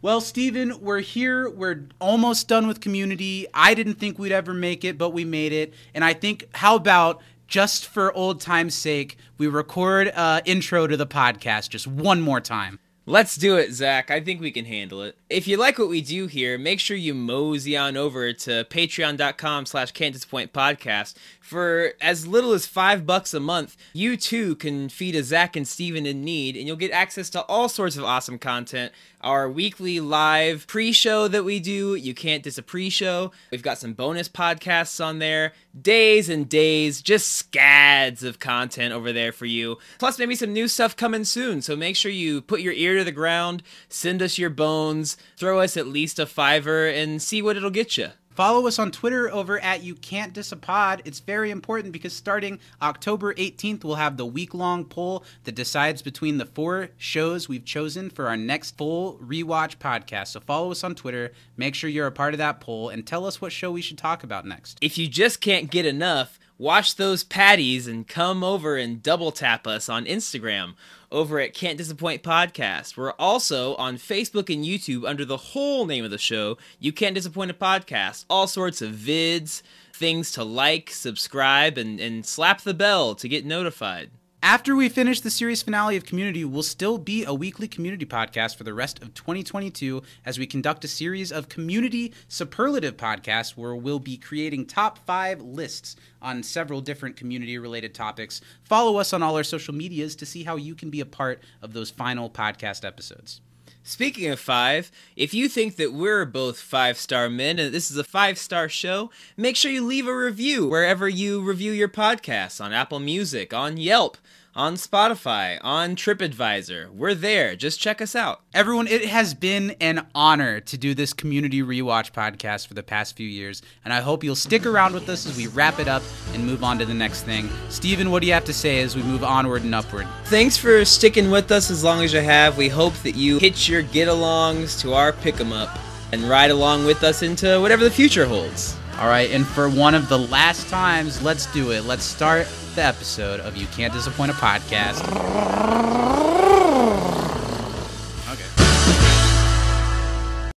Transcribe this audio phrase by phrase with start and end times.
[0.00, 1.50] Well, Steven, we're here.
[1.50, 3.48] We're almost done with community.
[3.52, 5.74] I didn't think we'd ever make it, but we made it.
[5.92, 10.96] And I think, how about just for old time's sake, we record uh, intro to
[10.96, 12.78] the podcast just one more time.
[13.06, 14.10] Let's do it, Zach.
[14.10, 15.16] I think we can handle it.
[15.30, 19.64] If you like what we do here, make sure you mosey on over to patreon.com
[19.64, 21.14] slash can't disappoint podcast.
[21.48, 25.66] For as little as five bucks a month, you too can feed a Zach and
[25.66, 28.92] Steven in need, and you'll get access to all sorts of awesome content.
[29.22, 33.32] Our weekly live pre-show that we do, you can't diss a pre-show.
[33.50, 39.10] We've got some bonus podcasts on there, days and days, just scads of content over
[39.10, 39.78] there for you.
[39.98, 41.62] Plus maybe some new stuff coming soon.
[41.62, 45.60] So make sure you put your ear to the ground, send us your bones, throw
[45.60, 48.08] us at least a fiver, and see what it'll get you.
[48.38, 51.02] Follow us on Twitter over at You Can't Diss a Pod.
[51.04, 56.02] It's very important because starting October 18th, we'll have the week long poll that decides
[56.02, 60.28] between the four shows we've chosen for our next full rewatch podcast.
[60.28, 63.26] So follow us on Twitter, make sure you're a part of that poll, and tell
[63.26, 64.78] us what show we should talk about next.
[64.80, 69.66] If you just can't get enough, watch those patties and come over and double tap
[69.66, 70.74] us on Instagram
[71.10, 72.96] over at Can't Disappoint Podcast.
[72.96, 77.14] We're also on Facebook and YouTube under the whole name of the show, You Can't
[77.14, 78.24] Disappoint a Podcast.
[78.28, 83.44] All sorts of vids, things to like, subscribe, and, and slap the bell to get
[83.44, 84.10] notified.
[84.42, 88.54] After we finish the series finale of Community, we'll still be a weekly community podcast
[88.54, 93.74] for the rest of 2022 as we conduct a series of community superlative podcasts where
[93.74, 98.40] we'll be creating top five lists on several different community related topics.
[98.62, 101.42] Follow us on all our social medias to see how you can be a part
[101.60, 103.40] of those final podcast episodes.
[103.88, 107.96] Speaking of five, if you think that we're both five star men and this is
[107.96, 112.62] a five star show, make sure you leave a review wherever you review your podcasts
[112.62, 114.18] on Apple Music, on Yelp,
[114.58, 116.90] on Spotify, on TripAdvisor.
[116.90, 117.54] We're there.
[117.54, 118.40] Just check us out.
[118.52, 123.16] Everyone, it has been an honor to do this community rewatch podcast for the past
[123.16, 126.02] few years, and I hope you'll stick around with us as we wrap it up
[126.34, 127.48] and move on to the next thing.
[127.68, 130.08] Steven, what do you have to say as we move onward and upward?
[130.24, 132.58] Thanks for sticking with us as long as you have.
[132.58, 135.78] We hope that you hitch your get alongs to our pick 'em up
[136.10, 138.74] and ride along with us into whatever the future holds.
[138.98, 141.84] All right, and for one of the last times, let's do it.
[141.84, 145.06] Let's start the episode of You Can't Disappoint a Podcast.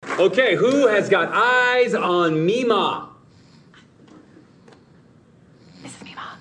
[0.09, 0.23] Okay.
[0.23, 3.11] Okay, who has got eyes on Mima?
[5.83, 6.39] This is Mima.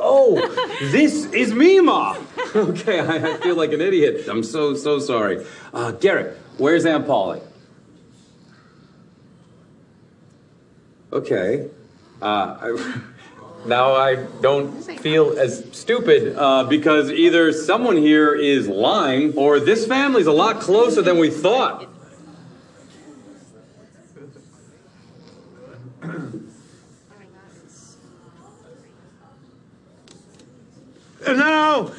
[0.00, 2.18] Oh, this is Mima.
[2.56, 4.26] Okay, I, I feel like an idiot.
[4.28, 5.46] I'm so so sorry.
[5.72, 7.40] Uh, Garrett, where's Aunt Polly?
[11.12, 11.68] Okay.
[12.22, 12.24] Uh,
[12.60, 13.02] I,
[13.66, 19.86] now I don't feel as stupid uh, because either someone here is lying or this
[19.86, 21.88] family's a lot closer than we thought.
[31.26, 31.92] And now,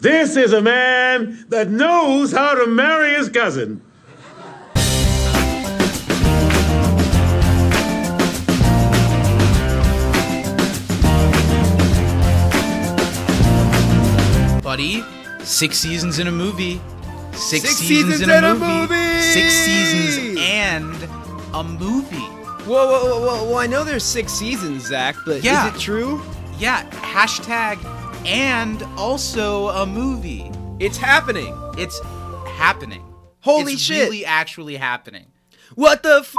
[0.00, 3.83] this is a man that knows how to marry his cousin.
[14.74, 15.04] Buddy,
[15.44, 16.80] six seasons in a movie.
[17.30, 18.66] Six, Six seasons, seasons in a, movie.
[18.66, 19.20] movie!
[19.22, 20.96] Six seasons and
[21.54, 22.16] a movie.
[22.66, 25.68] Whoa, whoa, whoa, whoa, well, I know there's six seasons, Zach, but Yeah.
[25.68, 26.20] is it true?
[26.58, 27.78] Yeah, hashtag
[28.26, 30.50] and also a movie.
[30.80, 31.56] It's happening.
[31.78, 32.00] It's
[32.56, 33.04] happening.
[33.42, 33.72] Holy shit.
[33.74, 34.02] it's shit.
[34.06, 35.26] really actually happening.
[35.76, 36.34] What the f?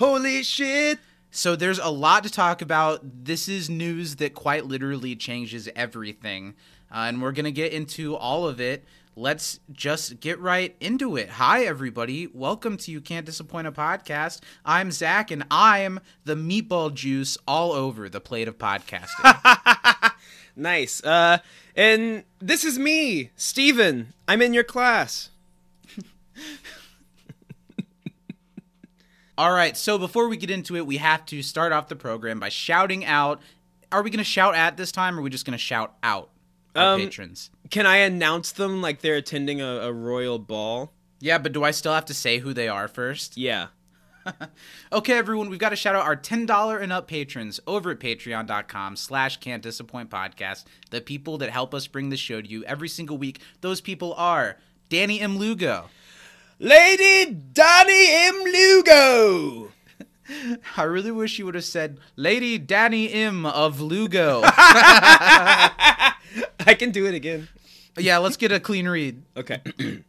[0.00, 0.98] Holy shit.
[1.30, 3.24] So there's a lot to talk about.
[3.24, 6.54] This is news that quite literally changes everything.
[6.94, 8.84] Uh, and we're going to get into all of it.
[9.16, 11.28] Let's just get right into it.
[11.28, 12.28] Hi, everybody.
[12.28, 14.40] Welcome to You Can't Disappoint a Podcast.
[14.64, 20.12] I'm Zach, and I'm the meatball juice all over the plate of podcasting.
[20.56, 21.02] Nice.
[21.02, 21.38] Uh,
[21.74, 24.12] and this is me, Steven.
[24.28, 25.30] I'm in your class.
[29.36, 32.38] all right, so before we get into it, we have to start off the program
[32.38, 33.42] by shouting out.
[33.90, 35.96] Are we going to shout at this time, or are we just going to shout
[36.04, 36.30] out
[36.74, 37.50] our Um, patrons?
[37.70, 40.92] Can I announce them like they're attending a, a royal ball?
[41.20, 43.36] Yeah, but do I still have to say who they are first?
[43.36, 43.68] Yeah.
[44.90, 48.96] Okay, everyone, we've got to shout out our $10 and up patrons over at patreon.com
[48.96, 50.64] slash can't disappoint podcast.
[50.90, 53.40] The people that help us bring the show to you every single week.
[53.60, 54.56] Those people are
[54.88, 55.36] Danny M.
[55.36, 55.90] Lugo.
[56.58, 58.44] Lady Danny M.
[58.44, 59.72] Lugo.
[60.76, 63.44] I really wish you would have said Lady Danny M.
[63.44, 64.42] of Lugo.
[66.66, 67.48] I can do it again.
[67.96, 69.22] yeah, let's get a clean read.
[69.36, 69.60] Okay.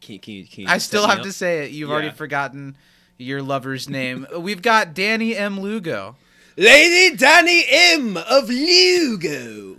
[0.00, 0.46] Can, you- can you?
[0.46, 1.24] Can you I still have up?
[1.24, 1.70] to say it.
[1.70, 2.76] You've already forgotten
[3.16, 4.26] your lover's name.
[4.38, 5.58] We've got Danny M.
[5.60, 6.16] Lugo.
[6.58, 9.76] Lady Danny M of Lugo.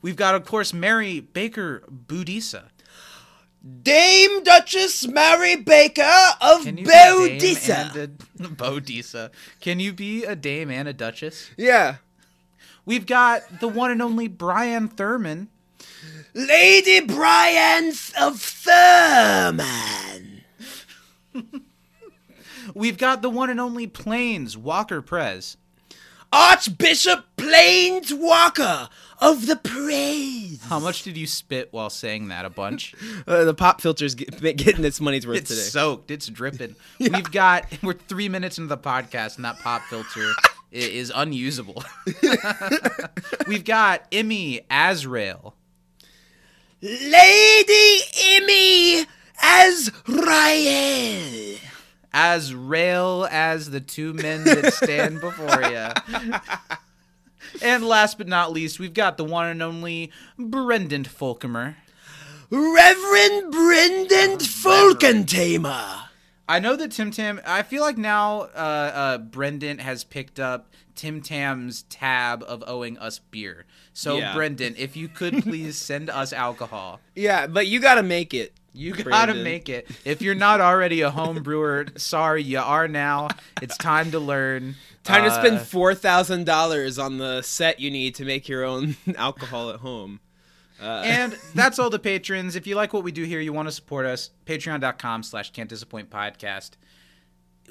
[0.00, 2.64] We've got, of course, Mary Baker Budisa.
[3.82, 6.02] Dame Duchess Mary Baker
[6.40, 8.08] of Can you be a dame Bodisa.
[8.38, 9.30] Bodisa.
[9.60, 11.50] Can you be a dame and a duchess?
[11.56, 11.96] Yeah.
[12.86, 15.48] We've got the one and only Brian Thurman.
[16.34, 20.42] Lady Brian of Thurman.
[22.74, 25.56] We've got the one and only Plains Walker Prez.
[26.32, 28.88] Archbishop Plains Walker
[29.20, 30.62] of the Praise.
[30.64, 32.44] How much did you spit while saying that?
[32.44, 32.94] A bunch.
[33.26, 35.60] Uh, the pop filter's get, getting its money's worth It's today.
[35.62, 36.10] It's soaked.
[36.12, 36.76] It's dripping.
[37.00, 37.64] We've got.
[37.82, 40.30] We're three minutes into the podcast, and that pop filter
[40.70, 41.82] is unusable.
[43.46, 45.54] We've got Emmy Azrael.
[46.82, 49.06] Lady Emmy
[49.42, 51.58] Azrael.
[52.12, 55.88] As rail as the two men that stand before you.
[57.62, 61.76] And last but not least, we've got the one and only Brendan Folkemer.
[62.50, 66.04] Reverend Brendan Falkentamer.
[66.48, 67.40] I know that Tim Tam.
[67.46, 72.98] I feel like now uh, uh, Brendan has picked up Tim Tam's tab of owing
[72.98, 73.64] us beer.
[73.92, 74.34] So Yeah.
[74.34, 77.00] Brendan, if you could please send us alcohol.
[77.14, 78.52] Yeah, but you gotta make it.
[78.72, 79.42] You gotta Brandon.
[79.42, 79.88] make it.
[80.04, 83.28] If you're not already a home brewer, sorry, you are now.
[83.62, 84.76] It's time to learn.
[85.02, 88.64] Time to spend Uh, four thousand dollars on the set you need to make your
[88.64, 90.20] own alcohol at home.
[90.80, 92.54] Uh, and that's all the patrons.
[92.56, 95.68] If you like what we do here, you want to support us, patreon.com slash can't
[95.68, 96.72] disappoint podcast.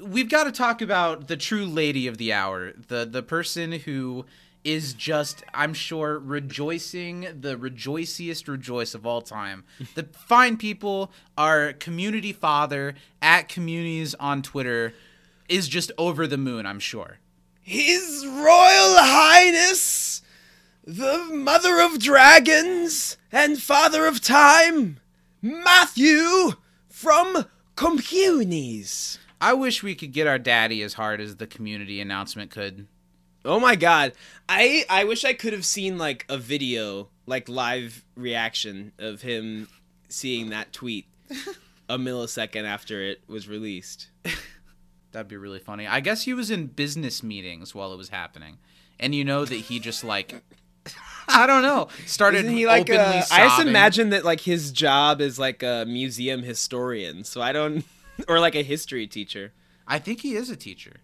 [0.02, 4.26] We've got to talk about the true lady of the hour, the the person who
[4.64, 9.64] is just, I'm sure, rejoicing the rejoiciest rejoice of all time.
[9.94, 14.92] The fine people, our community father at communities on Twitter
[15.48, 17.18] is just over the moon, I'm sure.
[17.62, 20.22] His Royal Highness,
[20.86, 25.00] the Mother of Dragons and Father of Time,
[25.42, 26.52] Matthew
[26.88, 29.18] from Communities.
[29.40, 32.86] I wish we could get our daddy as hard as the community announcement could.
[33.44, 34.12] Oh my god.
[34.48, 39.68] I I wish I could have seen like a video, like live reaction of him
[40.08, 41.06] seeing that tweet
[41.88, 44.10] a millisecond after it was released.
[45.10, 45.88] That'd be really funny.
[45.88, 48.58] I guess he was in business meetings while it was happening,
[49.00, 50.42] and you know that he just like,
[51.28, 55.20] I don't know, started Isn't he like a, I just imagine that like his job
[55.20, 57.24] is like a museum historian.
[57.24, 57.84] So I don't
[58.28, 59.52] or like a history teacher.
[59.88, 60.96] I think he is a teacher,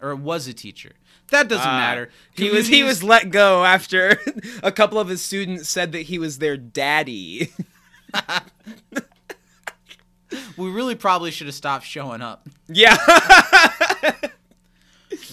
[0.00, 0.92] or was a teacher.
[1.30, 2.10] That doesn't Uh, matter.
[2.34, 4.18] He was he was let go after
[4.62, 7.52] a couple of his students said that he was their daddy.
[10.56, 12.46] We really probably should have stopped showing up.
[12.68, 12.96] yeah.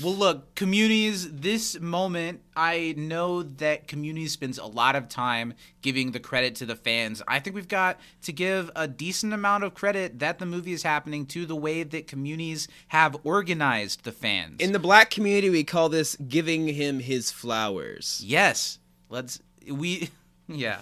[0.04, 6.12] Well, look, communities, this moment, I know that communities spends a lot of time giving
[6.12, 7.22] the credit to the fans.
[7.28, 10.84] I think we've got to give a decent amount of credit that the movie is
[10.84, 14.60] happening to the way that communities have organized the fans.
[14.60, 18.22] In the black community we call this giving him his flowers.
[18.26, 19.40] yes, let's
[19.70, 20.10] we
[20.48, 20.80] yeah.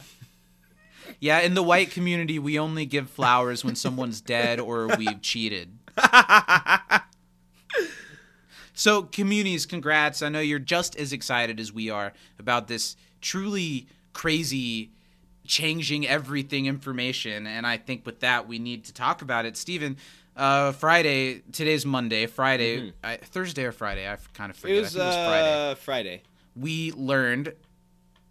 [1.19, 5.77] Yeah, in the white community, we only give flowers when someone's dead or we've cheated.
[8.73, 10.21] So, communities, congrats.
[10.21, 14.91] I know you're just as excited as we are about this truly crazy,
[15.45, 17.45] changing everything information.
[17.47, 19.57] And I think with that, we need to talk about it.
[19.57, 19.97] Stephen.
[20.35, 24.99] uh, Friday, today's Monday, Friday, I, Thursday or Friday, I kind of It was, I
[24.99, 25.71] think it was Friday.
[25.71, 26.21] uh, Friday.
[26.55, 27.53] We learned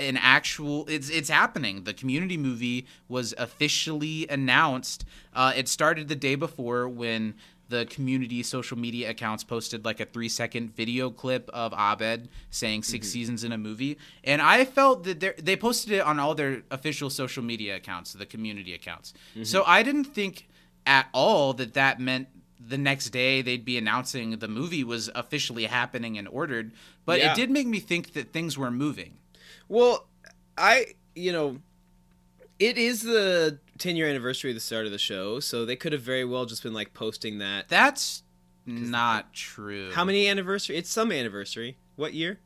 [0.01, 6.17] an actual it's it's happening the community movie was officially announced uh, it started the
[6.17, 7.35] day before when
[7.73, 12.83] the community social media accounts posted like a three second video clip of abed saying
[12.83, 13.11] 6 mm-hmm.
[13.11, 13.99] seasons in a movie.
[14.23, 18.27] And i felt that they're- posted it on all their official social media accounts the
[18.27, 19.15] community accounts.
[19.31, 19.45] Mm-hmm.
[19.45, 20.49] So i didn't think
[20.87, 22.29] at all that that meant
[22.61, 26.73] the next day they'd be announcing the movie was officially happening and ordered.
[27.07, 27.33] But Yeah.
[27.33, 29.19] it did make me think that things were moving.
[29.69, 30.09] Well,
[30.59, 31.59] I you know,
[32.59, 35.93] it is the 10 year anniversary of the start of the show, so they could
[35.93, 37.69] have very well just been like posting that.
[37.69, 38.23] That's
[38.67, 39.91] not true.
[39.93, 40.77] How many anniversary?
[40.77, 41.77] It's some anniversary.
[41.97, 42.39] What year?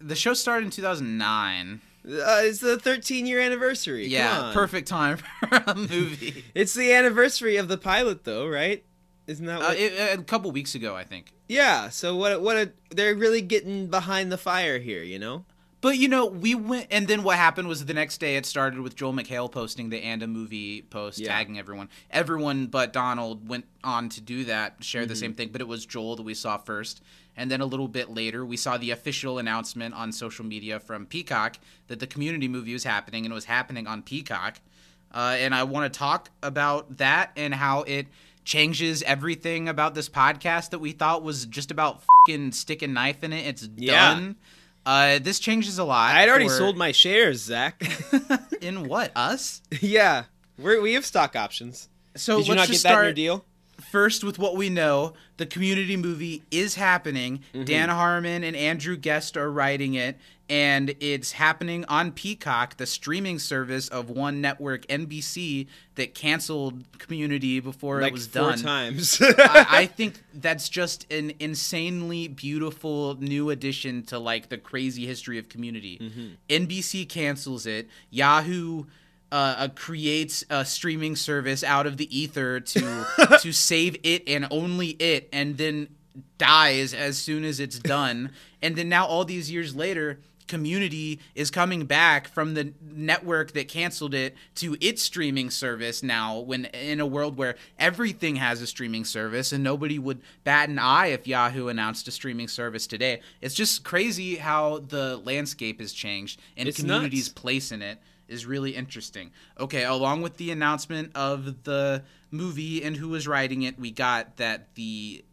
[0.00, 1.80] The show started in 2009.
[2.06, 2.10] Uh,
[2.44, 4.06] it's the 13 year anniversary.
[4.06, 5.16] Yeah, perfect time
[5.48, 6.44] for a movie.
[6.54, 8.84] It's the anniversary of the pilot, though, right?
[9.26, 9.76] Isn't that Uh, what?
[9.78, 11.32] it, a couple weeks ago, I think.
[11.48, 11.88] yeah.
[11.90, 12.40] So what?
[12.40, 12.56] What?
[12.56, 15.44] A, they're really getting behind the fire here, you know?
[15.80, 18.80] But you know, we went, and then what happened was the next day it started
[18.80, 21.28] with Joel McHale posting the and a movie post, Yeah.
[21.28, 21.88] tagging everyone.
[22.10, 25.08] Everyone but Donald went on to do that, share Mm-hmm.
[25.08, 27.00] the same thing, but it was Joel that we saw first.
[27.36, 31.06] And then a little bit later, we saw the official announcement on social media from
[31.06, 34.60] Peacock that the Community movie was happening, and it was happening on Peacock.
[35.14, 38.08] Uh, and I want to talk about that and how it
[38.44, 43.22] changes everything about this podcast that we thought was just about fucking stick a knife
[43.22, 43.46] in it.
[43.46, 44.14] It's Yeah.
[44.14, 44.36] done.
[44.88, 46.14] Uh, this changes a lot.
[46.14, 47.82] I had already for- sold my shares, Zach.
[48.62, 49.60] in what us?
[49.82, 50.24] yeah,
[50.58, 51.90] We're, we have stock options.
[52.16, 53.44] So Did you let's not just get that in your deal?
[53.92, 55.12] first with what we know.
[55.36, 57.40] The Community movie is happening.
[57.54, 57.64] Mm-hmm.
[57.64, 60.16] Dan Harmon and Andrew Guest are writing it,
[60.50, 67.60] and it's happening on Peacock, the streaming service of one network, NBC, that canceled Community
[67.60, 68.58] before Like it was four done.
[68.60, 69.20] times.
[69.22, 75.38] I, I think that's just an insanely beautiful new addition to like the crazy history
[75.38, 76.00] of community.
[76.48, 77.88] NBC cancels it.
[78.10, 78.84] Yahoo
[79.30, 83.06] uh, uh, creates a streaming service out of the ether to
[83.40, 85.88] to save it and only it, and then
[86.38, 88.30] dies as soon as it's done.
[88.62, 90.18] and then now all these years later.
[90.48, 96.38] Community is coming back from the network that canceled it to its streaming service now
[96.38, 100.78] when in a world where everything has a streaming service and nobody would bat an
[100.78, 103.20] eye if Yahoo announced a streaming service today.
[103.40, 107.40] It's just crazy how the landscape has changed and It's community's nuts.
[107.40, 109.30] place in it is really interesting.
[109.58, 114.36] Okay, along with the announcement of the movie and who was writing it, we got
[114.36, 115.24] that the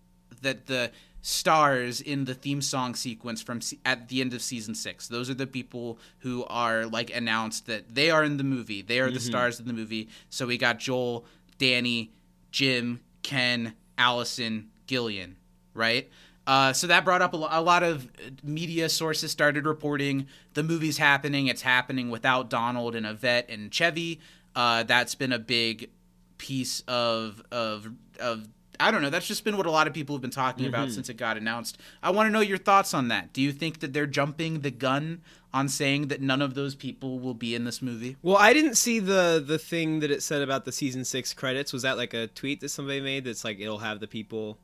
[0.41, 0.91] that the
[1.25, 5.08] stars in the theme song sequence from se- at the end of season 6.
[5.08, 8.84] Those are the people who are like announced that they are in the movie.
[8.84, 10.08] They are the stars of the movie.
[10.29, 11.25] So we got Joel,
[11.58, 12.12] Danny,
[12.51, 15.38] Jim, Ken, Allison, Gillian,
[15.74, 16.08] right?
[16.46, 21.00] Uh, so that brought up a lot of uh, media sources started reporting the movie's
[21.00, 21.48] happening.
[21.48, 24.20] It's happening without Donald and Yvette and Chevy.
[24.55, 25.89] Uh, that's been a big
[26.38, 27.89] piece of of
[28.20, 28.48] of
[28.79, 29.10] I don't know.
[29.10, 30.96] That's just been what a lot of people have been talking about mm-hmm.
[30.96, 31.77] since it got announced.
[32.01, 33.34] I want to know your thoughts on that.
[33.34, 35.22] Do you think that they're jumping the gun
[35.53, 38.17] on saying that none of those people will be in this movie?
[38.22, 41.72] well, I didn't see the the thing that it said about the season six credits.
[41.74, 43.25] Was that like a tweet that somebody made?
[43.25, 44.58] That's like it'll have the people.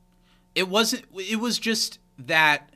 [0.54, 1.04] It wasn't.
[1.16, 2.70] It was just that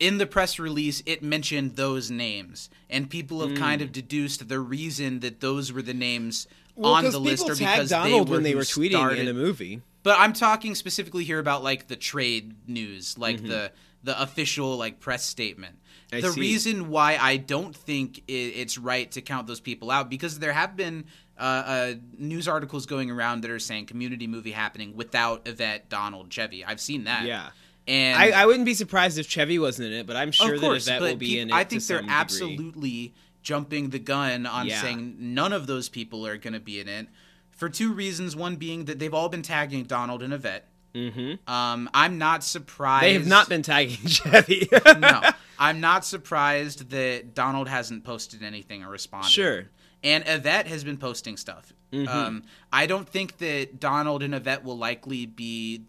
[0.00, 3.92] in the press release it mentioned those names, and people have kind of mm.
[3.92, 8.30] deduced the reason that those were the names on the list are because Donald they
[8.30, 9.82] were when they were tweeting started- in the movie.
[10.02, 13.48] But I'm talking specifically here about like the trade news, like Mm-hmm.
[13.48, 13.72] the
[14.04, 15.76] the official like press statement.
[16.12, 16.40] I the see.
[16.40, 20.76] reason why I don't think it's right to count those people out because there have
[20.76, 21.04] been
[21.38, 26.30] uh, uh, news articles going around that are saying community movie happening without Yvette, Donald,
[26.30, 26.64] Chevy.
[26.64, 27.24] I've seen that.
[27.24, 27.50] Yeah.
[27.88, 30.84] and I, I wouldn't be surprised if Chevy wasn't in it, but I'm sure course,
[30.86, 31.54] that Yvette will be in it.
[31.54, 32.12] I think they're degree.
[32.12, 34.80] absolutely jumping the gun on Yeah.
[34.82, 37.06] saying none of those people are going to be in it
[37.62, 38.34] for two reasons.
[38.34, 40.66] One being that they've all been tagging Donald and Yvette.
[40.96, 41.48] Mm-hmm.
[41.48, 43.04] Um, I'm not surprised.
[43.04, 44.68] They have not been tagging Chevy.
[44.98, 45.20] no,
[45.60, 49.30] I'm not surprised that Donald hasn't posted anything or responded.
[49.30, 49.66] Sure.
[50.02, 51.72] And Yvette has been posting stuff.
[51.92, 52.08] Mm-hmm.
[52.08, 52.42] Um,
[52.72, 55.84] I don't think that Donald and Yvette will likely be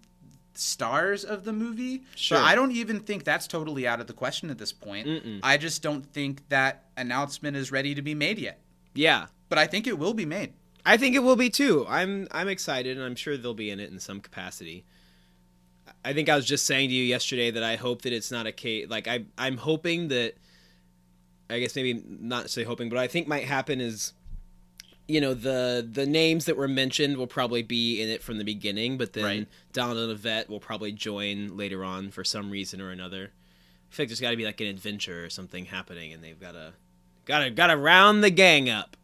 [0.54, 2.04] stars of the movie.
[2.16, 2.38] Sure.
[2.38, 5.42] But I don't even think that's totally out of the question at this point.
[5.42, 8.60] I just don't think that announcement is ready to be made yet.
[8.94, 9.26] yeah.
[9.50, 10.54] But I think it will be made.
[10.86, 11.86] I think it will be too.
[11.88, 14.86] I'm I'm excited, and I'm sure they'll be in it in some capacity.
[16.06, 18.46] I think I was just saying to you yesterday that I hope that it's not
[18.48, 18.90] a case.
[18.90, 20.36] Like I I'm hoping that.
[21.50, 24.14] I guess maybe not say hoping, but I think might happen is,
[25.08, 28.44] you know, the the names that were mentioned will probably be in it from the
[28.46, 29.48] beginning, but then Right.
[29.72, 33.32] Donald and Yvette will probably join later on for some reason or another.
[33.92, 36.40] I feel like there's got to be like an adventure or something happening, and they've
[36.40, 36.74] got to,
[37.26, 38.98] got to, got to round the gang up.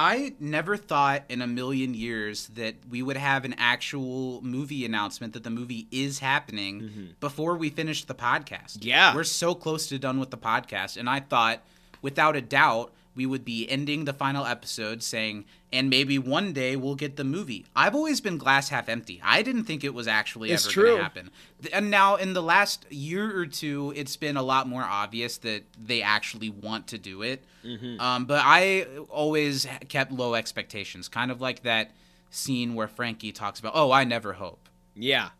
[0.00, 5.34] I never thought in a million years that we would have an actual movie announcement
[5.34, 7.04] that the movie is happening mm-hmm.
[7.20, 8.78] before we finished the podcast.
[8.80, 9.14] Yeah.
[9.14, 10.96] We're so close to done with the podcast.
[10.96, 11.62] And I thought,
[12.00, 16.76] without a doubt, we would be ending the final episode saying, and maybe one day
[16.76, 17.66] we'll get the movie.
[17.74, 19.20] I've always been glass half empty.
[19.24, 21.30] I didn't think it was actually It's ever going to happen.
[21.72, 25.64] And now, in the last year or two, it's been a lot more obvious that
[25.78, 27.44] they actually want to do it.
[27.64, 28.00] Mm-hmm.
[28.00, 31.90] Um, but I always kept low expectations, kind of like that
[32.30, 35.30] scene where Frankie talks about, "Oh, I never hope." Yeah.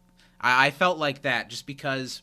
[0.41, 2.23] I, I felt like that just because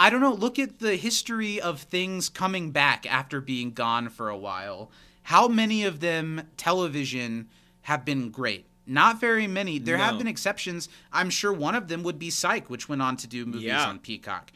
[0.00, 0.32] I don't know.
[0.32, 4.90] Look at the history of things coming back after being gone for a while.
[5.24, 7.48] How many of them television
[7.82, 8.64] have been great?
[8.86, 9.78] Not very many.
[9.78, 10.88] There have been exceptions.
[11.12, 13.86] I'm sure one of them would be Psych, which went on to do movies Yeah.
[13.88, 14.50] on Peacock.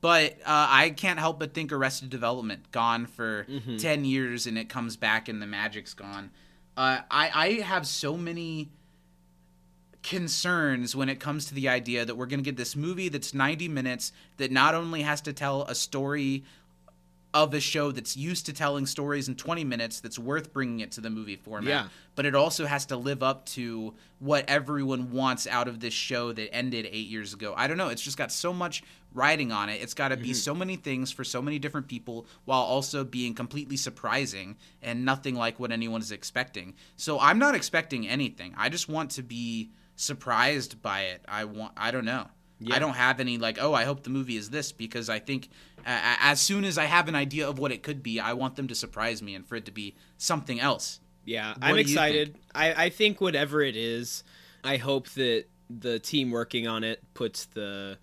[0.00, 3.76] But uh, I can't help but think Arrested Development gone for Mm-hmm.
[3.76, 6.30] ten years and it comes back and the magic's gone.
[6.76, 8.70] Uh, I I have so many
[10.06, 13.34] concerns when it comes to the idea that we're going to get this movie that's
[13.34, 16.44] 90 minutes that not only has to tell a story
[17.34, 20.92] of a show that's used to telling stories in 20 minutes that's worth bringing it
[20.92, 21.88] to the movie format Yeah.
[22.14, 26.32] but it also has to live up to what everyone wants out of this show
[26.32, 27.52] that ended 8 years ago.
[27.56, 29.82] I don't know, it's just got so much riding on it.
[29.82, 30.34] It's got to be mm-hmm.
[30.34, 35.34] so many things for so many different people while also being completely surprising and nothing
[35.34, 36.74] like what anyone is expecting.
[36.94, 38.54] So I'm not expecting anything.
[38.56, 41.24] I just want to be surprised by it.
[41.26, 42.28] I want I don't know.
[42.70, 45.50] I don't have any like, oh, I hope the movie is this because I think
[45.80, 48.56] uh, as soon as I have an idea of what it could be, I want
[48.56, 51.00] them to surprise me and for it to be something else.
[51.26, 52.38] Yeah, What I'm excited.
[52.54, 54.24] I, I think whatever it is,
[54.64, 57.98] I hope that the team working on it puts the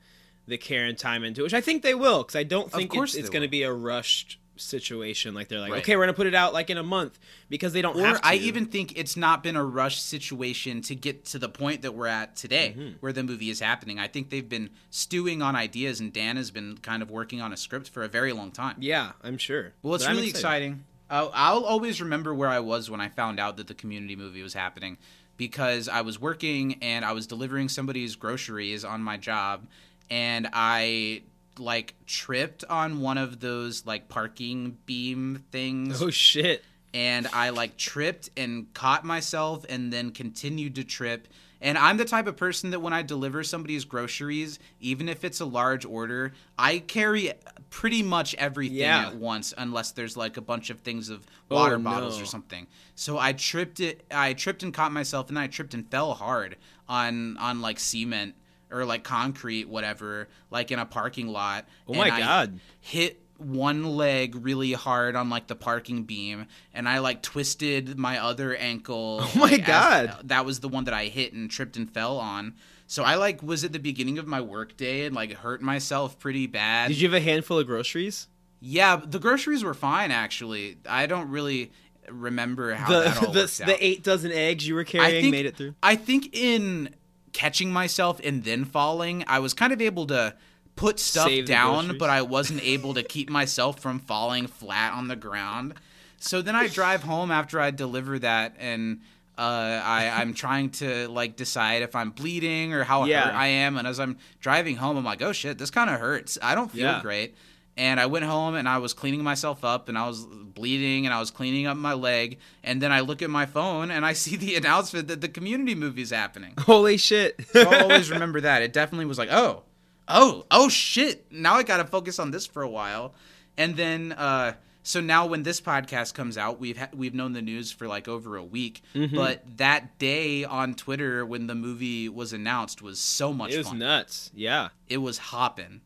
[0.46, 2.94] the care and time into it, which I think they will, because I don't think
[2.94, 5.34] it's, it's going to be a rushed situation.
[5.34, 5.82] Like they're like, Right.
[5.82, 7.20] okay, we're to put it out like in a month
[7.50, 8.28] because they don't Or have to.
[8.28, 11.94] I even think it's not been a rush situation to get to the point that
[11.94, 12.92] we're at today, Mm-hmm.
[13.00, 14.00] where the movie is happening.
[14.00, 17.52] I think they've been stewing on ideas, and Dan has been kind of working on
[17.54, 18.76] a script for a very long time.
[18.80, 19.74] Yeah, I'm sure.
[19.82, 20.84] Well, it's But really exciting.
[21.10, 24.54] I'll always remember where I was when I found out that the community movie was
[24.56, 24.98] happening
[25.38, 29.68] because I was working and I was delivering somebody's groceries on my job
[30.10, 31.24] and I
[31.60, 36.64] like tripped on one of those like parking beam things Oh shit!
[36.94, 41.28] and I like tripped and caught myself and then continued to trip.
[41.60, 45.40] And I'm the type of person that when I deliver somebody's groceries, even if it's
[45.40, 47.32] a large order, I carry
[47.70, 49.08] pretty much everything Yeah.
[49.08, 52.24] at once unless there's like a bunch of things of Oh, water bottles no.
[52.24, 52.68] or something.
[52.96, 56.14] So I tripped it I tripped and caught myself and then I tripped and fell
[56.16, 56.58] hard
[56.90, 58.36] on on like cement
[58.74, 61.66] or like concrete whatever, like in a parking lot.
[61.88, 62.60] Oh And my I God.
[62.82, 68.18] hit one leg really hard on like the parking beam and I like twisted my
[68.20, 69.22] other ankle.
[69.36, 70.16] Oh my God.
[70.26, 72.56] that was the one that I hit and tripped and fell on.
[72.88, 76.20] So I like was at the beginning of my work day and like hurt myself
[76.20, 76.90] pretty bad.
[76.90, 78.28] Did you have a handful of groceries?
[78.62, 80.78] Yeah, the groceries were fine actually.
[80.88, 81.72] I don't really
[82.10, 83.68] remember how that The all the, worked out.
[83.68, 85.76] the eight dozen eggs you were carrying think, made it through.
[85.84, 86.94] I think in
[87.34, 90.36] catching myself and then falling, I was kind of able to
[90.76, 95.08] put stuff Save down, but I wasn't able to keep myself from falling flat on
[95.08, 95.74] the ground.
[96.20, 99.02] So then I drive home after I deliver that, and
[99.38, 99.42] uh,
[99.84, 103.26] I, I'm trying to like decide if I'm bleeding or how Yeah.
[103.26, 103.78] hurt I am.
[103.78, 106.38] And as I'm driving home, I'm like, oh shit, this kind of hurts.
[106.42, 107.02] I don't feel Yeah.
[107.02, 107.36] great.
[107.76, 111.14] And I went home and I was cleaning myself up and I was bleeding and
[111.14, 112.38] I was cleaning up my leg.
[112.64, 115.76] And then I look at my phone and I see the announcement that the community
[115.76, 116.54] movie is happening.
[116.60, 117.44] Holy shit!
[117.52, 118.62] So I'll always remember that.
[118.62, 119.64] It definitely was like, oh,
[120.08, 121.32] oh, oh shit.
[121.32, 123.14] Now I got to focus on this for a while.
[123.58, 127.42] And then, uh, so now when this podcast comes out, we've ha- we've known the
[127.42, 128.82] news for like over a week.
[128.94, 129.16] Mm-hmm.
[129.16, 133.68] But that day on Twitter when the movie was announced was so much it was
[133.70, 133.80] fun.
[133.80, 134.30] nuts.
[134.36, 134.70] Yeah.
[134.90, 135.82] It was hopping.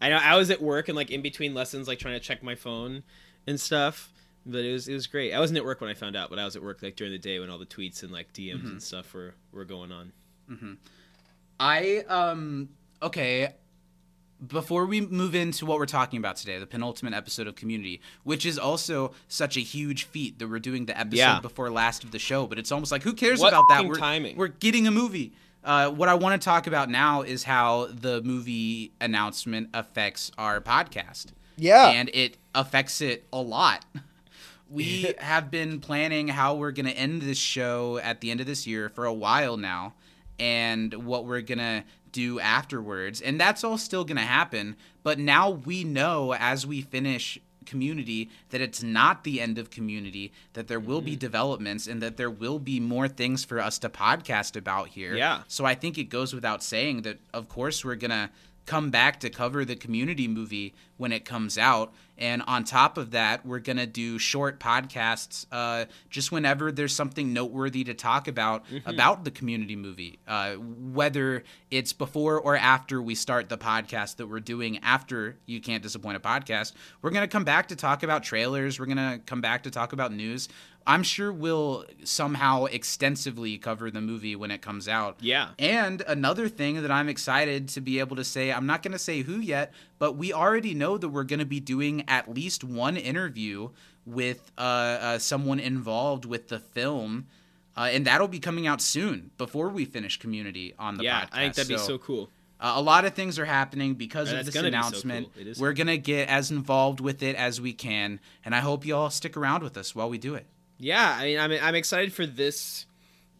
[0.00, 2.42] I know I was at work and like in between lessons, like trying to check
[2.42, 3.02] my phone
[3.46, 4.12] and stuff.
[4.46, 5.32] But it was it was great.
[5.34, 7.12] I wasn't at work when I found out, but I was at work like during
[7.12, 8.66] the day when all the tweets and like DMs Mm-hmm.
[8.68, 10.12] and stuff were were going on.
[11.58, 12.70] I um
[13.02, 13.54] okay.
[14.46, 18.46] Before we move into what we're talking about today, the penultimate episode of Community, which
[18.46, 21.40] is also such a huge feat that we're doing the episode Yeah.
[21.40, 23.84] before last of the show, but it's almost like who cares What about that?
[23.86, 24.38] We're, timing.
[24.38, 25.34] we're getting a movie.
[25.62, 30.60] Uh, what I want to talk about now is how the movie announcement affects our
[30.60, 31.26] podcast.
[31.56, 31.90] Yeah.
[31.90, 33.84] And it affects it a lot.
[34.72, 38.46] We have been planning how we're going to end this show at the end of
[38.46, 39.94] this year for a while now
[40.38, 43.20] and what we're going to do afterwards.
[43.20, 44.76] And that's all still going to happen.
[45.02, 50.32] But now we know as we finish community that it's not the end of community
[50.54, 51.06] that there will Mm-hmm.
[51.06, 55.14] be developments and that there will be more things for us to podcast about here
[55.14, 55.42] Yeah.
[55.48, 58.30] so i think it goes without saying that of course we're gonna
[58.66, 63.10] come back to cover the community movie when it comes out and on top of
[63.12, 68.64] that we're gonna do short podcasts uh, just whenever there's something noteworthy to talk about
[68.86, 74.26] about the community movie uh, whether it's before or after we start the podcast that
[74.26, 76.72] we're doing after you can't disappoint a podcast.
[77.02, 78.78] We're gonna come back to talk about trailers.
[78.78, 80.48] We're gonna come back to talk about news.
[80.86, 85.18] I'm sure we'll somehow extensively cover the movie when it comes out.
[85.20, 85.50] Yeah.
[85.58, 88.98] and another thing that I'm excited to be able to say, I'm not going to
[88.98, 92.64] say who yet, but we already know that we're going to be doing at least
[92.64, 93.68] one interview
[94.04, 97.26] with uh, uh, someone involved with the film.
[97.76, 101.28] Uh, and that'll be coming out soon before we finish Community on the yeah, podcast.
[101.32, 102.30] I think that'd be so cool.
[102.58, 105.28] Uh, a lot of things are happening because Yeah, of this be so announcement.
[105.36, 105.52] cool.
[105.58, 109.08] We're gonna get as involved with it as we can, and I hope you all
[109.10, 110.46] stick around with us while we do it.
[110.78, 112.86] Yeah, I mean, I'm I'm excited for this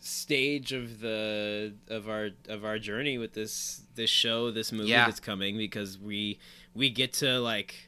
[0.01, 5.07] stage of the of our of our journey with this this show, this movie Yeah.
[5.07, 6.39] that's coming because we
[6.75, 7.87] we get to like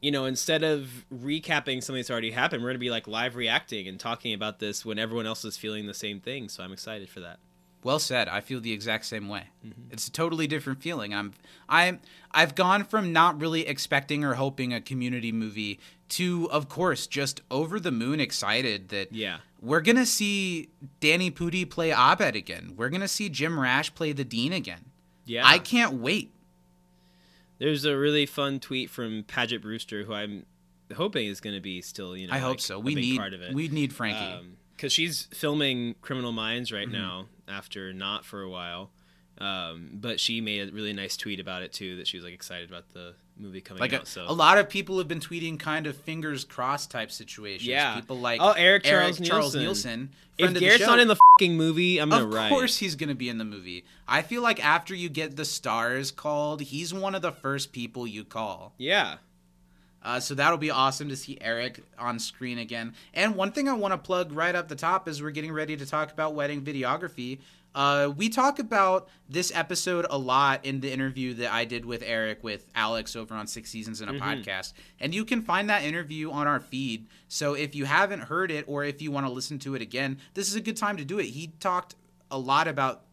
[0.00, 3.36] you know, instead of recapping something that's already happened, we're going to be like live
[3.36, 6.48] reacting and talking about this when everyone else is feeling the same thing.
[6.48, 7.38] So I'm excited for that.
[7.84, 8.26] Well said.
[8.28, 9.44] I feel the exact same way.
[9.64, 9.92] Mm-hmm.
[9.92, 11.14] It's a totally different feeling.
[11.14, 11.34] I'm
[11.68, 12.00] I'm
[12.32, 15.78] I've gone from not really expecting or hoping a community movie
[16.10, 19.38] to of course just over the moon excited that Yeah.
[19.62, 20.68] We're going to see
[21.00, 22.74] Danny Pudi play Abed again.
[22.76, 24.86] We're going to see Jim Rash play the Dean again.
[25.24, 25.46] Yeah.
[25.46, 26.34] I can't wait.
[27.58, 30.46] There's a really fun tweet from Paget Brewster who I'm
[30.96, 32.78] hoping is going to be still, you know, I hope like, so.
[32.78, 33.54] We need part of it.
[33.54, 34.48] we need Frankie.
[34.74, 36.92] because she's filming Criminal Minds right Mm-hmm.
[36.96, 38.90] now after not for a while.
[39.38, 42.34] Um, but she made a really nice tweet about it too that she was like
[42.34, 44.06] excited about the movie coming like a, out.
[44.06, 47.66] So a lot of people have been tweeting kind of fingers crossed type situations.
[47.66, 47.94] Yeah.
[47.96, 49.62] People like Oh, Eric Charles Charles Nielsen.
[49.62, 50.10] Nielsen.
[50.38, 52.28] if the Garrett's not in the fucking movie, I'm gonna write.
[52.28, 52.48] Of write.
[52.50, 53.84] course he's going to be in the movie.
[54.06, 58.06] I feel like after you get the stars called, he's one of the first people
[58.06, 58.74] you call.
[58.78, 59.16] Yeah.
[60.04, 62.92] Uh, so that'll be awesome to see Eric on screen again.
[63.14, 65.76] And one thing I want to plug right up the top is we're getting ready
[65.76, 67.38] to talk about wedding videography.
[67.74, 72.02] Uh, we talk about this episode a lot in the interview that I did with
[72.04, 74.72] Eric with Alex over on Six Seasons in a podcast.
[75.00, 77.06] And you can find that interview on our feed.
[77.28, 80.18] So if you haven't heard it or if you want to listen to it again,
[80.34, 81.26] this is a good time to do it.
[81.26, 81.94] He talked
[82.30, 83.04] a lot about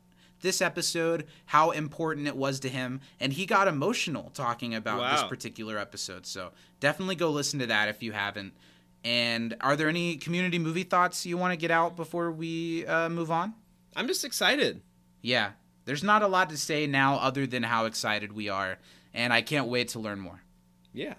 [0.41, 5.23] this episode, how important it was to him, and he got emotional talking about this
[5.23, 6.25] particular episode.
[6.25, 8.53] So definitely go listen to that if you haven't.
[9.03, 13.09] And are there any community movie thoughts you want to get out before we uh,
[13.09, 13.53] move on?
[13.95, 14.81] I'm just excited.
[15.21, 15.51] Yeah,
[15.85, 18.77] there's not a lot to say now other than how excited we are,
[19.13, 20.41] and I can't wait to learn more.
[20.93, 21.15] Yeah.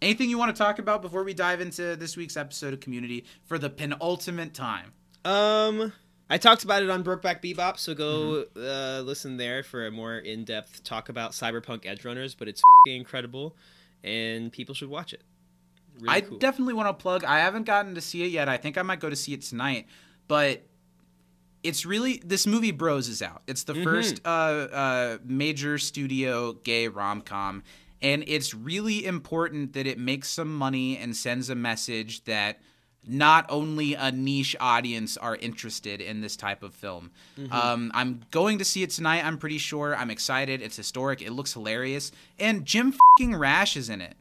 [0.00, 3.24] Anything you want to talk about before we dive into this week's episode of Community
[3.46, 4.92] for the penultimate time?
[5.24, 5.92] Um,
[6.30, 8.60] I talked about it on Brokeback Bebop, so go Mm-hmm.
[8.60, 12.36] uh, listen there for a more in-depth talk about Cyberpunk Edgerunners.
[12.38, 13.56] But it's fing incredible,
[14.04, 15.22] and people should watch it.
[16.00, 16.38] Really I cool.
[16.38, 17.24] definitely want to plug.
[17.24, 18.48] I haven't gotten to see it yet.
[18.48, 19.86] I think I might go to see it tonight,
[20.28, 20.62] but
[21.62, 23.42] it's really this movie Bros is out.
[23.46, 23.84] It's the Mm-hmm.
[23.84, 27.62] first uh, uh, major studio gay rom com,
[28.00, 32.60] and it's really important that it makes some money and sends a message that
[33.06, 37.10] not only a niche audience are interested in this type of film.
[37.38, 37.52] Mm-hmm.
[37.52, 39.24] Um, I'm going to see it tonight.
[39.24, 39.96] I'm pretty sure.
[39.96, 40.60] I'm excited.
[40.60, 41.22] It's historic.
[41.22, 44.14] It looks hilarious, and Jim fucking Rash is in it.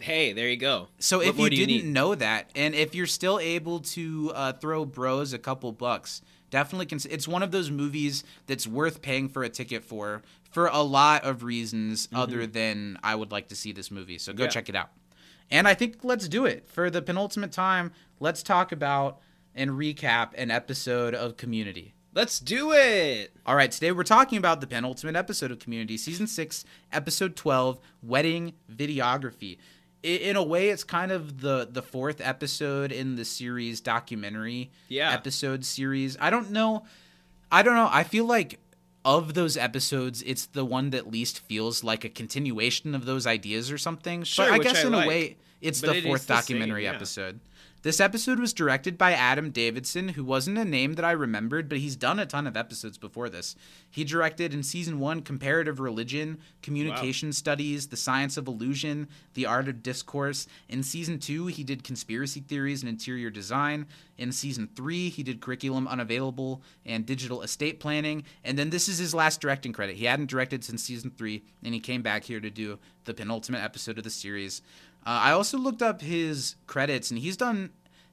[0.00, 0.88] Hey, there you go.
[0.98, 4.84] So What if you didn't know that, and if you're still able to uh, throw
[4.86, 9.42] bros a couple bucks, definitely cons- it's one of those movies that's worth paying for
[9.42, 13.72] a ticket for for a lot of reasons other than I would like to see
[13.72, 14.18] this movie.
[14.18, 14.42] So go Mm-hmm.
[14.44, 14.48] Yeah.
[14.50, 14.90] check it out.
[15.50, 17.90] And I think let's do it for the penultimate time.
[18.20, 19.18] Let's talk about
[19.54, 21.94] and recap an episode of Community.
[22.14, 23.34] Let's do it.
[23.46, 27.80] All right, today we're talking about the penultimate episode of Community, season six, episode twelve,
[28.02, 29.56] wedding videography.
[30.02, 35.12] In a way, it's kind of the the fourth episode in the series documentary Yeah.
[35.12, 36.16] episode series.
[36.20, 36.84] I don't know.
[37.52, 37.88] I don't know.
[37.90, 38.58] I feel like
[39.04, 43.70] of those episodes, it's the one that least feels like a continuation of those ideas
[43.70, 44.24] or something.
[44.24, 45.04] Sure, but I guess I in like.
[45.04, 46.92] a way, it's But the it fourth the same, documentary yeah.
[46.94, 47.40] episode.
[47.82, 51.78] This episode was directed by Adam Davidson, who wasn't a name that I remembered, but
[51.78, 53.56] he's done a ton of episodes before this.
[53.90, 59.66] He directed in season one Comparative Religion, Communication Studies, The Science of Illusion, The Art
[59.66, 60.46] of Discourse.
[60.68, 63.86] In season two, he did Conspiracy Theories and Interior Design.
[64.16, 68.22] In season three, he did Curriculum Unavailable and Digital Estate Planning.
[68.44, 69.96] And then this is his last directing credit.
[69.96, 73.64] He hadn't directed since season three, and he came back here to do the penultimate
[73.64, 74.62] episode of the series.
[75.04, 77.70] Uh, I also looked up his credits, and he's done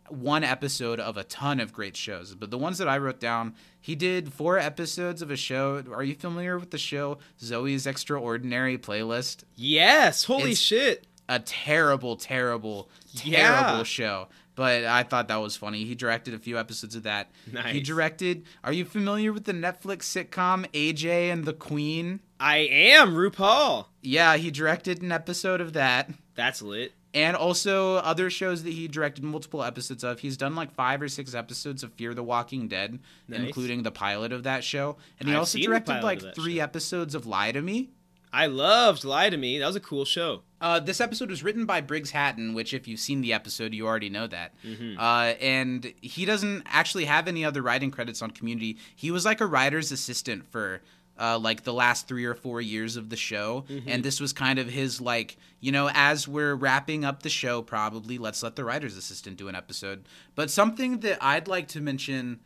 [0.09, 2.33] one episode of a ton of great shows.
[2.33, 5.83] But the ones that I wrote down, he did four episodes of a show.
[5.93, 9.43] Are you familiar with the show Zoey's Extraordinary Playlist?
[9.55, 10.23] Yes.
[10.23, 11.05] Holy It's- shit.
[11.31, 13.83] A terrible, terrible, terrible Yeah.
[13.83, 14.29] show.
[14.55, 15.85] But I thought that was funny.
[15.85, 17.29] He directed a few episodes of that.
[17.53, 17.71] Nice.
[17.71, 18.45] He directed.
[18.63, 22.21] Are you familiar with the Netflix sitcom AJ and the Queen?
[22.39, 23.85] I am RuPaul.
[24.01, 26.09] Yeah, he directed an episode of that.
[26.39, 26.93] That's lit.
[27.13, 30.19] and also other shows that he directed multiple episodes of.
[30.19, 33.39] He's done like five or six episodes of Fear the Walking Dead, Nice.
[33.41, 34.97] including the pilot of that show.
[35.19, 36.63] And he I've also directed like three show.
[36.63, 37.89] episodes of Lie to Me.
[38.31, 39.57] I loved Lie to Me.
[39.57, 40.43] That was a cool show.
[40.61, 43.87] Uh, this episode was written by Briggs Hatton, which, if you've seen the episode, you
[43.87, 44.53] already know that.
[44.63, 44.99] Mm-hmm.
[44.99, 48.77] Uh, and he doesn't actually have any other writing credits on Community.
[48.95, 50.81] He was like a writer's assistant for
[51.19, 54.57] uh, like the last three or four years of the show, and this was kind
[54.59, 58.63] of his like, you know, as we're wrapping up the show, probably let's let the
[58.63, 60.05] writer's assistant do an episode.
[60.35, 62.39] But something that I'd like to mention,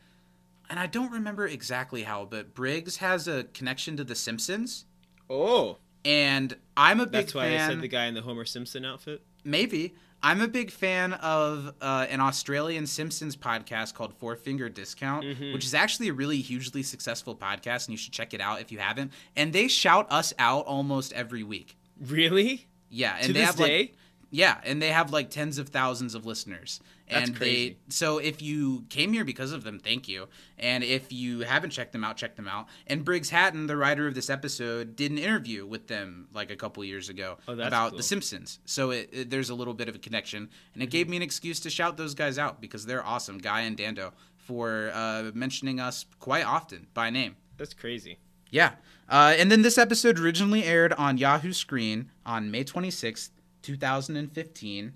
[0.69, 4.85] and I don't remember exactly how, but Briggs has a connection to The Simpsons,
[5.29, 7.61] Oh, and I'm a big that's why fan.
[7.61, 9.21] I said the guy in the Homer Simpson outfit.
[9.43, 9.93] Maybe.
[10.25, 15.51] I'm a big fan of uh, an Australian Simpsons podcast called Four Finger Discount, Mm-hmm.
[15.53, 18.71] which is actually a really hugely successful podcast, and you should check it out if
[18.71, 19.11] you haven't.
[19.35, 21.75] And they shout us out almost every week.
[21.99, 22.67] Really?
[22.89, 23.79] Yeah, and To they this have day?
[23.79, 23.95] like
[24.35, 26.81] yeah, and they have like tens of thousands of listeners.
[27.09, 27.69] That's and crazy.
[27.69, 30.27] they so if you came here because of them, thank you.
[30.57, 32.67] And if you haven't checked them out, check them out.
[32.87, 36.55] And Briggs Hatton, the writer of this episode, did an interview with them like a
[36.55, 37.97] couple years ago Oh, about cool.
[37.97, 38.59] The Simpsons.
[38.65, 40.81] So it, it- there's a little bit of a connection, and Mm-hmm.
[40.81, 43.77] it gave me an excuse to shout those guys out because they're awesome, Guy and
[43.77, 47.35] Dando, for uh, mentioning us quite often by name.
[47.57, 48.17] That's crazy.
[48.49, 48.71] Yeah.
[49.09, 53.29] Uh, and then this episode originally aired on Yahoo Screen on May 26th,
[53.63, 54.93] 2015.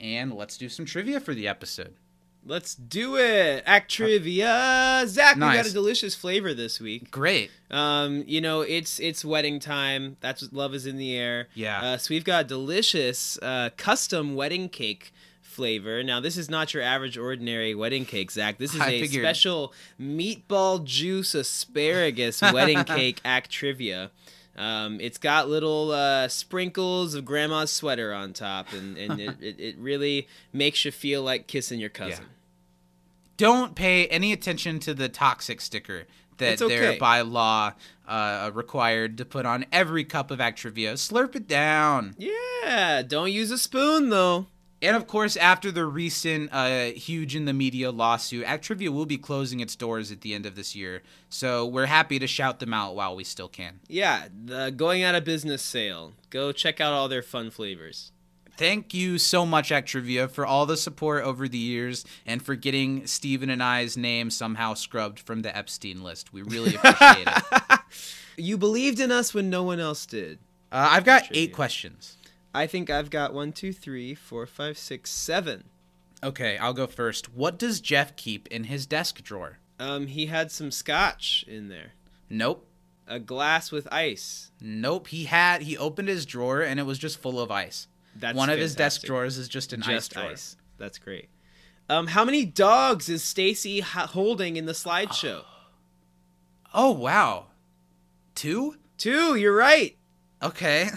[0.00, 1.94] And let's do some trivia for the episode.
[2.44, 3.62] Let's do it.
[3.66, 5.02] Act trivia.
[5.06, 7.10] Zach, we got a delicious flavor this week.
[7.10, 7.50] Great.
[7.70, 10.16] Um, you know, it's it's wedding time.
[10.20, 11.48] That's what love is in the air.
[11.54, 11.80] Yeah.
[11.82, 16.04] Uh, so we've got delicious uh, custom wedding cake flavor.
[16.04, 18.58] Now, this is not your average ordinary wedding cake, Zach.
[18.58, 19.24] This is I a figured.
[19.24, 24.10] special meatball juice asparagus wedding cake act trivia.
[24.58, 29.60] Um, it's got little uh, sprinkles of grandma's sweater on top, and, and it, it,
[29.60, 32.26] it really makes you feel like kissing your cousin.
[33.36, 36.06] Don't pay any attention to the toxic sticker
[36.38, 36.76] that okay.
[36.76, 37.72] they're by law
[38.08, 40.94] uh, required to put on every cup of Act Trivia.
[40.94, 42.16] Slurp it down.
[42.18, 44.46] Yeah, don't use a spoon though.
[44.80, 49.18] And of course, after the recent uh, huge in the media lawsuit, Actrivia will be
[49.18, 51.02] closing its doors at the end of this year.
[51.28, 53.80] So we're happy to shout them out while we still can.
[53.88, 56.12] Yeah, the going out of business sale.
[56.30, 58.12] Go check out all their fun flavors.
[58.56, 63.06] Thank you so much, Actrivia, for all the support over the years and for getting
[63.06, 66.32] Steven and I's name somehow scrubbed from the Epstein list.
[66.32, 67.80] We really appreciate it.
[68.36, 70.38] You believed in us when no one else did.
[70.72, 71.42] Uh, I've got Trivia.
[71.44, 72.16] eight questions.
[72.58, 75.64] I think I've got one, two, three, four, five, six, seven.
[76.24, 77.32] Okay, I'll go first.
[77.32, 79.58] What does Jeff keep in his desk drawer?
[79.78, 81.92] Um, he had some scotch in there.
[82.28, 82.66] Nope.
[83.06, 84.50] A glass with ice.
[84.60, 85.06] Nope.
[85.06, 87.86] He had he opened his drawer and it was just full of ice.
[88.16, 90.32] That's One of his desk drawers is just an Just ice drawer.
[90.32, 90.56] ice.
[90.78, 91.28] That's great.
[91.88, 95.44] Um, how many dogs is Stacy ha- holding in the slideshow?
[96.74, 97.46] Oh wow.
[98.34, 98.74] Two?
[98.98, 99.36] Two.
[99.36, 99.96] You're right.
[100.42, 100.88] Okay.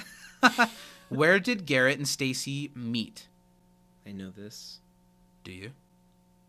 [1.12, 3.28] Where did Garrett and Stacy meet?
[4.08, 4.80] I know this.
[5.44, 5.72] Do you?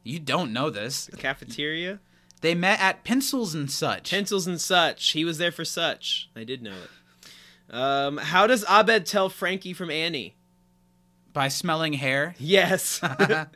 [0.05, 1.07] You don't know this.
[1.07, 2.01] The cafeteria.
[2.40, 4.11] They met at Pencils and Such.
[4.11, 5.11] Pencils and such.
[5.11, 6.29] He was there for such.
[6.35, 7.75] I did know it.
[7.75, 10.35] Um, how does Abed tell Frankie from Annie?
[11.33, 12.35] by smelling hair.
[12.38, 13.01] Yes.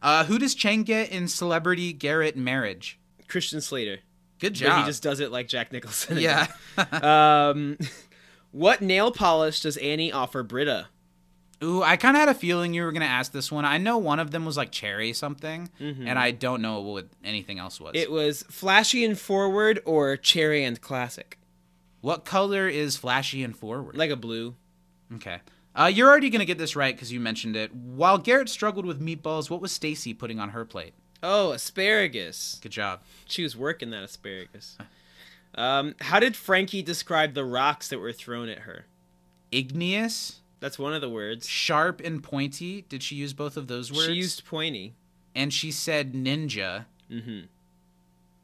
[0.00, 3.00] Uh, who does Chang get in Celebrity Garrett Marriage?
[3.26, 3.98] Christian Slater.
[4.38, 4.78] Good But job.
[4.78, 6.18] he just does it like Jack Nicholson.
[6.18, 6.46] yeah.
[7.02, 7.76] um,
[8.52, 10.88] what nail polish does Annie offer Britta?
[11.62, 13.64] Ooh, I kind of had a feeling you were gonna ask this one.
[13.64, 17.58] I know one of them was like cherry something, and I don't know what anything
[17.58, 17.94] else was.
[17.94, 18.02] Mm-hmm.
[18.02, 21.38] It was flashy and forward or cherry and classic.
[22.00, 23.96] what color is flashy and forward?
[23.96, 24.54] Like a blue.
[25.16, 25.40] Okay.
[25.74, 27.74] Uh, you're already gonna get this right because you mentioned it.
[27.74, 30.94] While Garrett struggled with meatballs, what was Stacy putting on her plate?
[31.24, 32.60] Oh, asparagus.
[32.62, 33.00] Good job.
[33.26, 34.78] She was working that asparagus.
[35.54, 38.86] Um, how did Frankie describe the rocks that were thrown at her?
[39.50, 41.48] Igneous, That's one of the words.
[41.48, 42.84] sharp, and pointy.
[42.88, 44.06] Did she use both of those words?
[44.06, 44.94] She used pointy.
[45.34, 46.84] and she said ninja.
[47.10, 47.40] hmm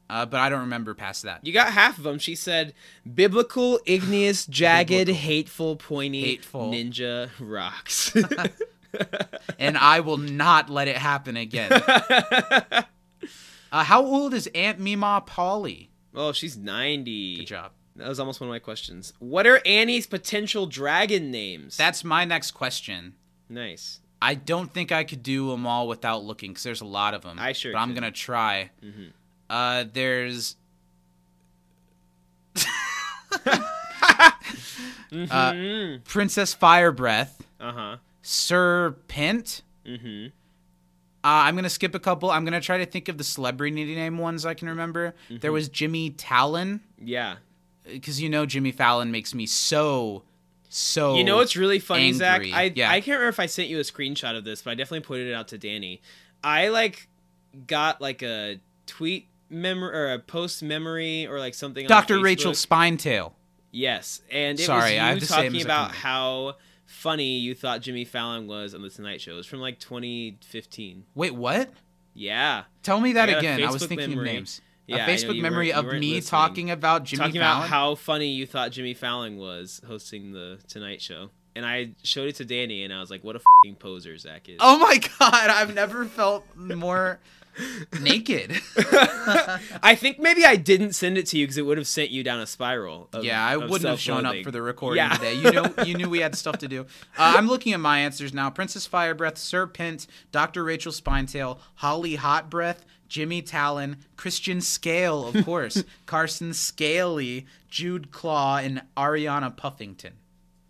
[0.08, 1.40] Uh, but I don't remember past that.
[1.46, 2.18] You got half of them.
[2.18, 2.74] She said,
[3.14, 5.14] "Biblical, igneous, jagged, Biblical.
[5.14, 6.70] hateful, pointy, Hateful.
[6.72, 8.14] ninja rocks."
[9.58, 11.70] and I will not let it happen again.
[11.72, 12.82] uh,
[13.72, 15.90] how old is Aunt Mima Polly?
[16.14, 17.36] Oh, she's ninety.
[17.36, 17.72] Good job.
[17.96, 19.12] That was almost one of my questions.
[19.20, 21.76] What are Annie's potential dragon names?
[21.76, 23.14] That's my next question.
[23.48, 24.00] nice.
[24.22, 27.20] I don't think I could do them all without looking because there's a lot of
[27.22, 27.38] them.
[27.38, 28.70] I sure But I'm gonna try.
[28.82, 29.10] Mhm.
[29.50, 30.56] Uh, there's
[35.12, 36.02] Mm-hmm.
[36.04, 37.96] Princess Firebreath, Uh huh.
[38.22, 39.62] Serpent.
[39.86, 40.28] Mm-hmm.
[41.24, 42.30] Uh, I'm gonna skip a couple.
[42.30, 45.14] I'm gonna try to think of the celebrity name ones I can remember.
[45.30, 45.38] Mm-hmm.
[45.38, 47.36] There was Jimmy Talon, Yeah.
[47.84, 50.22] because you know Jimmy Fallon makes me so,
[50.68, 51.16] so.
[51.16, 52.42] You know what's really funny, Zach?
[52.52, 52.90] I Yeah.
[52.90, 55.28] I can't remember if I sent you a screenshot of this, but I definitely pointed
[55.28, 56.02] it out to Danny.
[56.42, 57.08] I like
[57.66, 61.86] got like a tweet memory or a post memory or like something.
[61.86, 62.20] Dr.
[62.20, 62.52] Rachel.
[62.52, 63.32] Spinetail.
[63.70, 66.56] Yes, and it Sorry, was I have you to say him talking about how
[66.94, 69.32] funny you thought Jimmy Fallon was on the Tonight Show.
[69.32, 71.04] It was from like 2015.
[71.14, 71.70] Wait, what?
[72.14, 73.62] Yeah, Tell me that I again.
[73.64, 74.24] I was thinking memory.
[74.32, 74.60] names.
[74.86, 76.22] Yeah, a Facebook memory of me listening.
[76.22, 77.30] talking about Jimmy Fallon.
[77.30, 77.58] talking Fallon.
[77.58, 82.28] about how funny you thought Jimmy Fallon was hosting the Tonight Show, and I showed
[82.28, 84.98] it to Danny, and I was like, "What a fing poser Zach is." oh my
[85.18, 87.18] god, I've never felt more
[88.00, 88.60] naked.
[89.82, 92.22] I think maybe I didn't send it to you because it would have sent you
[92.22, 93.08] down a spiral.
[93.12, 95.10] Of, yeah, I wouldn't have shown up for the recording Yeah.
[95.16, 95.34] today.
[95.34, 96.82] You know, you knew we had stuff to do.
[97.16, 98.50] Uh, I'm looking at my answers now.
[98.50, 100.64] Princess Firebreath, Sir Pint, Dr.
[100.64, 108.56] Rachel Spinetail, Holly Hot Breath, Jimmy Talon, Christian Scale, of course, Carson Scaley, Jude Claw,
[108.58, 110.14] and Ariana Puffington.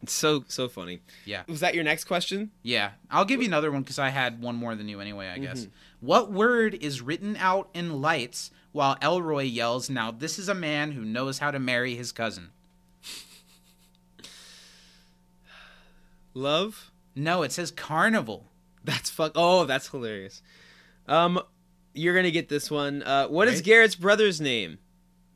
[0.04, 1.00] It's so so funny.
[1.24, 1.42] Yeah.
[1.48, 2.50] Was that your next question?
[2.62, 5.28] Yeah, I'll give you another one because I had one more than you anyway.
[5.28, 5.62] I guess.
[5.62, 6.06] Mm-hmm.
[6.06, 10.92] What word is written out in lights while Elroy yells, "Now this is a man
[10.92, 12.50] who knows how to marry his cousin"?
[16.34, 16.90] Love.
[17.14, 18.50] No, it says carnival.
[18.84, 19.32] That's fuck.
[19.34, 20.42] Oh, that's hilarious.
[21.08, 21.40] Um,
[21.94, 23.02] you're gonna get this one.
[23.02, 23.64] Uh, what is Right.
[23.64, 24.78] Garrett's brother's name?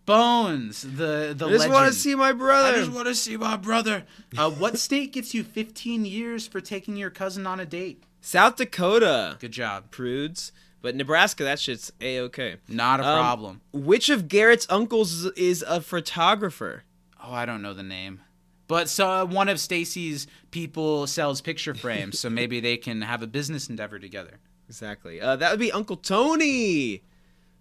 [0.08, 2.68] Bones, the the I just want to see my brother.
[2.70, 4.04] I just want to see my brother.
[4.36, 8.02] Uh, what state gets you 15 years for taking your cousin on a date?
[8.22, 9.36] South Dakota.
[9.38, 9.90] Good job.
[9.90, 10.50] Prudes.
[10.80, 12.56] But Nebraska, that shit's a okay.
[12.68, 13.60] Not a Um, problem.
[13.72, 16.84] Which of Garrett's uncles is a photographer?
[17.22, 18.20] Oh, I don't know the name.
[18.66, 23.26] But so one of Stacy's people sells picture frames, so maybe they can have a
[23.26, 24.38] business endeavor together.
[24.68, 25.20] Exactly.
[25.20, 27.02] Uh, that would be Uncle Tony.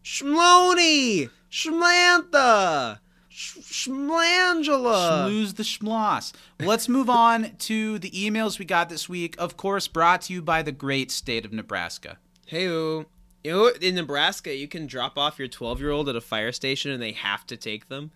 [0.03, 1.29] Shmlony.
[1.51, 2.99] Shmlantha.
[3.29, 3.57] Sh-
[3.88, 5.27] Shmlangela.
[5.29, 6.33] Schmooze the schmloss.
[6.60, 9.36] Let's move on to the emails we got this week.
[9.38, 12.17] Of course, brought to you by the great state of Nebraska.
[12.45, 13.05] Hey, you
[13.45, 16.91] know, in Nebraska, you can drop off your 12 year old at a fire station
[16.91, 18.12] and they have to take them.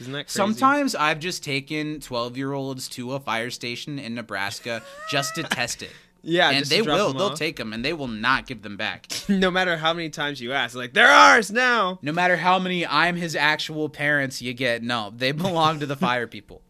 [0.00, 0.36] Isn't that crazy?
[0.36, 5.42] Sometimes I've just taken 12 year olds to a fire station in Nebraska just to
[5.42, 5.92] test it.
[6.28, 7.12] Yeah, and they will.
[7.12, 9.06] They'll take them and they will not give them back.
[9.28, 10.76] no matter how many times you ask.
[10.76, 11.98] Like, they're ours now.
[12.02, 15.96] No matter how many I'm his actual parents you get, no, they belong to the
[16.08, 16.62] fire people.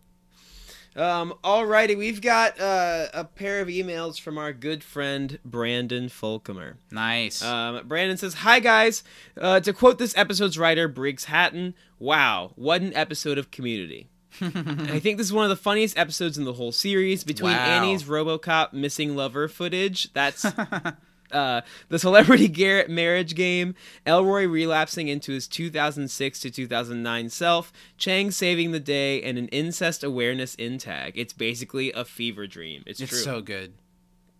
[0.96, 6.74] Um, alrighty, we've got uh, a pair of emails from our good friend Brandon Folcomer.
[6.90, 7.40] Nice.
[7.40, 9.04] Um, Brandon says, "Hi guys.
[9.40, 14.08] Uh, to quote this episode's writer, Briggs Hatton, wow, what an episode of Community."
[14.40, 17.24] I think this is one of the funniest episodes in the whole series.
[17.24, 17.64] Between Wow.
[17.82, 20.44] Annie's RoboCop missing lover footage, that's
[21.32, 23.74] uh, the celebrity Garrett marriage game,
[24.06, 30.04] Elroy relapsing into his 2006 to 2009 self, Chang saving the day, and an incest
[30.04, 31.14] awareness in tag.
[31.16, 32.82] It's basically a fever dream.
[32.86, 33.18] It's, it's true.
[33.20, 33.74] so good.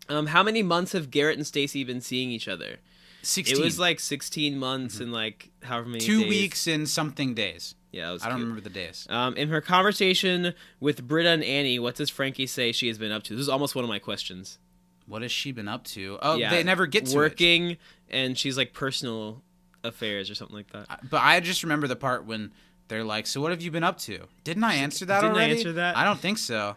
[0.09, 2.77] um, how many months have Garrett and Stacy been seeing each other?
[3.23, 3.59] 16.
[3.59, 6.29] It was like 16 months and like however many two days.
[6.29, 7.75] weeks and something days.
[7.91, 8.49] Yeah, it was I don't cute.
[8.49, 9.07] remember the days.
[9.09, 13.13] Um, in her conversation with Britta and Annie, what does Frankie say she has been
[13.13, 13.35] up to?
[13.35, 14.59] This is almost one of my questions.
[15.07, 16.19] What has she been up to?
[16.21, 17.17] Oh, yeah, they never get to it.
[17.17, 17.77] working,
[18.11, 19.43] and she's like personal
[19.83, 21.09] affairs or something like that.
[21.09, 22.53] But I just remember the part when
[22.89, 25.45] they're like, "So what have you been up to?" Didn't I answer that Didn't I
[25.45, 25.53] already?
[25.55, 25.97] answer that?
[25.97, 26.77] I don't think so.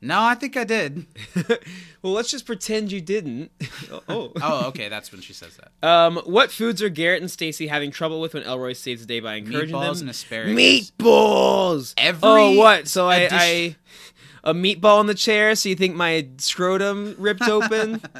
[0.00, 1.06] No, I think I did.
[2.02, 3.50] well, let's just pretend you didn't.
[4.08, 4.32] oh.
[4.40, 5.86] Oh, okay, that's when she says that.
[5.88, 9.20] Um, what foods are Garrett and Stacy having trouble with when Elroy saves the day
[9.20, 10.02] by encouraging Meatballs them?
[10.02, 10.56] and asparagus.
[10.56, 11.94] Meatballs.
[11.96, 12.86] Every oh, what?
[12.86, 13.76] So I, I
[14.44, 15.54] a meatball in the chair.
[15.54, 18.00] So you think my scrotum ripped open?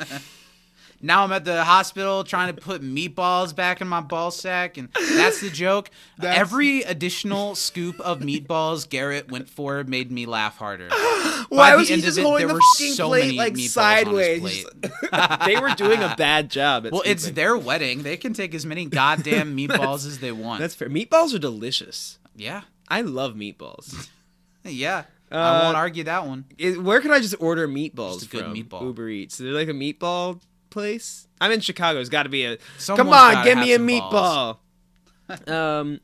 [1.00, 4.88] Now I'm at the hospital trying to put meatballs back in my ball sack, and
[5.14, 5.90] that's the joke.
[6.18, 10.88] That's- Every additional scoop of meatballs Garrett went for made me laugh harder.
[11.48, 13.08] Why By was the he end just of it, holding there the were fucking so
[13.08, 14.40] plate like sideways?
[14.40, 14.66] plate.
[15.46, 16.86] they were doing a bad job.
[16.86, 18.02] At Well, it's their wedding.
[18.02, 20.60] They can take as many goddamn meatballs as they want.
[20.60, 20.88] That's fair.
[20.88, 22.18] Meatballs are delicious.
[22.34, 24.08] yeah, I love meatballs.
[24.64, 25.04] yeah.
[25.30, 26.46] Uh, I won't argue that one.
[26.56, 28.54] Is- where can I just order meatballs Just a good from?
[28.54, 28.82] meatball.
[28.82, 29.34] Uber Eats.
[29.34, 31.28] Is there like a meatball place?
[31.40, 32.00] I'm in Chicago.
[32.00, 32.58] It's got to be a.
[32.78, 34.58] Someone's Come on, give me a meatball.
[35.46, 36.00] um,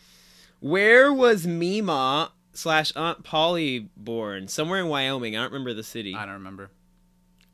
[0.60, 4.48] where was Mima slash Aunt Polly born?
[4.48, 5.36] Somewhere in Wyoming.
[5.36, 6.14] I don't remember the city.
[6.14, 6.70] I don't remember.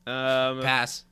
[0.07, 1.05] Um, Pass.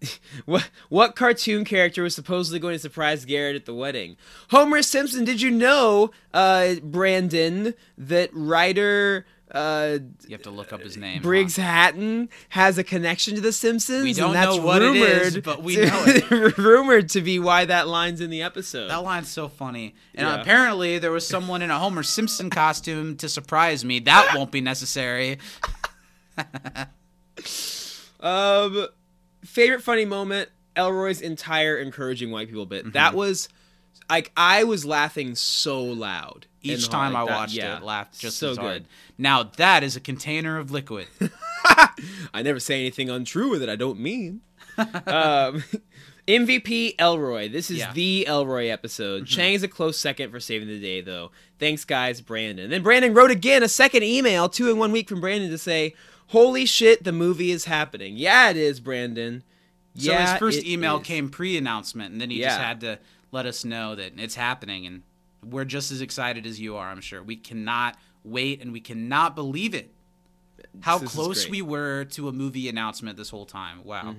[0.44, 4.16] What what cartoon character was supposedly going to surprise Garrett at the wedding?
[4.50, 5.24] Homer Simpson.
[5.24, 11.22] Did you know, uh, Brandon, that writer uh, You have to look up his name.
[11.22, 11.62] Briggs huh?
[11.62, 14.02] Hatton has a connection to The Simpsons?
[14.04, 16.58] We don't and that's know what it rumored is, but we to- know it.
[16.58, 18.88] rumored to be why that line's in the episode.
[18.88, 19.94] That line's so funny.
[20.14, 20.40] And Yeah.
[20.40, 24.00] apparently there was someone in a Homer Simpson costume to surprise me.
[24.00, 25.38] That won't be necessary.
[28.20, 28.86] Um,
[29.44, 32.82] favorite funny moment Elroy's entire encouraging white people bit.
[32.84, 32.92] Mm-hmm.
[32.92, 33.48] That was
[34.10, 37.76] like I was laughing so loud Each time hall, I that- watched yeah.
[37.78, 38.82] it, laughed just so as hard.
[38.82, 38.86] good.
[39.18, 41.06] Now that is a container of liquid.
[42.34, 43.68] I never say anything untrue with it.
[43.68, 44.40] I don't mean.
[44.78, 45.64] um,
[46.28, 47.48] MVP Elroy.
[47.48, 47.92] This is Yeah.
[47.92, 49.26] the Elroy episode.
[49.26, 51.30] Chang is a close second for saving the day, though.
[51.58, 52.64] Thanks, guys, Brandon.
[52.64, 55.58] And then Brandon wrote again a second email, two in one week from Brandon, to
[55.58, 55.94] say,
[56.28, 59.42] "Holy shit, the movie is happening." Yeah, it is, Brandon.
[59.94, 61.06] Yeah, So yeah, his first email is.
[61.06, 62.98] came pre-announcement, and then he just had to
[63.30, 65.02] let us know that it's happening, and
[65.44, 66.88] we're just as excited as you are.
[66.88, 69.90] I'm sure we cannot wait, and we cannot believe it.
[70.80, 73.84] How This close we were to a movie announcement this whole time.
[73.84, 74.14] Wow.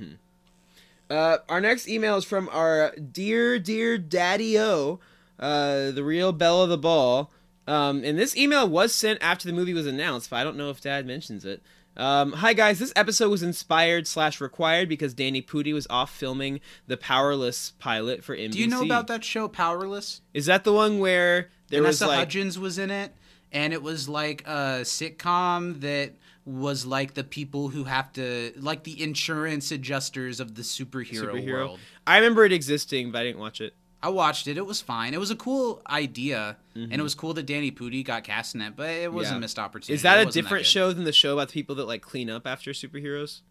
[1.10, 5.00] Uh, our next email is from our dear, dear Daddy O,
[5.40, 7.32] uh, the real belle of the ball.
[7.68, 10.70] Um, and this email was sent after the movie was announced, but I don't know
[10.70, 11.62] if Dad mentions it.
[12.00, 16.62] Um, hi guys, this episode was inspired slash required because Danny Pudi was off filming
[16.88, 18.52] the Powerless pilot for NBC.
[18.52, 20.22] Do you know about that show, Powerless?
[20.34, 23.14] Is that the one where there Vanessa was like Hudgens was in it,
[23.52, 26.14] and it was like a sitcom that
[26.46, 31.52] was like the people who have to, like the insurance adjusters of the superhero, superhero?
[31.52, 31.80] world.
[32.08, 33.74] I remember it existing, but I didn't watch it.
[34.02, 34.58] I watched it.
[34.58, 35.14] It was fine.
[35.14, 37.00] It was a cool idea, and Mm-hmm.
[37.00, 38.76] it was cool that Danny Pudi got cast in it.
[38.78, 39.36] But it was Yeah.
[39.36, 39.94] a missed opportunity.
[39.94, 40.70] Is that It a different good.
[40.70, 43.42] show than the show about the people that like clean up after superheroes?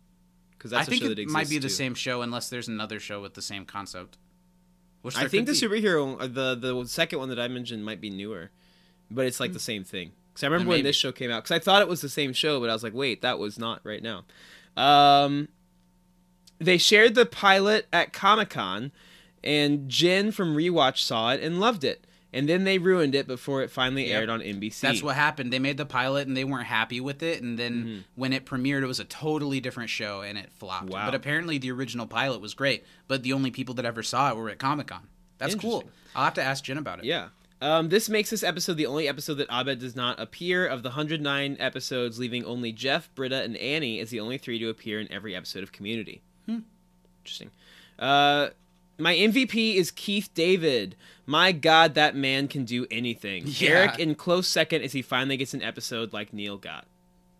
[0.53, 2.67] Because that's I think a show that it might be the same show, unless there's
[2.69, 4.17] another show with the same concept.
[5.03, 5.59] Which I think the be.
[5.59, 8.51] superhero, uh, the the second one that I mentioned, might be newer,
[9.11, 10.13] but it's like the same thing.
[10.33, 12.33] Because I remember when this show came out, because I thought it was the same
[12.33, 14.25] show, but I was like, wait, that was not right now.
[14.77, 15.49] Um,
[16.59, 18.91] they shared the pilot at Comic Con,
[19.49, 23.63] and Jen from Rewatch saw it and loved it, and then they ruined it before
[23.63, 24.17] it finally Yep.
[24.21, 24.81] aired on NBC.
[24.83, 25.53] That's what happened.
[25.53, 27.99] They made the pilot and they weren't happy with it, and then Mm-hmm.
[28.17, 30.91] when it premiered, it was a totally different show and it flopped.
[30.91, 31.07] Wow.
[31.07, 32.85] But apparently, the original pilot was great.
[33.09, 35.09] But the only people that ever saw it were at Comic Con.
[35.39, 35.85] That's cool.
[36.15, 37.05] I'll have to ask Jen about it.
[37.07, 37.29] Yeah.
[37.61, 40.65] Um, this makes this episode the only episode that Abed does not appear.
[40.67, 44.69] Of the 109 episodes, leaving only Jeff, Britta, and Annie as the only three to
[44.69, 46.23] appear in every episode of Community.
[47.21, 47.51] Interesting.
[47.99, 48.51] Uh,
[48.99, 50.97] my MVP is Keith David.
[51.27, 53.45] My God, that man can do anything.
[53.47, 53.71] Yeah.
[53.71, 56.87] Eric in close second as he finally gets an episode like Neil got.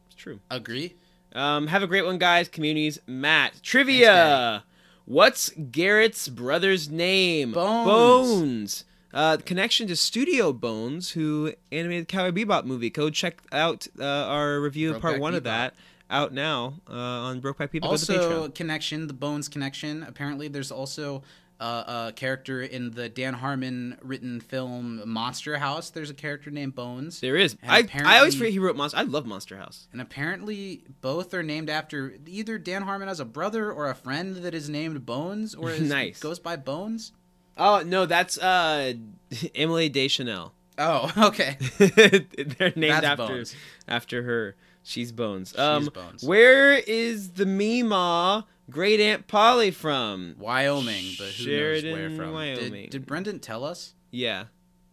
[0.07, 0.41] It's true.
[0.51, 0.95] Agree.
[1.35, 2.49] Um, have a great one, guys.
[2.49, 2.99] Communities.
[3.07, 3.63] Matt.
[3.63, 4.65] Trivia.
[5.05, 7.53] What's Garrett's brother's name?
[7.53, 7.87] Bones.
[7.87, 8.85] Bones.
[9.15, 12.91] Uh, connection to Studio Bones, who animated the Cowboy Bebop movie.
[12.91, 15.75] Go check out uh, our review of part Brokeback one of that
[16.11, 17.89] out now uh, on Brokeback People.
[17.91, 18.55] Go to Also, Patreon.
[18.55, 20.03] connection, the Bones connection.
[20.03, 21.23] Apparently, there's also
[21.61, 25.91] uh, a character in the Dan Harmon written film Monster House.
[25.91, 27.21] There's a character named Bones.
[27.21, 27.57] There is.
[27.63, 28.99] And I, I always forget he wrote Monster.
[28.99, 29.89] I love Monster House.
[29.93, 34.37] And apparently, both are named after either Dan Harmon has a brother or a friend
[34.37, 36.21] that is named Bones, or is, Nice.
[36.21, 37.13] goes by Bones.
[37.57, 38.93] Oh no, that's uh,
[39.55, 40.53] Emily Deschanel.
[40.79, 41.57] Oh, okay.
[41.79, 43.57] They're named That's after Bones.
[43.89, 44.55] after her.
[44.85, 45.59] She's Bones.
[45.59, 46.23] Um, Bones.
[46.23, 50.35] Where is the Meemaw great aunt Polly from?
[50.39, 52.33] Wyoming, but who Sheridan, knows where from?
[52.35, 52.83] Wyoming.
[52.85, 53.95] Did, did Brendan tell us?
[54.11, 54.45] Yeah.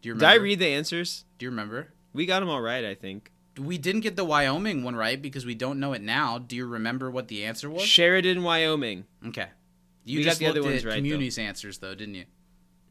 [0.01, 0.23] Do you Did?
[0.23, 1.25] I read the answers?
[1.37, 1.93] Do you remember?
[2.13, 3.31] We got them all right, I think.
[3.57, 6.37] We didn't get the Wyoming one right because we don't know it now.
[6.37, 7.83] Do you remember what the answer was?
[7.83, 9.05] Sheridan, Wyoming.
[9.27, 9.47] Okay.
[10.03, 10.95] You We got just the other ones at right, though.
[10.97, 12.25] community's answers though, didn't you?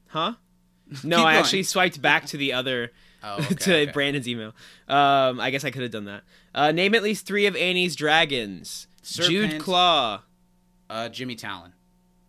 [0.09, 0.35] Huh?
[1.03, 2.91] No, I actually swiped back to the other
[3.25, 3.93] Oh, okay, to okay.
[3.93, 4.55] Brandon's email.
[4.87, 6.23] Um, I guess I could have done that.
[6.55, 8.87] Uh, name at least three of Annie's dragons.
[9.03, 10.23] Jude Claw.
[10.95, 11.73] Uh, Jimmy Talon.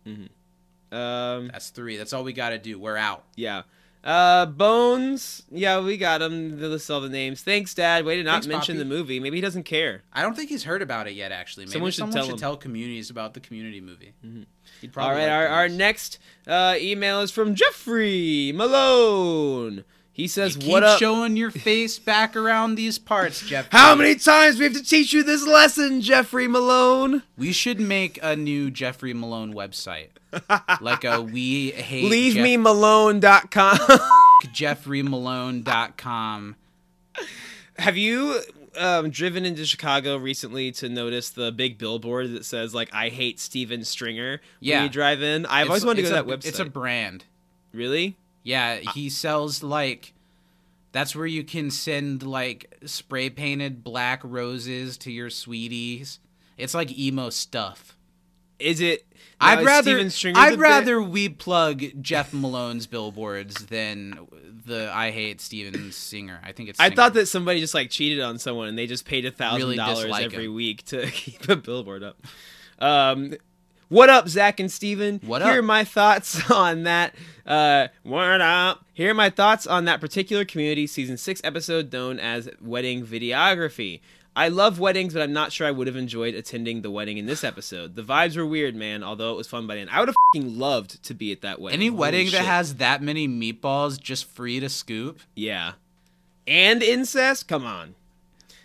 [0.04, 1.96] Um, That's three.
[1.96, 2.78] That's all we got to do.
[2.80, 3.24] We're out.
[3.36, 3.62] Yeah.
[4.02, 5.42] Uh, Bones.
[5.50, 6.58] Yeah, we got him.
[6.60, 7.42] They list all the names.
[7.42, 8.04] Thanks, Dad.
[8.04, 8.88] Way to not Thanks, mention Poppy.
[8.88, 9.20] the movie.
[9.20, 10.02] Maybe he doesn't care.
[10.12, 11.32] I don't think he's heard about it yet.
[11.32, 12.38] Actually, maybe Someone someone should should, tell him.
[12.38, 14.14] tell communities about the Community movie.
[14.80, 15.22] He'd probably right.
[15.22, 19.84] like Our, our next uh, email is from Jeffrey Malone.
[20.16, 20.98] He says, "What up?
[20.98, 23.68] showing your face back around these parts, Jeff.
[23.70, 27.22] How many times we have to teach you this lesson, Jeffrey Malone?
[27.36, 30.08] We should make a new Jeffrey Malone website,
[30.80, 33.76] like a we hate Leave Jeff- me Malone.com.
[34.54, 36.56] jeffreymalone.com.
[37.78, 38.40] have you
[38.78, 43.38] um, driven into Chicago recently to notice the big billboard that says like "I hate
[43.40, 44.40] Steven Stringer"?
[44.60, 44.76] Yeah.
[44.76, 46.46] When you drive in, I've It's- always wanted to go to a- that website.
[46.48, 47.24] It's a brand.
[47.74, 48.16] really?
[48.46, 50.12] Yeah, he sells like
[50.92, 56.20] that's where you can send like spray painted black roses to your sweeties.
[56.56, 57.96] It's like emo stuff.
[58.60, 59.04] Is it?
[59.40, 60.58] I'd is rather Steven Stringer the I'd bit-
[61.10, 64.26] we plug Jeff Malone's billboards than
[64.64, 66.40] the I hate Steven Singer.
[66.44, 66.78] I think it's.
[66.80, 69.76] I thought that somebody just like cheated on someone and they just paid a thousand
[69.76, 70.54] dollars every him.
[70.54, 72.16] week to keep a billboard up.
[72.78, 73.34] Um,
[73.88, 75.20] What up, Zach and Steven?
[75.24, 75.48] What up?
[75.48, 77.14] Here are my thoughts on that.
[77.46, 78.84] Uh, what up?
[78.92, 84.00] Here are my thoughts on that particular community season six episode known as Wedding Videography.
[84.34, 87.26] I love weddings, but I'm not sure I would have enjoyed attending the wedding in
[87.26, 87.94] this episode.
[87.94, 89.90] The vibes were weird, man, although it was fun by the end.
[89.90, 91.78] I would have fing loved to be at that wedding.
[91.78, 95.20] Any Holy wedding that has that many meatballs just free to scoop.
[95.36, 95.72] Yeah.
[96.46, 97.46] And incest?
[97.46, 97.94] Come on.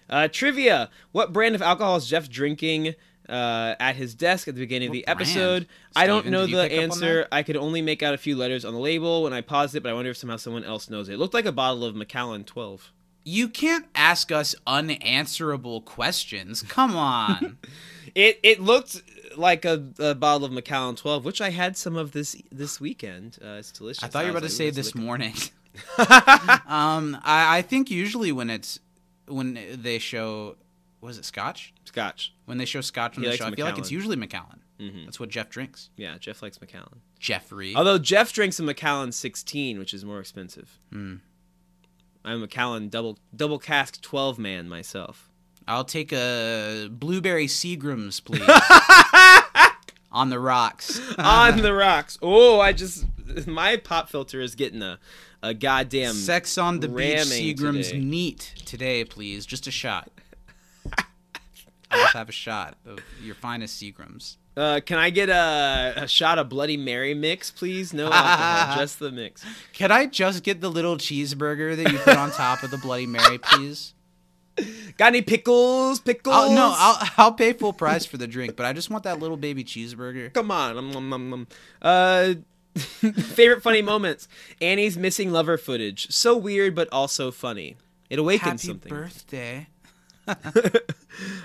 [0.10, 0.90] Uh, trivia.
[1.12, 2.96] What brand of alcohol is Jeff drinking
[3.32, 5.68] uh, at his desk at the beginning of What the episode?
[5.68, 5.68] brand?
[5.96, 7.28] I don't know the pick up on answer.
[7.32, 9.82] I could only make out a few letters on the label when I paused it,
[9.82, 11.14] but I wonder if somehow someone else knows it.
[11.14, 12.92] It looked like a bottle of Macallan 12.
[13.24, 16.64] You can't ask us unanswerable questions.
[16.64, 17.58] Come on.
[18.14, 19.02] It it looked
[19.38, 23.38] like a, a bottle of Macallan 12, which I had some of this this weekend.
[23.42, 24.04] Uh, it's delicious.
[24.04, 25.34] I thought you were about to say this liquor." morning.
[26.68, 28.80] um, I, I think usually when it's
[29.28, 30.58] when they show
[31.00, 31.74] was it Scotch?
[31.86, 32.34] Scotch.
[32.52, 34.60] When they show Scotch on He the show, I feel like it's usually Macallan.
[34.78, 35.06] Mhm.
[35.06, 35.90] That's what Jeff drinks.
[35.96, 37.00] Yeah, Jeff likes Macallan.
[37.18, 37.74] Jeffrey.
[37.74, 40.78] Although Jeff drinks a Macallan 16, which is more expensive.
[40.92, 41.16] Hmm.
[42.26, 45.30] I'm a Macallan double double cask 12 man myself.
[45.66, 48.42] I'll take a blueberry Seagram's, please.
[50.12, 51.00] on the rocks.
[51.18, 52.18] On the rocks.
[52.22, 53.06] Oh, I just
[53.48, 55.00] my pop filter is getting a
[55.42, 58.00] a goddamn Sex on the beach, Seagram's today.
[58.04, 59.46] neat today, please.
[59.46, 60.12] Just a shot.
[61.92, 64.38] I'll just have a shot of your finest Seagrams.
[64.56, 67.94] Uh, can I get a, a shot of Bloody Mary mix, please?
[67.94, 69.46] No alcohol, just the mix.
[69.74, 73.08] Can I just get the little cheeseburger that you put on top of the Bloody
[73.08, 73.94] Mary, please?
[74.98, 76.00] Got any pickles?
[76.02, 76.36] Pickles?
[76.36, 79.20] I'll, no, I'll, I'll pay full price for the drink, but I just want that
[79.20, 80.34] little baby cheeseburger.
[80.34, 80.78] Come on.
[80.78, 81.48] Um, um, um.
[81.82, 82.34] Uh,
[82.76, 84.28] favorite funny moments.
[84.60, 86.12] Annie's missing lover footage.
[86.12, 87.78] So weird, but also funny.
[88.10, 88.90] It awakens Happy something.
[88.90, 89.68] birthday.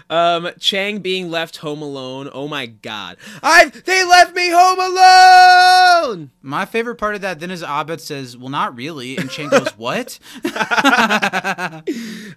[0.08, 2.30] Um, Chang being left home alone.
[2.32, 3.16] Oh my god.
[3.42, 6.30] I they left me home alone.
[6.42, 9.68] My favorite part of that then is Abed says, "Well, not really," and Chang goes,
[9.76, 10.18] "What?"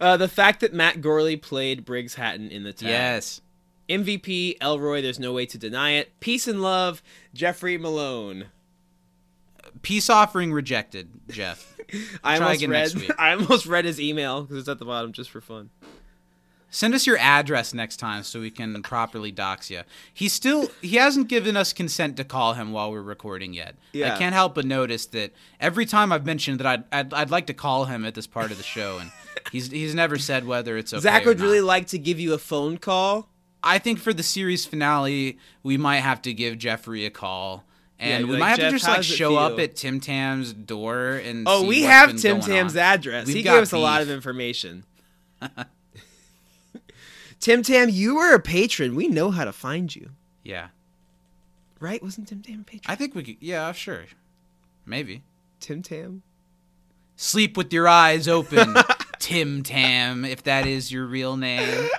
[0.02, 2.89] Uh, the fact that Matt Gourley played Briggs Hatton in the tag.
[2.89, 3.41] yes.
[3.88, 5.02] MVP Elroy.
[5.02, 6.12] There's no way to deny it.
[6.20, 7.04] Peace and love.
[7.34, 8.45] Jeffrey Malone.
[9.82, 11.76] Peace offering rejected, Jeff.
[12.24, 13.12] I almost read.
[13.20, 15.70] I almost read his email because it's at the bottom just for fun.
[16.72, 19.82] Send us your address next time so we can properly dox you.
[20.14, 23.76] He's still he hasn't given us consent to call him while we're recording yet.
[23.92, 24.14] Yeah.
[24.14, 27.48] I can't help but notice that every time I've mentioned that I'd, I'd I'd like
[27.48, 29.12] to call him at this part of the show, and
[29.52, 31.02] he's he's never said whether it's okay.
[31.02, 33.30] Zach would really like to give you a phone call.
[33.64, 37.66] I think for the series finale, we might have to give Jeffrey a call.
[37.98, 41.16] And Yeah, we like, might have to just like show up at Tim Tam's door
[41.16, 42.82] and Oh, we have Tim Tam's on.
[42.82, 43.28] address.
[43.28, 44.86] We've he gave us a lot of information.
[47.40, 48.96] Tim Tam, you were a patron.
[48.96, 50.12] We know how to find you.
[50.44, 50.68] Yeah,
[51.80, 52.04] Right?
[52.04, 52.92] Wasn't Tim Tam a patron?
[52.92, 53.38] I think we could.
[53.40, 54.06] Yeah, sure,
[54.86, 55.24] maybe.
[55.62, 56.24] Tim Tam?
[57.16, 58.76] Sleep with your eyes open,
[59.20, 61.90] Tim Tam, if that is your real name.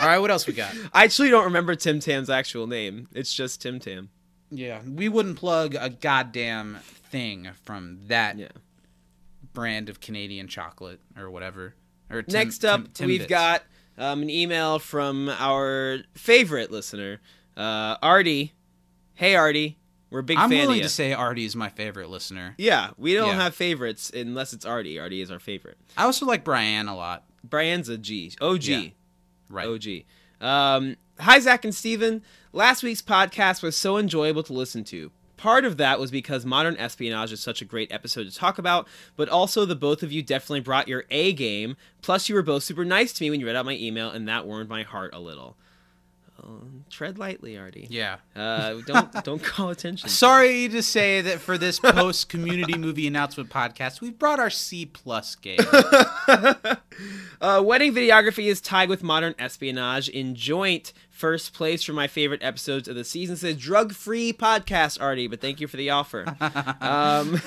[0.00, 0.74] All right, what else we got?
[0.92, 3.08] I actually don't remember Tim Tam's actual name.
[3.14, 4.10] It's just Tim Tam.
[4.50, 8.48] Yeah, we wouldn't plug a goddamn thing from that Yeah.
[9.54, 11.74] brand of Canadian chocolate or whatever.
[12.10, 13.62] Or Tim, Next up, Tim- we've got
[13.98, 17.20] um, an email from our favorite listener,
[17.56, 18.52] uh, Artie.
[19.14, 19.78] Hey, Artie.
[20.10, 20.82] We're a big I'm fan willing of you.
[20.84, 22.54] to say Artie is my favorite listener.
[22.56, 23.42] yeah, we don't Yeah.
[23.42, 24.98] have favorites unless it's Artie.
[25.00, 25.76] Artie is our favorite.
[25.96, 27.24] I also like Brian a lot.
[27.42, 28.32] Brian's a G.
[28.40, 28.62] OG.
[28.64, 28.88] Yeah.
[29.48, 29.66] Right.
[29.66, 30.04] OG.
[30.46, 32.22] Um, hi, Zach and Steven.
[32.52, 35.10] Last week's podcast was so enjoyable to listen to.
[35.44, 38.88] Part of that was because modern espionage is such a great episode to talk about,
[39.14, 41.76] but also the both of you definitely brought your A game.
[42.00, 44.26] Plus, you were both super nice to me when you read out my email, and
[44.26, 45.58] that warmed my heart a little.
[46.46, 47.86] Um, tread lightly, Artie.
[47.88, 48.16] Yeah.
[48.36, 50.08] Uh, don't don't call attention.
[50.10, 54.86] Sorry to say that for this post community movie announcement podcast, we've brought our C
[54.86, 55.58] plus game.
[57.40, 62.42] Uh, wedding videography is tied with modern espionage in joint first place for my favorite
[62.42, 63.36] episodes of the season.
[63.36, 66.24] Says drug free podcast, Artie, but thank you for the offer.
[66.80, 67.40] um,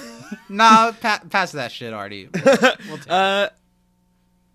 [0.49, 2.29] nah, pa- pass that shit, Artie.
[2.33, 3.49] We'll take uh,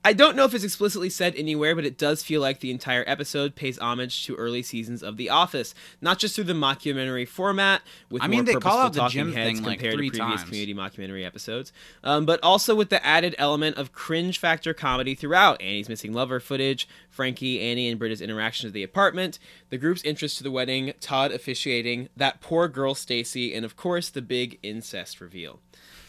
[0.04, 3.04] I don't know if it's explicitly said anywhere, but it does feel like the entire
[3.06, 7.82] episode pays homage to early seasons of The Office, not just through the mockumentary format
[8.10, 10.10] with I more mean, they call out the talking gym heads thing, like, compared three
[10.10, 10.48] to previous times.
[10.48, 11.72] community mockumentary episodes,
[12.02, 15.62] um, but also with the added element of cringe factor comedy throughout.
[15.62, 19.38] Annie's missing lover footage, Frankie, Annie, and Britta's interaction at the apartment,
[19.70, 24.08] the group's interest to the wedding, Todd officiating, that poor girl Stacy, and of course
[24.08, 25.60] the big incest reveal.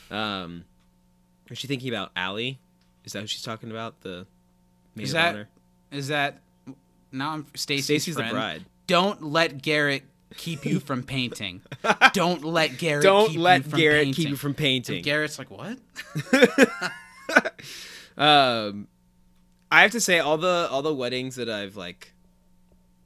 [0.10, 0.66] Um,
[1.52, 2.60] is she thinking about Allie?
[3.06, 4.02] Is that who she's talking about?
[4.02, 4.26] The
[4.96, 5.50] maid Is of that honor?
[5.92, 6.40] is that
[7.12, 8.66] now I'm Stacy's Stacy's the bride.
[8.88, 10.04] Don't let Garrett
[10.38, 11.62] keep you from painting.
[12.14, 14.14] Don't let Garrett Don't keep let you from Garrett painting.
[14.14, 14.96] keep you from painting.
[14.96, 15.78] And Garrett's like, what?
[18.16, 18.88] Um,
[19.72, 22.14] I have to say all the all the weddings that I've like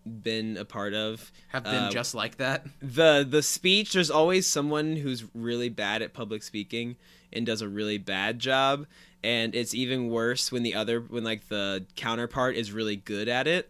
[0.06, 2.66] been a part of Have been uh, just like that.
[2.82, 3.94] the the speech.
[3.94, 6.98] There's always someone who's really bad at public speaking
[7.32, 8.86] and does a really bad job,
[9.24, 13.48] and it's even worse when the other when like the counterpart is really good at
[13.48, 13.70] it.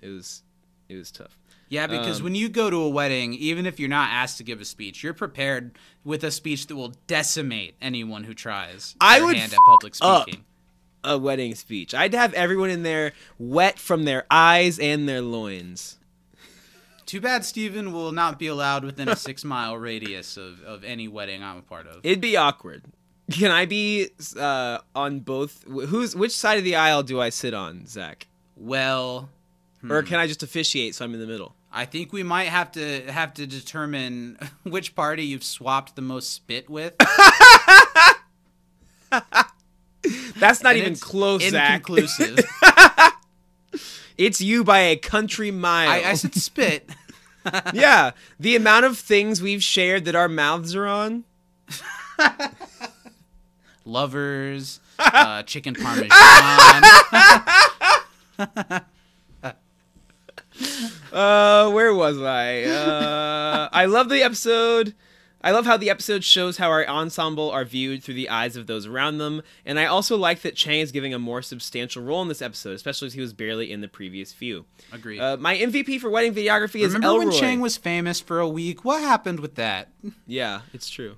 [0.00, 0.42] It was
[0.88, 1.38] it was tough.
[1.70, 4.44] Yeah, because Um, when you go to a wedding, even if you're not asked to
[4.44, 5.72] give a speech, you're prepared
[6.02, 8.96] with a speech that will decimate anyone who tries.
[9.00, 10.44] I would hand at public speaking.
[11.04, 11.94] A wedding speech.
[11.94, 15.98] I'd have everyone in there wet from their eyes and their loins.
[17.06, 21.06] Too bad Steven will not be allowed within a six mile radius of, of any
[21.06, 22.00] wedding I'm a part of.
[22.02, 22.84] It'd be awkward.
[23.30, 24.08] Can I be
[24.38, 25.64] uh, on both?
[25.64, 28.26] Who's which side of the aisle do I sit on, Zach?
[28.56, 29.28] well,
[29.88, 31.54] Or can I just officiate so I'm in the middle?
[31.72, 36.32] I think we might have to have to determine which party you've swapped the most
[36.32, 36.94] spit with.
[40.36, 41.84] That's not And even close, Zach.
[44.16, 45.88] It's you by a country mile.
[45.90, 46.90] I, I said spit.
[47.72, 48.10] yeah,
[48.40, 51.22] the amount of things we've shared that our mouths are on.
[53.88, 56.82] Lovers, uh, chicken parmesan.
[61.12, 62.64] Uh, where was I?
[62.64, 64.94] Uh, I love the episode.
[65.40, 68.66] I love how the episode shows how our ensemble are viewed through the eyes of
[68.66, 72.20] those around them, and I also like that Chang is giving a more substantial role
[72.22, 74.66] in this episode, especially as he was barely in the previous few.
[74.92, 75.20] Agreed.
[75.20, 77.08] Uh, my MVP for wedding videography is Elroy.
[77.08, 78.84] Remember when Chang was famous for a week?
[78.84, 79.88] What happened with that?
[80.26, 81.16] Yeah, it's true.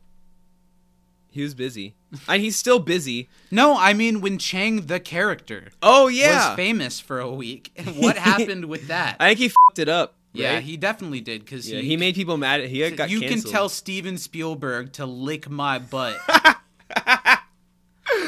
[1.32, 1.94] He was busy,
[2.28, 3.28] and he's still busy.
[3.52, 7.70] No, I mean when Chang the character Oh yeah, was famous for a week.
[7.76, 9.16] And what happened with that?
[9.20, 10.14] I think he fucked it up.
[10.32, 12.60] yeah, he definitely did because yeah, he, he made people mad.
[12.60, 13.44] At, he got you canceled.
[13.44, 16.16] can tell Steven Spielberg to lick my butt.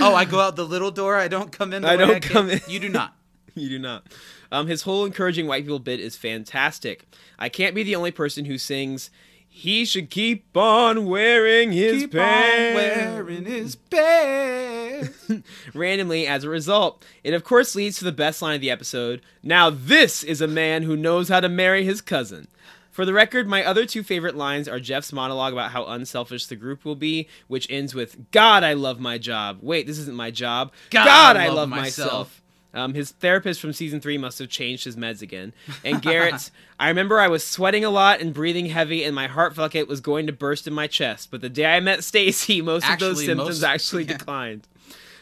[0.01, 1.17] oh, I go out the little door.
[1.17, 1.83] I don't come in.
[1.83, 2.61] The I don't came- come in.
[2.69, 3.15] You do not.
[3.55, 4.07] You do not.
[4.51, 7.05] Um, his whole encouraging white people bit is fantastic.
[7.39, 9.11] I can't be the only person who sings.
[9.55, 15.31] He should keep on wearing his Keep pants wearing his pants.
[15.75, 17.05] randomly as a result.
[17.23, 19.21] It of course leads to the best line of the episode.
[19.43, 22.49] Now this is a man who knows how to marry his cousin.
[22.91, 26.57] For the record, my other two favorite lines are Jeff's monologue about how unselfish the
[26.57, 30.31] group will be, which ends with "God, I love my job." Wait, this isn't my
[30.31, 30.73] job.
[30.91, 32.11] God, I I love, love myself.
[32.11, 32.42] myself.
[32.75, 35.53] Um, his therapist from season three must have changed his meds again.
[35.85, 36.51] And Garrett,
[36.81, 39.75] I remember I was sweating a lot and breathing heavy, and my heart felt like
[39.75, 41.31] it was going to burst in my chest.
[41.31, 44.17] But the day I met Stacy, most of those symptoms most- actually yeah.
[44.17, 44.69] declined.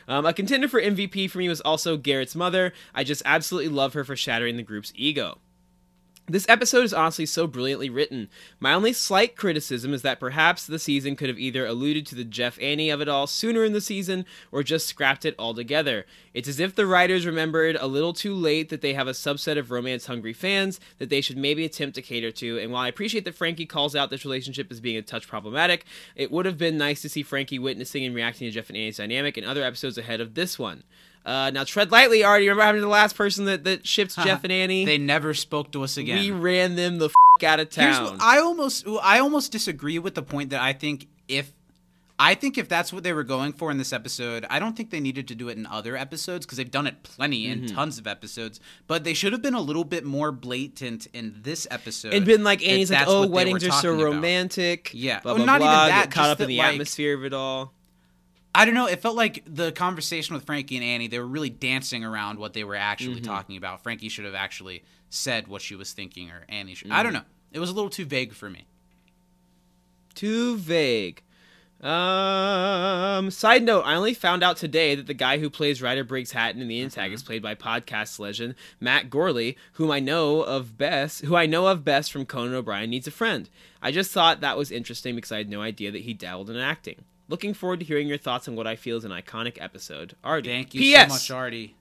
[0.08, 2.72] Um, a contender for MVP for me was also Garrett's mother.
[2.94, 5.38] I just absolutely love her for shattering the group's ego.
[6.30, 8.28] This episode is honestly so brilliantly written.
[8.60, 12.22] My only slight criticism is that perhaps the season could have either alluded to the
[12.22, 16.06] Jeff Annie of it all sooner in the season or just scrapped it altogether.
[16.32, 19.58] It's as if the writers remembered a little too late that they have a subset
[19.58, 22.60] of romance hungry fans that they should maybe attempt to cater to.
[22.60, 25.84] And while I appreciate that Frankie calls out this relationship as being a touch problematic,
[26.14, 28.98] it would have been nice to see Frankie witnessing and reacting to Jeff and Annie's
[28.98, 30.84] dynamic in other episodes ahead of this one.
[31.24, 32.48] Uh, now tread lightly, Artie.
[32.48, 34.84] Remember having the last person that, that shipped Jeff and Annie?
[34.84, 36.18] They never spoke to us again.
[36.18, 38.04] We ran them the f- out of Here's town.
[38.12, 41.52] what, I almost I almost disagree with the point that I think if
[42.18, 44.90] I think if that's what they were going for in this episode, I don't think
[44.90, 47.74] they needed to do it in other episodes because they've done it plenty in Mm-hmm.
[47.74, 48.60] tons of episodes.
[48.86, 52.12] But they should have been a little bit more blatant in this episode.
[52.12, 54.90] and been like Annie's like, oh, weddings are so talking about." romantic.
[54.92, 55.20] Yeah.
[55.20, 57.32] blah Well, blah not even that, caught just up in the like- atmosphere of it
[57.32, 57.72] all.
[58.54, 58.86] I don't know.
[58.86, 62.52] It felt like the conversation with Frankie and Annie, they were really dancing around what
[62.52, 63.24] they were actually Mm-hmm.
[63.24, 63.82] talking about.
[63.82, 66.88] Frankie should have actually said what she was thinking, or Annie should.
[66.88, 66.96] Mm-hmm.
[66.96, 67.22] I don't know.
[67.52, 68.66] It was a little too vague for me.
[70.14, 71.22] Too vague.
[71.80, 73.30] Um.
[73.30, 76.60] Side note: I only found out today that the guy who plays Ryder Briggs Hatton
[76.60, 77.14] in the Intag Mm-hmm.
[77.14, 81.68] is played by podcast legend Matt Gourley, whom I know of best, who I know
[81.68, 83.48] of best from Conan O'Brien Needs a Friend.
[83.80, 86.56] I just thought that was interesting because I had no idea that he dabbled in
[86.56, 87.04] acting.
[87.30, 90.16] Looking forward to hearing your thoughts on what I feel is an iconic episode.
[90.24, 90.48] Artie.
[90.48, 91.06] Thank you P.S.
[91.06, 91.76] so much, Artie.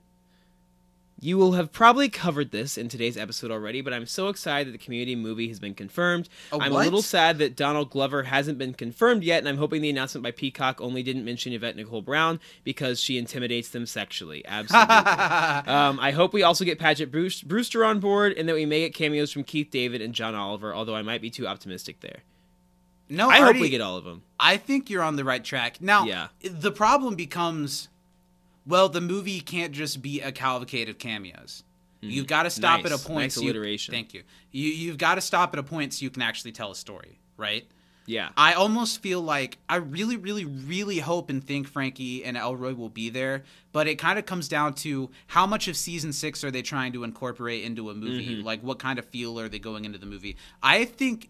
[1.20, 4.78] You will have probably covered this in today's episode already, but I'm so excited that
[4.78, 6.28] the community movie has been confirmed.
[6.52, 6.82] A I'm what?
[6.82, 10.22] a little sad that Donald Glover hasn't been confirmed yet, and I'm hoping the announcement
[10.22, 14.46] by Peacock only didn't mention Yvette Nicole Brown because she intimidates them sexually.
[14.46, 14.94] Absolutely.
[14.94, 18.94] um, I hope we also get Paget Brewster on board, and that we may get
[18.94, 22.20] cameos from Keith David and John Oliver, although I might be too optimistic there.
[23.10, 24.22] No, I Artie, hope we get all of them.
[24.38, 25.80] I think you're on the right track.
[25.80, 26.28] Now, Yeah.
[26.42, 27.88] the problem becomes
[28.66, 31.64] well, the movie can't just be a cavalcade of cameos.
[32.02, 33.24] You've got to stop at a point.
[33.24, 33.92] Nice so you- alliteration.
[33.92, 34.22] thank you.
[34.52, 37.18] You you've got to stop at a point so you can actually tell a story,
[37.36, 37.66] right?
[38.06, 38.30] Yeah.
[38.36, 42.88] I almost feel like I really, really, really hope and think Frankie and Elroy will
[42.88, 46.50] be there, but it kind of comes down to how much of season six are
[46.50, 48.36] they trying to incorporate into a movie?
[48.36, 48.46] Mm-hmm.
[48.46, 50.36] Like, what kind of feel are they going into the movie?
[50.62, 51.28] I think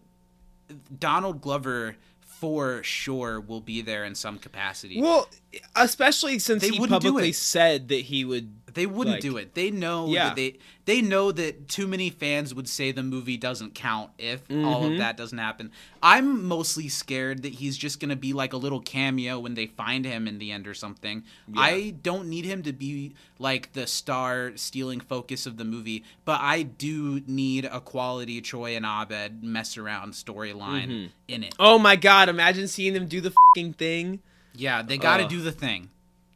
[0.99, 1.95] Donald Glover
[2.41, 4.99] for sure will be there in some capacity.
[4.99, 5.29] Well,
[5.75, 8.60] especially since They he publicly said that he would.
[8.73, 9.53] They wouldn't Like- do it.
[9.53, 10.27] They know Yeah.
[10.29, 14.41] that they they know that too many fans would say the movie doesn't count if
[14.49, 14.93] all Mm-hmm.
[14.93, 15.71] of that doesn't happen.
[16.01, 20.03] I'm mostly scared that he's just gonna be like a little cameo when they find
[20.05, 21.23] him in the end or something.
[21.55, 26.41] I don't need him to be like the star stealing focus of the movie, but
[26.41, 31.05] I do need a quality Troy and Abed mess around storyline Mm-hmm.
[31.27, 31.55] in it.
[31.59, 32.27] Oh my god!
[32.27, 34.19] Imagine seeing them do the fucking thing.
[34.55, 35.29] Yeah, they got to Ugh.
[35.29, 35.89] do the thing.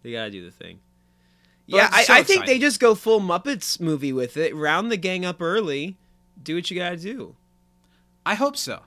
[0.03, 0.79] They gotta do the thing.
[1.67, 4.55] But yeah, I, so I think they just go full Muppets movie with it.
[4.55, 5.97] Round the gang up early.
[6.41, 7.35] Do what you gotta do.
[8.25, 8.81] I hope so.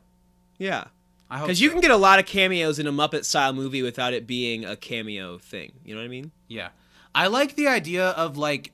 [0.58, 0.84] Yeah.
[1.30, 3.82] I hope Because you can get a lot of cameos in a Muppet style movie
[3.82, 5.72] without it being a cameo thing.
[5.84, 6.30] You know what I mean?
[6.46, 6.68] Yeah.
[7.14, 8.72] I like the idea of like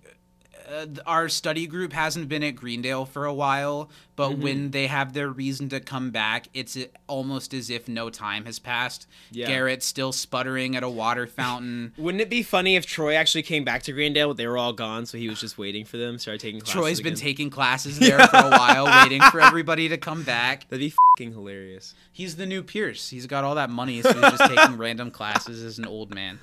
[0.71, 4.43] uh, our study group hasn't been at Greendale for a while, but Mm-hmm.
[4.43, 8.45] when they have their reason to come back, it's uh, almost as if no time
[8.45, 9.07] has passed.
[9.33, 9.47] Yeah.
[9.49, 11.93] Garrett's still sputtering at a water fountain.
[11.99, 14.73] Wouldn't it be funny if Troy actually came back to Greendale, but they were all
[14.73, 17.99] gone, so he was just waiting for them, started taking classes Troy's been taking classes
[17.99, 20.69] there for a while, waiting for everybody to come back.
[20.71, 21.95] That'd be fucking hilarious.
[22.13, 23.11] He's the new Pierce.
[23.11, 26.39] He's got all that money, so he's just taking random classes as an old man.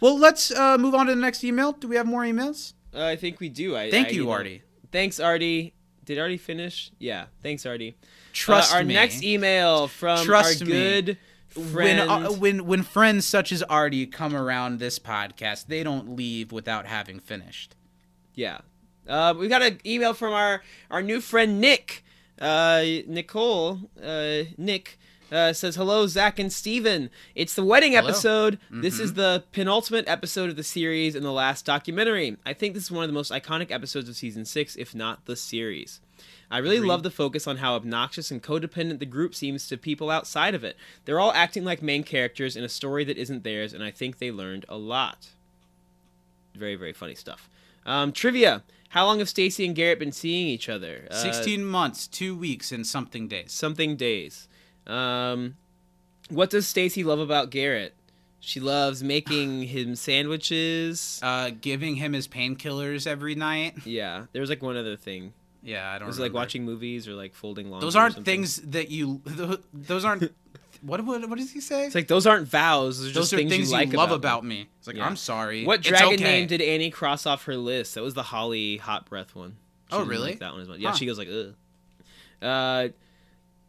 [0.00, 1.72] Well, let's uh, move on to the next email.
[1.72, 2.74] Do we have more emails?
[2.94, 3.76] Uh, I think we do.
[3.76, 4.62] I, Thank I, you, know- Artie.
[4.92, 5.74] Thanks, Artie.
[6.04, 6.90] Did Artie finish?
[6.98, 7.26] Yeah.
[7.42, 7.96] Thanks, Artie.
[8.32, 8.94] Trust Uh, our me.
[8.94, 10.72] next email from Trust our me.
[10.72, 11.18] good
[11.56, 12.10] when friend.
[12.10, 16.86] uh, when when friends such as Artie come around this podcast, they don't leave without
[16.86, 17.74] having finished.
[18.34, 18.58] Yeah.
[19.08, 22.04] Uh, we got an email from our, our new friend Nick.
[22.40, 24.98] Uh, Nicole, uh, Nick,
[25.34, 27.10] uh, says, Hello, Zach and Steven.
[27.34, 28.08] It's the wedding Hello.
[28.08, 28.58] episode.
[28.70, 32.36] This is the penultimate episode of the series and the last documentary.
[32.46, 35.24] I think this is one of the most iconic episodes of season six, if not
[35.26, 36.00] the series.
[36.50, 36.88] I really Agreed.
[36.88, 40.62] love the focus on how obnoxious and codependent the group seems to people outside of
[40.62, 40.76] it.
[41.04, 44.18] They're all acting like main characters in a story that isn't theirs, and I think
[44.18, 45.30] they learned a lot.
[46.54, 47.48] Very, very funny stuff.
[47.84, 48.62] Um, trivia.
[48.90, 51.08] How long have Stacy and Garrett been seeing each other?
[51.10, 53.50] Uh, Sixteen months, two weeks, and something days.
[53.50, 54.46] something days.
[54.86, 55.56] Um,
[56.30, 57.94] what does Stacy love about Garrett?
[58.40, 61.18] She loves making him sandwiches.
[61.22, 63.86] Uh, giving him his painkillers every night.
[63.86, 65.32] Yeah, there was like one other thing.
[65.62, 66.06] Yeah, I don't.
[66.06, 67.86] Was it like watching movies or like folding laundry?
[67.86, 69.22] Those aren't things that you.
[69.72, 70.30] Those aren't.
[70.82, 71.86] what, what what does he say?
[71.86, 72.98] It's like those aren't vows.
[72.98, 74.68] Those are those just are things, things you like love about, about, me.
[74.78, 75.06] It's like Yeah.
[75.06, 75.64] I'm sorry.
[75.64, 76.22] What dragon okay.
[76.22, 77.94] name did Annie cross off her list?
[77.94, 79.56] That was the Holly Hot Breath one.
[79.90, 80.32] She Oh, really?
[80.32, 80.76] like that one as well.
[80.76, 80.96] Yeah, Huh.
[80.96, 81.54] she goes like, ugh.
[82.42, 82.88] Uh,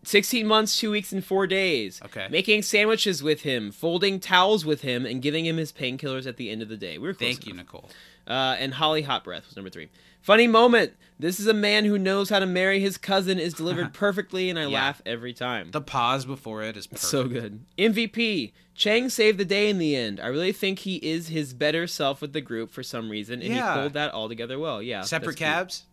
[0.07, 2.01] 16 months, 2 weeks, and 4 days.
[2.05, 2.27] Okay.
[2.29, 6.49] Making sandwiches with him, folding towels with him, and giving him his painkillers at the
[6.49, 6.97] end of the day.
[6.97, 7.53] We were close Thank you.
[7.53, 7.89] Nicole.
[8.27, 9.89] Uh, and Holly Hot Breath was number three.
[10.21, 10.93] Funny moment.
[11.19, 14.57] This is a man who knows how to marry his cousin is delivered perfectly, and
[14.57, 14.69] I Yeah.
[14.69, 15.69] laugh every time.
[15.71, 17.03] The pause before it is perfect.
[17.07, 17.63] So good.
[17.77, 18.53] MVP.
[18.73, 20.19] Chang saved the day in the end.
[20.19, 23.53] I really think he is his better self with the group for some reason, and
[23.53, 23.75] Yeah.
[23.75, 24.81] he pulled that all together well.
[24.81, 25.01] Yeah.
[25.01, 25.83] Separate cabs.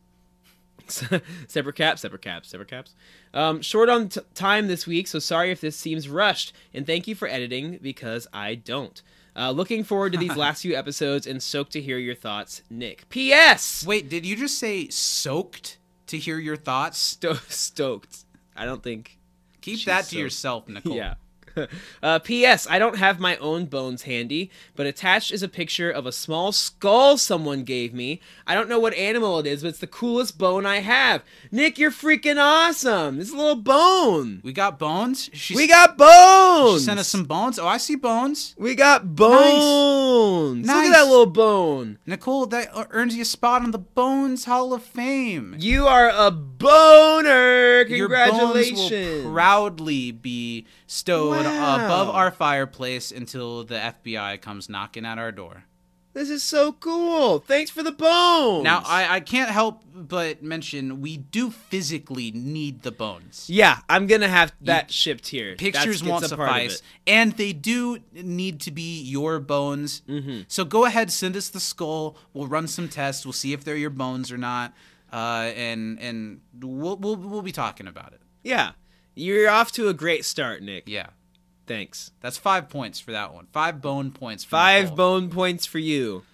[1.48, 2.94] separate caps, separate caps, separate caps.
[3.34, 6.52] Um, short on t- time this week, so sorry if this seems rushed.
[6.74, 9.00] And thank you for editing because I don't.
[9.34, 13.08] Uh, looking forward to these last few episodes and stoked to hear your thoughts, Nick.
[13.08, 13.84] P.S.
[13.86, 15.78] Wait, did you just say soaked
[16.08, 16.98] to hear your thoughts?
[16.98, 18.24] Sto- stoked.
[18.56, 19.18] I don't think.
[19.62, 20.96] Keep that to so- yourself, Nicole.
[20.96, 21.14] Yeah.
[22.02, 22.66] Uh, P.S.
[22.68, 26.50] I don't have my own bones handy, but attached is a picture of a small
[26.50, 28.20] skull someone gave me.
[28.46, 31.22] I don't know what animal it is, but it's the coolest bone I have.
[31.52, 33.18] Nick, you're freaking awesome.
[33.18, 34.40] This little bone.
[34.42, 35.30] We got bones.
[35.32, 36.80] She, We got bones.
[36.80, 37.58] She sent us some bones.
[37.58, 38.54] Oh, I see bones.
[38.58, 40.66] We got bones.
[40.66, 40.88] Look Nice.
[40.88, 41.98] at that little bone.
[42.06, 45.54] Nicole, that earns you a spot on the Bones Hall of Fame.
[45.58, 47.84] You are a boner.
[47.84, 48.90] Congratulations.
[48.90, 51.41] Your bones will proudly be stowed Wow.
[51.46, 55.64] Above our fireplace until the FBI comes knocking at our door.
[56.14, 57.38] this is so cool.
[57.38, 58.64] Thanks for the bones.
[58.64, 63.46] Now, I, I can't help but mention we do physically need the bones.
[63.48, 65.54] Yeah, I'm gonna have that shipped here.
[65.56, 69.38] Pictures That's- won't it's a part of suffice, and they do need to be your
[69.40, 70.02] bones.
[70.08, 70.42] Mm-hmm.
[70.48, 72.16] So go ahead, send us the skull.
[72.34, 73.24] We'll run some tests.
[73.24, 74.74] We'll see if they're your bones or not,
[75.12, 78.20] uh, and and we'll, we'll we'll be talking about it.
[78.42, 78.72] Yeah,
[79.14, 80.84] you're off to a great start, Nick.
[80.86, 81.06] Yeah,
[81.66, 82.10] Thanks.
[82.20, 83.46] that's five points for that one.
[83.52, 84.44] Five bone points.
[84.44, 84.96] For Five Nicole.
[84.96, 86.24] bone points for you.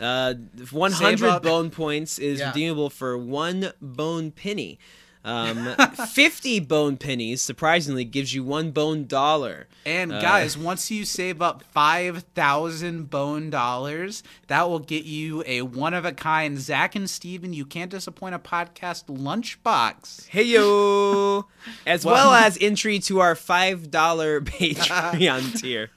[0.00, 0.34] Uh,
[0.72, 1.42] 100 up.
[1.42, 2.48] bone points is Yeah.
[2.48, 4.78] redeemable for one bone penny.
[5.24, 5.74] Um,
[6.12, 9.66] 50 bone pennies, surprisingly, gives you one bone dollar.
[9.86, 15.42] And Uh, guys, once you save up five thousand bone dollars, that will get you
[15.46, 20.28] a one of a kind Zach and Steven You Can't Disappoint a Podcast lunchbox.
[20.28, 21.46] Hey yo!
[21.86, 25.90] As Well- well as entry to our $5 Patreon tier.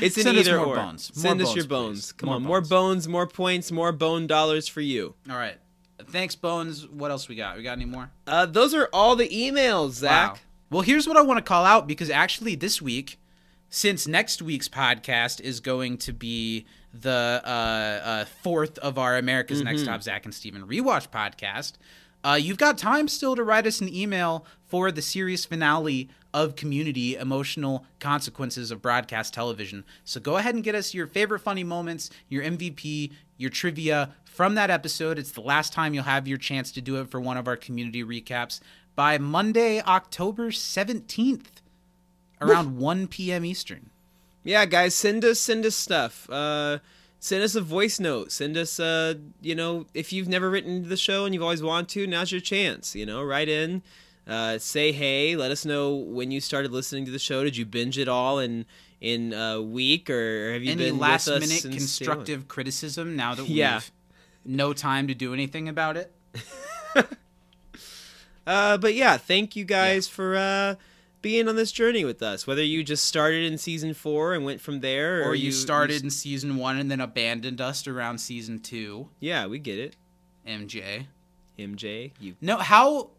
[0.00, 0.76] It's an Send us either more or.
[0.76, 1.10] bones.
[1.14, 2.12] Send More us your bones, please.
[2.12, 2.68] Come More on, more bones.
[2.70, 5.14] bones, more points, more bone dollars for you.
[5.28, 5.56] All right.
[6.12, 6.86] Thanks, Bones.
[6.86, 7.56] What else we got?
[7.56, 8.10] We got any more?
[8.26, 10.34] Uh, those are all the emails, Zach.
[10.34, 10.38] Wow.
[10.70, 13.18] Well, here's what I want to call out because actually this week,
[13.70, 19.62] since next week's podcast is going to be the uh, uh, fourth of our America's
[19.62, 21.72] Next Top Zach and Steven rewatch podcast,
[22.24, 26.56] uh, you've got time still to write us an email for the series finale of
[26.56, 29.84] Community Emotional Consequences of Broadcast Television.
[30.04, 34.54] So go ahead and get us your favorite funny moments, your MVP, your trivia from
[34.54, 35.18] that episode.
[35.18, 37.56] It's the last time you'll have your chance to do it for one of our
[37.56, 38.60] community recaps
[38.94, 41.46] by Monday, October 17th,
[42.40, 43.44] around 1 p.m.
[43.44, 43.90] Eastern.
[44.44, 46.28] Yeah, guys, send us send us stuff.
[46.28, 46.78] Uh,
[47.20, 48.32] send us a voice note.
[48.32, 51.62] Send us uh, you know, if you've never written to the show and you've always
[51.62, 52.96] wanted to, now's your chance.
[52.96, 53.82] You know, write in,
[54.26, 55.36] uh, say hey.
[55.36, 57.44] Let us know when you started listening to the show.
[57.44, 58.66] Did you binge it all in
[59.00, 62.16] in a week, or have you Any been last with us minute since day one?
[62.16, 63.80] constructive criticism now that we've Yeah.
[64.44, 66.12] No time to do anything about it?
[68.44, 70.74] Uh, but yeah, thank you guys for uh
[71.20, 72.46] being on this journey with us.
[72.46, 76.02] Whether you just started in season four and went from there, or, Or you started
[76.02, 79.96] in season one and then abandoned us around season two, yeah, we get it.
[80.46, 81.06] MJ.
[81.58, 83.10] MJ, you No, how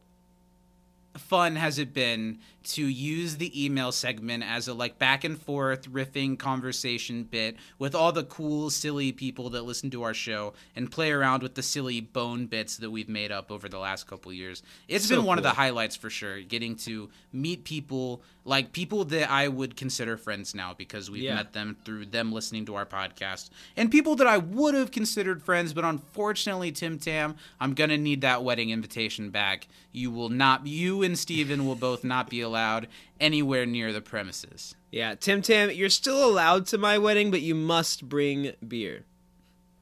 [1.17, 5.89] fun has it been to use the email segment as a like back and forth
[5.91, 10.91] riffing conversation bit with all the cool silly people that listen to our show and
[10.91, 14.31] play around with the silly bone bits that we've made up over the last couple
[14.31, 14.63] years.
[14.87, 19.05] It's So been one of the highlights for sure getting to meet people like people
[19.05, 21.35] that i would consider friends now because we've Yeah.
[21.35, 23.49] met them through them listening to our podcast.
[23.77, 28.21] And people that i would have considered friends but unfortunately tim tam i'm gonna need
[28.21, 29.67] that wedding invitation back.
[29.93, 32.87] You will not you and steven will both not be allowed
[33.19, 37.55] anywhere near the premises Yeah, Tim Tam, you're still allowed to my wedding, but you
[37.55, 39.05] must bring beer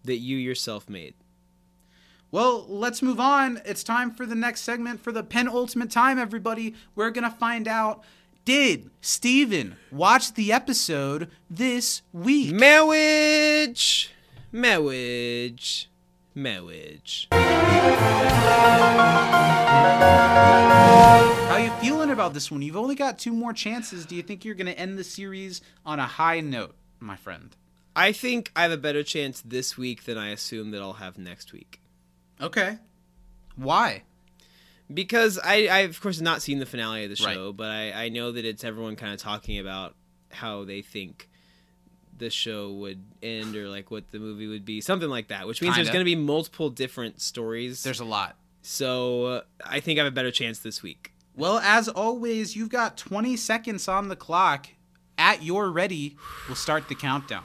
[0.06, 1.14] that you yourself made.
[2.32, 3.60] Well, let's move on.
[3.66, 6.76] It's time for the next segment for the penultimate time, everybody.
[6.96, 8.04] We're going to find out
[8.46, 12.54] did Steven watch the episode this week?
[12.54, 14.12] Marriage,
[14.52, 15.91] marriage,
[16.34, 17.28] marriage.
[17.32, 17.38] How
[21.58, 22.62] you feeling about this one?
[22.62, 24.06] You've only got two more chances.
[24.06, 27.56] Do you think you're going to end the series on a high note, my friend?
[27.96, 31.18] I think I have a better chance this week than I assume that I'll have
[31.18, 31.82] next week.
[32.40, 32.78] Okay.
[33.56, 34.04] Why?
[34.94, 37.34] Because I, I of course, not seen the finale of the Right.
[37.36, 39.96] show, but I, I know that it's everyone kind of talking about
[40.32, 41.30] how they think
[42.22, 45.46] the show would end or like what the movie would be, something like that.
[45.48, 45.98] Which means there's Kinda.
[46.04, 47.84] going to be multiple different stories.
[47.84, 48.38] There's a lot.
[48.62, 51.12] so uh, I think I have a better chance this week.
[51.36, 54.68] Well, as always, you've got 20 seconds on the clock.
[55.18, 56.16] At your ready,
[56.48, 57.44] we'll start the countdown.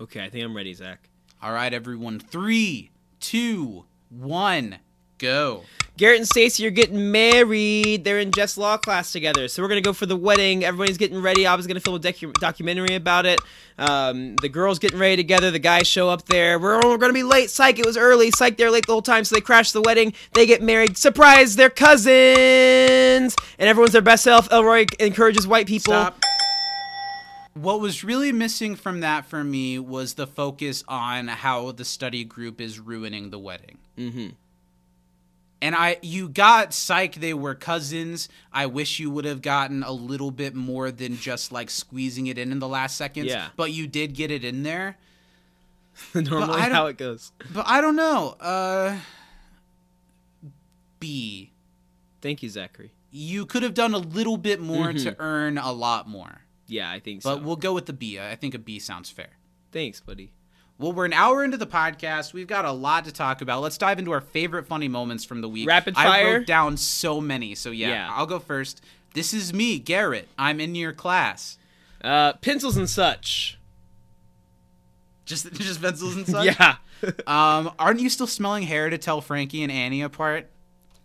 [0.00, 1.08] Okay, I think I'm ready, Zach.
[1.42, 2.18] All right, everyone.
[2.20, 4.78] Three, two, one,
[5.20, 5.62] go.
[5.96, 8.04] Garrett and Stacy are getting married.
[8.04, 9.48] They're in Jess Law class together.
[9.48, 10.64] So we're going to go for the wedding.
[10.64, 11.46] Everybody's getting ready.
[11.46, 13.38] I was going to film a docu- documentary about it.
[13.76, 15.50] Um, the girls getting ready together.
[15.50, 16.58] The guys show up there.
[16.58, 17.50] We're, we're going to be late.
[17.50, 18.30] Psych, it was early.
[18.30, 19.24] Psych, they're late the whole time.
[19.24, 20.14] So they crash the wedding.
[20.32, 20.96] They get married.
[20.96, 23.36] Surprise, they're cousins.
[23.58, 24.50] And everyone's their best self.
[24.50, 25.92] Elroy encourages white people.
[25.92, 26.18] Stop.
[27.52, 32.24] What was really missing from that for me was the focus on how the study
[32.24, 33.76] group is ruining the wedding.
[33.98, 34.28] Mm-hmm.
[35.62, 37.16] And I, you got psych.
[37.16, 38.28] They were cousins.
[38.52, 42.38] I wish you would have gotten a little bit more than just like squeezing it
[42.38, 43.26] in in the last seconds.
[43.28, 43.48] Yeah.
[43.56, 44.96] But you did get it in there.
[46.14, 47.32] Normally how it goes.
[47.52, 48.36] But I don't know.
[48.40, 48.96] Uh,
[50.98, 51.52] B.
[52.22, 52.92] Thank you, Zachary.
[53.10, 55.04] You could have done a little bit more Mm-hmm.
[55.10, 56.42] to earn a lot more.
[56.66, 57.36] Yeah, I think But so.
[57.36, 58.18] But we'll go with the B.
[58.18, 59.30] I think a B sounds fair.
[59.72, 60.32] Thanks, buddy.
[60.80, 62.32] Well, we're an hour into the podcast.
[62.32, 63.60] We've got a lot to talk about.
[63.60, 65.68] Let's dive into our favorite funny moments from the week.
[65.68, 66.26] Rapid fire.
[66.28, 67.54] I wrote down so many.
[67.54, 68.08] So yeah, Yeah.
[68.10, 68.82] I'll go first.
[69.12, 70.28] This is me, Garrett.
[70.38, 71.58] I'm in your class.
[72.02, 73.58] Uh, pencils and such.
[75.26, 76.46] Just just pencils and such.
[76.46, 76.76] Yeah.
[77.26, 80.50] Um, aren't you still smelling hair to tell Frankie and Annie apart?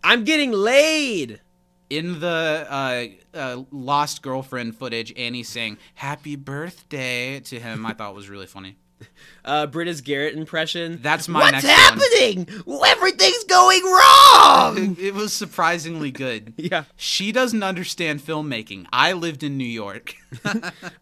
[0.04, 1.40] I'm getting laid.
[1.88, 8.14] in the uh, uh, lost girlfriend footage, Annie saying "Happy Birthday" to him, I thought
[8.14, 8.76] was really funny.
[9.44, 10.98] Uh, Britta's Garrett impression.
[11.02, 12.48] That's my What's next happening?
[12.84, 14.96] Everything's going wrong.
[14.98, 16.52] It, it was surprisingly good.
[16.56, 16.82] yeah.
[16.96, 18.86] She doesn't understand filmmaking.
[18.92, 20.16] I lived in New York.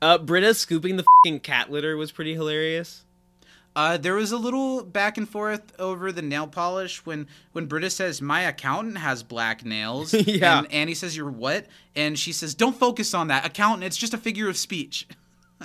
[0.03, 3.05] Uh, Britta scooping the fing cat litter was pretty hilarious.
[3.75, 7.89] Uh, there was a little back and forth over the nail polish when when Britta
[7.89, 10.13] says my accountant has black nails.
[10.13, 10.59] Yeah.
[10.59, 11.67] And Annie says you're what?
[11.97, 13.85] And she says don't focus on that accountant.
[13.85, 15.09] It's just a figure of speech.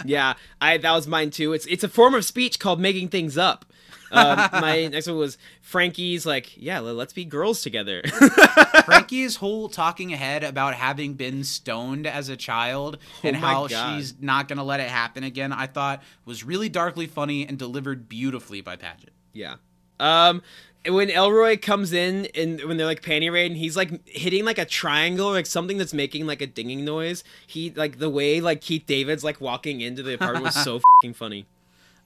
[0.06, 1.54] Yeah, I that was mine too.
[1.54, 3.66] It's it's a form of speech called making things up.
[4.12, 8.02] Um, my next one was Frankie's like, yeah, let's be girls together.
[8.86, 13.68] Frankie's whole talking ahead about having been stoned as a child and Oh my how
[13.68, 13.98] God.
[13.98, 18.10] she's not gonna let it happen again, I thought was really darkly funny and delivered
[18.10, 19.12] beautifully by Paget.
[19.34, 19.56] yeah.
[20.02, 20.42] Um,
[20.86, 24.58] when Elroy comes in and when they're like panty raid and he's like hitting like
[24.58, 27.24] a triangle or like something that's making like a dinging noise.
[27.46, 31.14] He like the way like Keith David's like walking into the apartment was so fucking
[31.16, 31.46] funny.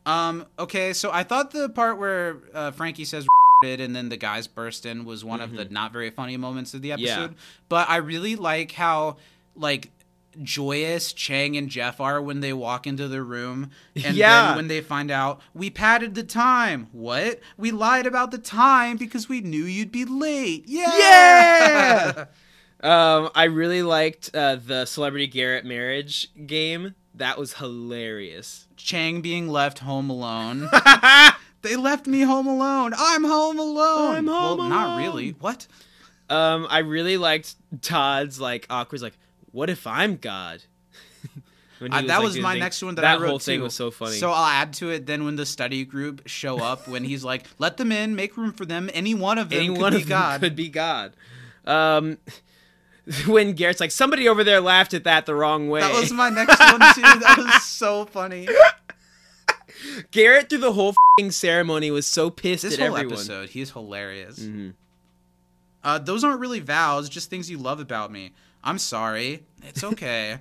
[0.06, 3.26] Um, okay, so I thought the part where uh, Frankie says
[3.66, 6.82] and then the guys burst in was one of the not very funny moments of
[6.82, 7.36] the episode.
[7.70, 9.16] But I really like how
[9.56, 9.90] like
[10.42, 14.48] joyous Chang and Jeff are when they walk into the room and Yeah.
[14.48, 16.88] then when they find out we padded the time.
[16.92, 17.40] What?
[17.58, 20.64] We lied about the time because we knew you'd be late.
[20.68, 20.98] Yeah.
[20.98, 22.26] Yeah!
[22.82, 26.96] Um, I really liked uh, the Celebrity Garrett marriage game.
[27.16, 28.68] That was hilarious.
[28.76, 30.68] Chang being left home alone.
[31.62, 32.94] they left me home alone.
[32.98, 34.16] I'm home alone.
[34.16, 35.30] I'm home well, not really.
[35.40, 35.66] What?
[36.30, 39.18] Um, I really liked Todd's like awkward, like,
[39.54, 40.64] "What if I'm God?"
[41.80, 42.60] When he Uh, that like, was my thing.
[42.60, 43.64] next one that, that I wrote That whole thing too.
[43.64, 44.16] was so funny.
[44.18, 47.46] So I'll add to it then when the study group show up when he's like,
[47.58, 48.90] "Let them in, make room for them.
[48.94, 51.14] Any one of them any could one be of God." them could be God.
[51.66, 52.18] Um,
[53.28, 56.30] when Garrett's like, "Somebody over there laughed at that the wrong way." That was my
[56.40, 57.02] next one too.
[57.02, 58.48] That was so funny.
[60.12, 63.14] Garrett through the whole fing ceremony was so pissed This at whole everyone.
[63.16, 64.40] episode, he's hilarious.
[64.40, 64.70] Mm-hmm.
[65.84, 68.32] Uh, those aren't really vows, just things you love about me.
[68.64, 69.44] I'm sorry.
[69.64, 70.38] It's okay.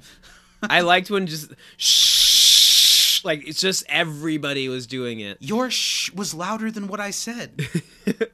[0.62, 5.38] I liked when just shh, like it's just everybody was doing it.
[5.40, 7.66] Your shh was louder than what I said.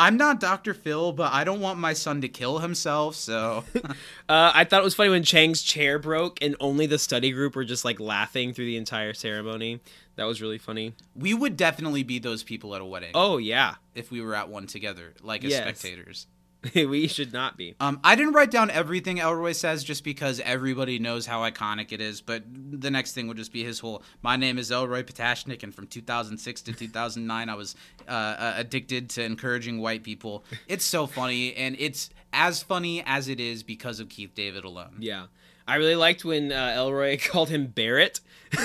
[0.00, 0.74] I'm not Dr.
[0.74, 3.64] Phil, but I don't want my son to kill himself, so
[4.28, 7.56] Uh, I thought it was funny when Chang's chair broke and only the study group
[7.56, 9.80] were just like laughing through the entire ceremony.
[10.14, 10.94] That was really funny.
[11.16, 14.48] we would definitely be those people at a wedding Oh yeah, if we were at
[14.48, 15.62] one together, like as Yes.
[15.62, 16.26] spectators.
[16.74, 17.74] we should not be.
[17.78, 22.00] Um, I didn't write down everything Elroy says just because everybody knows how iconic it
[22.00, 25.62] is, but the next thing would just be his whole My name is Elroy Patashnik,
[25.62, 27.76] and from 2006 to 2009, I was
[28.08, 30.44] uh, uh, addicted to encouraging white people.
[30.66, 34.96] It's so funny, and it's as funny as it is because of Keith David alone.
[34.98, 35.26] Yeah,
[35.66, 38.20] I really liked when uh, Elroy called him Barrett.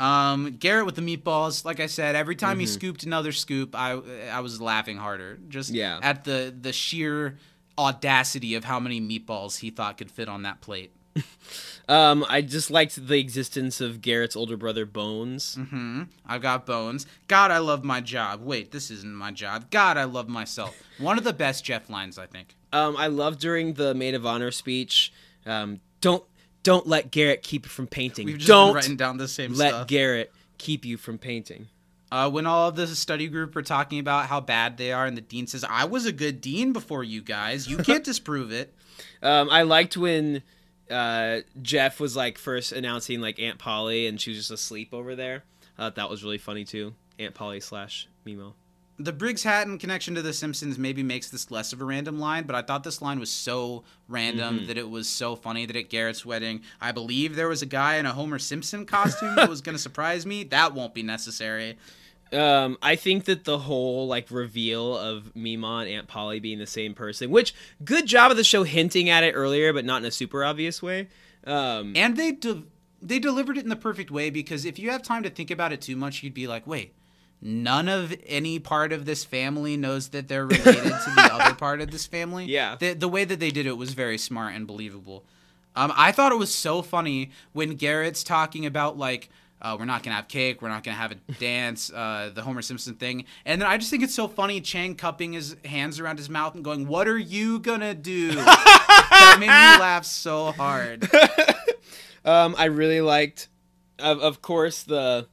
[0.00, 2.60] Um, Garrett with the meatballs, like I said, every time Mm-hmm.
[2.60, 3.92] he scooped another scoop, I
[4.32, 5.98] I was laughing harder, just Yeah.
[6.02, 7.38] at the the sheer
[7.78, 10.92] audacity of how many meatballs he thought could fit on that plate.
[11.88, 15.56] Um, I just liked the existence of Garrett's older brother Bones.
[15.56, 16.04] Mm-hmm.
[16.24, 17.06] I've got bones.
[17.26, 18.40] God, I love my job.
[18.40, 19.68] Wait, this isn't my job.
[19.70, 20.80] God, I love myself.
[20.98, 22.54] One of the best Jeff lines, I think.
[22.72, 25.12] Um, I loved during the maid of honor speech.
[25.44, 26.22] Um, don't
[26.62, 28.26] don't let Garrett keep you from painting.
[28.26, 29.86] We've just been don't writing down the same let stuff.
[29.88, 31.68] Garrett keep you from painting.
[32.12, 35.16] uh, when all of the study group are talking about how bad they are, and
[35.16, 37.66] the dean says, "I was a good dean before you guys.
[37.68, 38.74] You can't disprove it."
[39.22, 40.42] Um, I liked when
[40.90, 45.16] uh, Jeff was like first announcing like Aunt Polly and she was just asleep over
[45.16, 45.44] there.
[45.78, 46.94] I thought that was really funny too.
[47.18, 48.52] Aunt Polly slash Mimo.
[49.04, 52.44] The Briggs Hatton connection to The Simpsons maybe makes this less of a random line,
[52.44, 54.66] but I thought this line was so random Mm-hmm.
[54.66, 57.96] that it was so funny that at Garrett's wedding, I believe there was a guy
[57.96, 60.44] in a Homer Simpson costume that was going to surprise me.
[60.44, 61.78] That won't be necessary.
[62.32, 66.66] Um, I think that the whole like reveal of Mima and Aunt Polly being the
[66.66, 70.06] same person, which good job of the show hinting at it earlier, but not in
[70.06, 71.08] a super obvious way.
[71.46, 72.62] Um, And they de-
[73.02, 75.72] they delivered it in the perfect way because if you have time to think about
[75.72, 76.94] it too much, you'd be like, wait,
[77.42, 81.80] none of any part of this family knows that they're related to the other part
[81.80, 82.44] of this family.
[82.52, 82.76] Yeah.
[82.76, 85.24] The, the way that they did it was very smart and believable.
[85.74, 89.28] Um, I thought it was so funny when Garrett's talking about like.
[89.60, 90.60] Uh, we're not gonna have cake.
[90.60, 91.88] We're not gonna have a dance.
[91.88, 94.60] Uh, the Homer Simpson thing, and then I just think it's so funny.
[94.60, 99.36] Chang cupping his hands around his mouth and going, "What are you gonna do?" that
[99.38, 101.08] made me laugh so hard.
[102.24, 103.46] Um, I really liked,
[104.00, 105.28] of of course the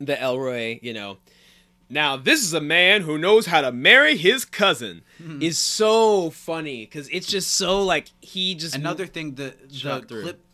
[0.00, 1.18] the Elroy, you know,
[1.90, 5.02] Now, this is a man who knows how to marry his cousin.
[5.16, 5.40] Hmm.
[5.42, 10.22] Is so funny because it's just so like he just Another thing, the the through.
[10.22, 10.44] clip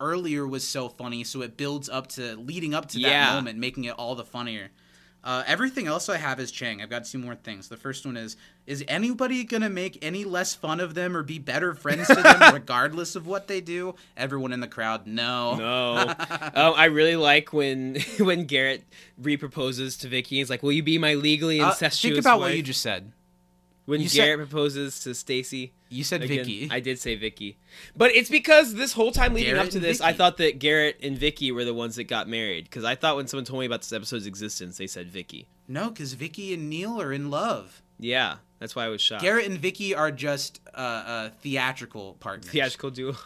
[0.00, 3.34] earlier was so funny, so it builds up to leading up to that Yeah.
[3.34, 4.70] moment, making it all the funnier.
[5.24, 6.82] Uh, everything else I have is Chang.
[6.82, 7.68] I've got two more things.
[7.68, 11.38] The first one is: Is anybody gonna make any less fun of them or be
[11.38, 13.94] better friends to them, regardless of what they do?
[14.18, 15.54] Everyone in the crowd, no.
[15.56, 15.96] No,
[16.54, 18.84] um, I really like when when Garrett
[19.20, 20.36] reproposes to Vicky.
[20.36, 22.82] He's like, "Will you be my legally Uh, incestuous?" think about wife?" what you just
[22.82, 23.10] said.
[23.86, 25.72] When you said- Garrett proposes to Stacy.
[25.88, 26.68] You said Again, Vicky.
[26.72, 27.56] I did say Vicky,
[27.96, 30.98] but it's because this whole time leading Garrett up to this, I thought that Garrett
[31.02, 32.64] and Vicky were the ones that got married.
[32.64, 35.46] Because I thought when someone told me about this episode's existence, they said Vicky.
[35.68, 37.80] No, because Vicky and Neil are in love.
[38.00, 39.22] Yeah, that's why I was shocked.
[39.22, 42.50] Garrett and Vicky are just uh, uh, theatrical partners.
[42.50, 43.14] theatrical duo.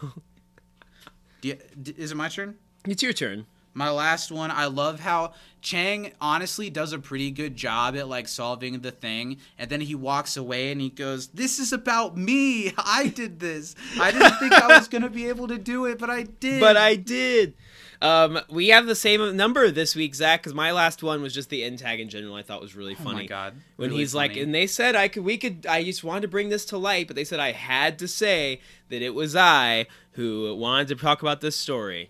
[1.41, 1.57] You-
[1.97, 2.55] is it my turn?
[2.85, 3.45] it's your turn.
[3.79, 8.27] My last one, I love how Chang honestly does a pretty good job at like
[8.27, 12.73] solving the thing, and then he walks away and he goes, "This is about me.
[12.77, 13.75] I did this.
[13.97, 16.75] I didn't think I was gonna be able to do it, but I did." But
[16.75, 17.53] I did.
[18.01, 21.49] Um, we have the same number this week, Zach, because my last one was just
[21.49, 22.35] the end tag in general.
[22.35, 23.07] I thought was really funny.
[23.07, 23.23] Oh funny.
[23.23, 23.53] my god!
[23.77, 26.27] when Really he's like, and they said I could, we could, I just wanted to
[26.27, 28.59] bring this to light, but they said I had to say
[28.89, 32.09] that it was I who wanted to talk about this story.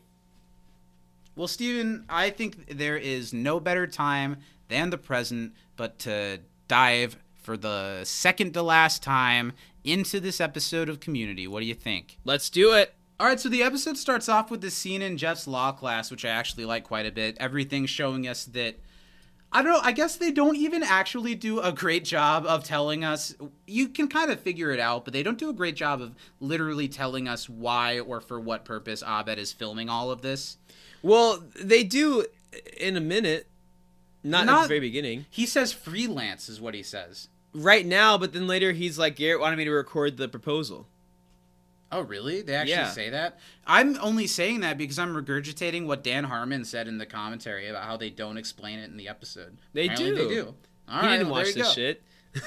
[1.39, 7.15] Well, Steven, I think there is no better time than the present, but to dive
[7.37, 9.53] for the second to last time
[9.85, 11.47] into this episode of Community.
[11.47, 12.17] What do you think?
[12.25, 12.93] Let's do it.
[13.21, 16.25] All right, so the episode starts off with the scene in Jeff's law class, which
[16.25, 17.37] I actually like quite a bit.
[17.39, 18.77] Everything showing us that
[19.49, 23.05] I don't know, I guess they don't even actually do a great job of telling
[23.05, 23.33] us.
[23.65, 26.15] You can kind of figure it out, but they don't do a great job of
[26.41, 30.57] literally telling us why or for what purpose Abed is filming all of this.
[31.01, 32.25] Well, they do
[32.77, 33.47] in a minute,
[34.23, 35.25] not, at the very beginning.
[35.29, 37.27] He says freelance is what he says.
[37.53, 40.87] Right now, but then later he's like, Garrett wanted me to record the proposal.
[41.91, 42.41] Oh, really?
[42.43, 42.89] They actually Yeah.
[42.91, 43.39] say that?
[43.65, 47.83] I'm only saying that because I'm regurgitating what Dan Harmon said in the commentary about
[47.85, 49.57] how they don't explain it in the episode.
[49.73, 50.27] They Apparently do.
[50.27, 50.55] They do.
[50.87, 51.73] All he right, didn't well, watch this go.
[51.73, 52.03] shit.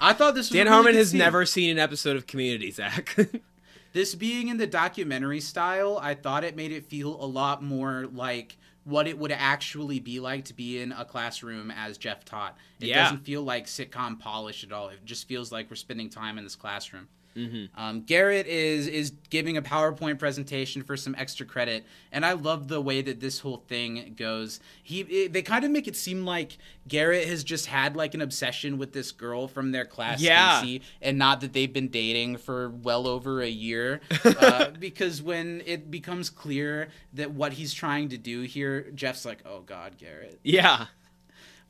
[0.00, 3.14] I thought this was Dan really Harmon has never seen an episode of Community, Zach.
[3.94, 8.08] This being in the documentary style, I thought it made it feel a lot more
[8.12, 12.58] like what it would actually be like to be in a classroom as Jeff taught.
[12.80, 13.04] It Yeah.
[13.04, 14.88] doesn't feel like sitcom polish at all.
[14.88, 17.08] It just feels like we're spending time in this classroom.
[17.36, 17.80] Mm-hmm.
[17.80, 22.68] Um, Garrett is is giving a PowerPoint presentation for some extra credit, and I love
[22.68, 24.60] the way that this whole thing goes.
[24.82, 28.20] He it, they kind of make it seem like Garrett has just had like an
[28.20, 30.58] obsession with this girl from their class, Yeah.
[30.58, 34.00] Stacy, and not that they've been dating for well over a year.
[34.44, 39.38] Uh, because when it becomes clear that what he's trying to do here, Jeff's like,
[39.46, 40.86] "Oh God, Garrett." yeah.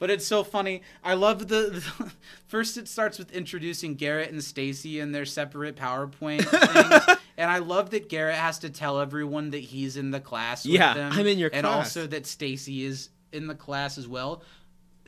[0.04, 0.82] But it's so funny.
[1.02, 2.12] I love the, the
[2.46, 2.76] first.
[2.76, 6.42] It starts with introducing Garrett and Stacy and their separate PowerPoint
[7.06, 10.66] things, and I love that Garrett has to tell everyone that he's in the class.
[10.66, 11.96] With Yeah, them, I'm in your and class.
[11.96, 14.42] And also that Stacy is in the class as well.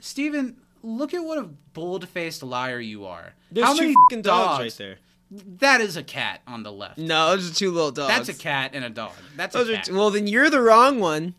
[0.01, 1.45] Steven, look at what a
[1.75, 3.35] bold-faced liar you are.
[3.53, 4.97] There's How two many fucking dogs, right there.
[5.59, 6.97] That is a cat on the left.
[6.97, 8.15] No, those are two little dogs.
[8.15, 9.13] That's a cat and a dog.
[9.37, 9.91] That's Those a cat.
[9.91, 11.35] well, then you're the wrong one.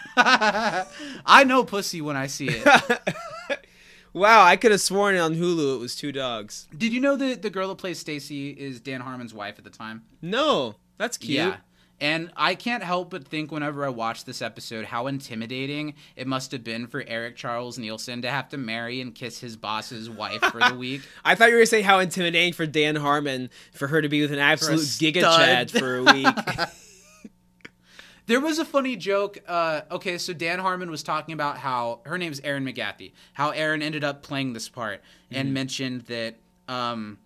[0.16, 3.00] I know pussy when I see it.
[4.14, 6.66] Wow, I could have sworn on Hulu it was two dogs.
[6.76, 9.70] Did you know that the girl that plays Stacy is Dan Harmon's wife at the
[9.70, 10.02] time?
[10.22, 11.36] No, that's cute.
[11.36, 11.56] Yeah.
[12.00, 16.52] And I can't help but think whenever I watch this episode how intimidating it must
[16.52, 20.40] have been for Eric Charles Nielsen to have to marry and kiss his boss's wife
[20.42, 21.02] for the week.
[21.24, 24.20] I thought you were gonna say how intimidating for Dan Harmon for her to be
[24.20, 26.26] with an absolute giga chad for a week.
[28.28, 29.38] There was a funny joke.
[29.48, 33.80] Uh, okay, so Dan Harmon was talking about how her name's Erin McGathy, how Erin
[33.80, 35.00] ended up playing this part,
[35.30, 36.36] and mentioned that
[36.68, 37.18] um,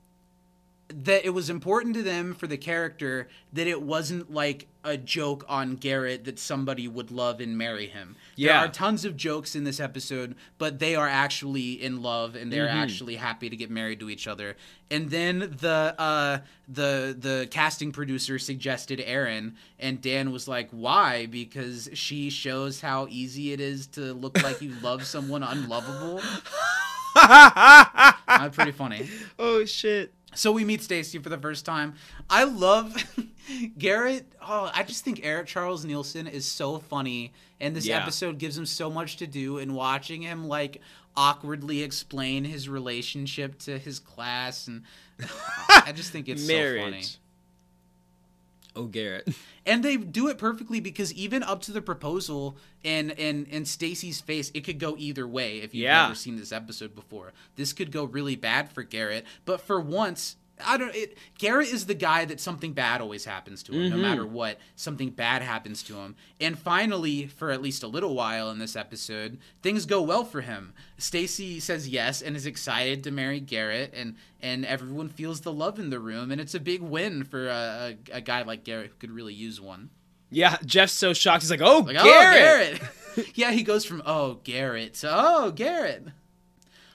[1.04, 5.44] that it was important to them for the character that it wasn't like a joke
[5.48, 8.16] on Garrett that somebody would love and marry him.
[8.36, 8.52] Yeah.
[8.60, 12.52] There are tons of jokes in this episode, but they are actually in love and
[12.52, 12.76] they're Mm-hmm.
[12.78, 14.56] actually happy to get married to each other.
[14.90, 16.38] And then the uh,
[16.68, 21.26] the the casting producer suggested Erin, and Dan was like, "Why?
[21.26, 26.20] Because she shows how easy it is to look like you love someone unlovable."
[27.14, 29.08] Uh, pretty funny.
[29.38, 30.12] oh shit.
[30.34, 31.94] So we meet Stacy for the first time.
[32.30, 32.96] I love
[33.78, 34.26] Garrett.
[34.40, 38.00] Oh, I just think Eric Charles Nielsen is so funny, and this Yeah.
[38.00, 39.58] episode gives him so much to do.
[39.58, 40.80] And watching him like
[41.16, 44.82] awkwardly explain his relationship to his class, and
[45.68, 47.04] I just think it's so funny.
[48.74, 49.28] Oh, Garrett.
[49.66, 54.20] and they do it perfectly because even up to the proposal and and and Stacy's
[54.20, 55.58] face, it could go either way.
[55.58, 56.02] If you've Yeah.
[56.02, 59.26] never seen this episode before, this could go really bad for Garrett.
[59.44, 60.94] But for once, I don't.
[60.94, 64.02] It, Garrett is the guy that something bad always happens to him, no mm-hmm.
[64.02, 64.58] matter what.
[64.76, 68.76] Something bad happens to him, and finally, for at least a little while in this
[68.76, 70.74] episode, things go well for him.
[70.98, 75.78] Stacy says yes and is excited to marry Garrett, and and everyone feels the love
[75.78, 78.90] in the room, and it's a big win for a, a, a guy like Garrett
[78.90, 79.90] who could really use one.
[80.30, 81.42] Yeah, Jeff's so shocked.
[81.42, 82.86] He's like, "Oh, Like, Garrett!" oh,
[83.16, 83.36] Garrett.
[83.36, 86.06] yeah, he goes from oh Garrett to oh Garrett.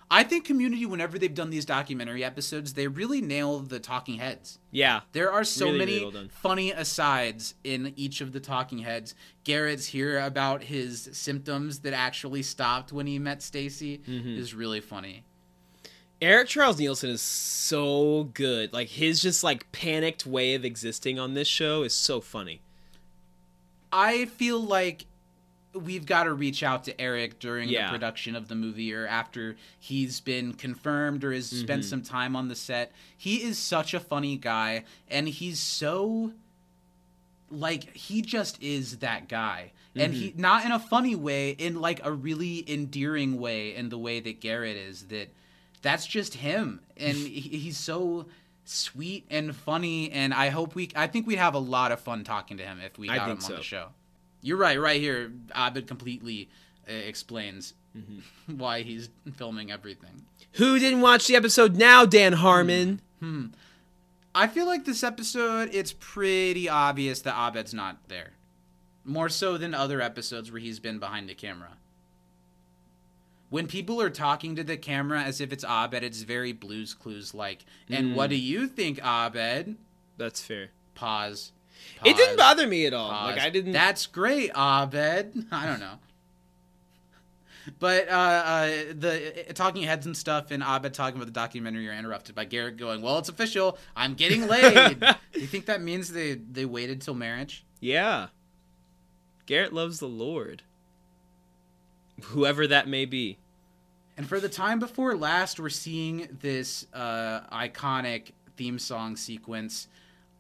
[0.10, 4.58] I think Community, whenever they've done these documentary episodes, they really nail the talking heads.
[4.72, 9.16] Yeah, There are so Really, many really funny asides in each of the talking heads.
[9.44, 14.38] Garrett's here about his symptoms that actually stopped when he met Stacy Mm-hmm.
[14.40, 15.24] is really funny.
[16.22, 18.72] Eric Charles Nielsen is so good.
[18.72, 22.62] Like his just like panicked way of existing on this show is so funny.
[23.92, 25.06] I feel like
[25.73, 27.88] we've got to reach out to Eric during Yeah.
[27.88, 31.89] the production of the movie or after he's been confirmed or has spent Mm-hmm.
[31.89, 32.91] some time on the set.
[33.15, 36.31] He is such a funny guy and he's so
[37.49, 39.72] like he just is that guy.
[39.95, 40.41] And he Mm-hmm.
[40.41, 44.39] not in a funny way, in like a really endearing way in the way that
[44.41, 45.34] Garrett is that
[45.81, 48.26] that's just him and he's so
[48.65, 52.23] sweet and funny and I hope we I think we'd have a lot of fun
[52.23, 53.88] talking to him if we I got him on the show.
[54.48, 55.32] You're right, right here.
[55.53, 56.48] Abed completely
[56.90, 58.57] uh, explains Mm-hmm.
[58.60, 60.22] why he's filming everything.
[60.53, 63.02] Who didn't watch the episode now, Dan Harmon?
[64.36, 68.34] I feel like this episode, it's pretty obvious that Abed's not there.
[69.03, 71.72] More so than other episodes where he's been behind the camera.
[73.49, 77.34] When people are talking to the camera as if it's Abed, it's very Blues Clues
[77.34, 77.65] like.
[77.90, 79.76] And what do you think, Abed?
[80.18, 80.69] That's fair.
[80.94, 81.52] Pause.
[82.06, 83.10] It didn't bother me at all.
[83.10, 83.36] Pause.
[83.36, 83.72] Like I didn't.
[83.72, 85.45] That's great, Abed.
[85.52, 85.95] I don't know.
[87.80, 88.68] But uh, uh,
[88.98, 92.45] the uh, talking heads and stuff, and Abed talking about the documentary are interrupted by
[92.45, 93.78] Garrett going, "Well, it's official.
[93.95, 97.66] I'm getting laid." Do you think that means they they waited till marriage?
[97.80, 98.28] yeah.
[99.45, 100.64] Garrett loves the Lord.
[102.22, 103.38] Whoever that may be.
[104.18, 109.88] And for the time before last, we're seeing this uh, iconic theme song sequence.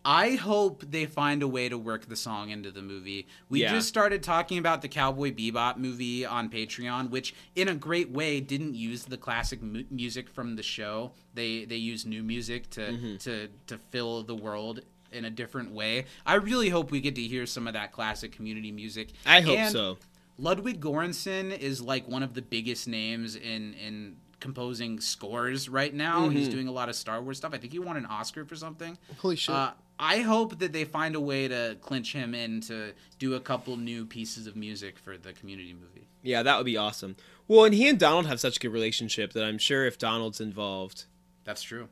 [0.09, 3.27] I hope they find a way to work the song into the movie.
[3.49, 3.73] We Yeah.
[3.73, 8.39] just started talking about the Cowboy Bebop movie on Patreon, which, in a great way,
[8.39, 11.11] didn't use the classic mu- music from the show.
[11.33, 13.17] They they used new music to Mm-hmm.
[13.17, 14.79] to to fill the world
[15.11, 16.05] in a different way.
[16.25, 19.09] I really hope we get to hear some of that classic community music.
[19.25, 19.97] I hope And so.
[20.37, 26.21] Ludwig Göransson is like one of the biggest names in in composing scores right now.
[26.27, 26.37] Mm-hmm.
[26.37, 27.53] He's doing a lot of Star Wars stuff.
[27.53, 28.97] I think he won an Oscar for something.
[29.17, 29.53] Holy shit.
[29.55, 33.39] Uh, I hope that they find a way to clinch him in to do a
[33.39, 36.07] couple new pieces of music for the community movie.
[36.21, 37.15] Yeah, that would be awesome.
[37.47, 40.41] Well, and he and Donald have such a good relationship that I'm sure if Donald's
[40.41, 41.05] involved.
[41.45, 41.87] That's true.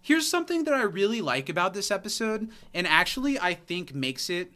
[0.00, 4.52] Here's something that I really like about this episode, and actually I think makes it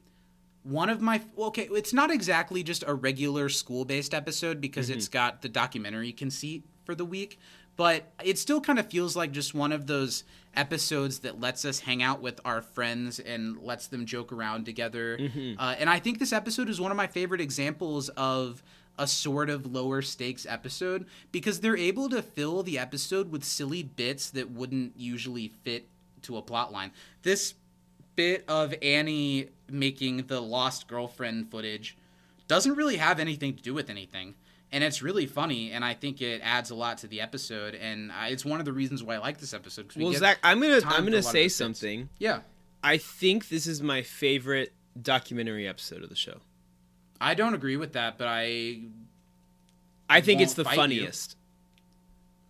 [0.63, 1.69] one of my okay.
[1.73, 5.13] It's not exactly just a regular school-based episode because it's mm-hmm.
[5.13, 7.39] got the documentary conceit for the week,
[7.77, 10.25] but it still kind of feels like just one of those
[10.59, 15.17] episodes that lets us hang out with our friends and lets them joke around together.
[15.59, 18.63] Uh, and I think this episode is one of my favorite examples of
[18.99, 23.83] a sort of lower stakes episode because they're able to fill the episode with silly
[23.85, 25.87] bits that wouldn't usually fit
[26.23, 26.91] to a plot line.
[27.23, 27.55] This
[28.17, 31.97] bit of Annie making the lost girlfriend footage
[32.49, 34.35] doesn't really have anything to do with anything.
[34.71, 38.13] And it's really funny, and I think it adds a lot to the episode, and
[38.13, 39.91] I, it's one of the reasons why I like this episode.
[39.97, 42.11] we Well, Zach, I'm gonna I'm gonna a lot of say something.
[42.19, 42.41] Yeah,
[42.83, 46.41] I think this is my favorite documentary episode of the show.
[47.19, 48.81] I don't agree with that, but I.
[50.11, 50.77] I think it's the fight you.
[50.81, 51.37] funniest.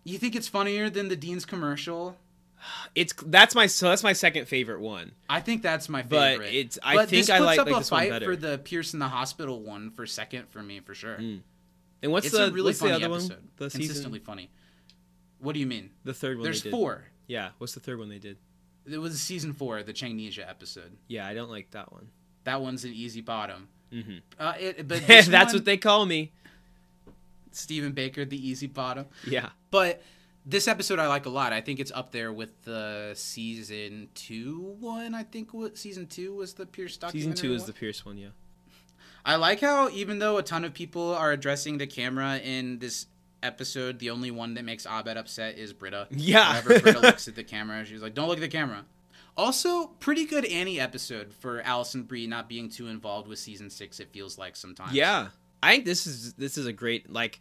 [0.03, 2.17] You think it's funnier than the Dean's commercial?
[2.95, 5.13] It's that's my so that's my second favorite one.
[5.29, 6.39] I think that's my favorite.
[6.39, 8.25] But it's- I But think I like- like a this one better.
[8.25, 11.17] for the Pierce in the Hospital one for second for me for sure.
[11.17, 11.39] Mm.
[12.01, 13.31] And what's It's the a really what's the funny other episode.
[13.31, 13.49] one?
[13.57, 14.51] The Consistently season, funny.
[15.39, 15.91] What do you mean?
[16.03, 16.43] the third one.
[16.43, 16.75] There's they did.
[16.77, 17.05] four.
[17.27, 18.37] Yeah, what's the third one they did?
[18.85, 20.97] It was season four, the Changnesia episode.
[21.07, 22.09] Yeah, I don't like that one.
[22.45, 23.67] That one's an easy bottom.
[23.93, 24.17] Mm-hmm.
[24.39, 26.31] Uh, it, but that's one, what they call me.
[27.51, 29.05] Stephen Baker, the easy bottom.
[29.27, 29.49] Yeah.
[29.71, 30.01] But
[30.45, 31.53] this episode I like a lot.
[31.53, 35.13] I think it's up there with the season two one.
[35.13, 37.35] I think what season two was the Pierce documentary.
[37.35, 37.67] Season two is one.
[37.67, 38.17] the Pierce one.
[38.17, 38.29] Yeah.
[39.25, 43.07] I like how even though a ton of people are addressing the camera in this
[43.43, 46.07] episode, the only one that makes Abed upset is Britta.
[46.11, 46.49] Yeah.
[46.49, 48.85] Whenever Britta looks at the camera, she's like, "Don't look at the camera."
[49.37, 53.99] Also, pretty good Annie episode for Alison Brie not being too involved with season six.
[53.99, 54.93] It feels like sometimes.
[54.93, 55.29] Yeah,
[55.63, 57.39] I think this is this is a great like.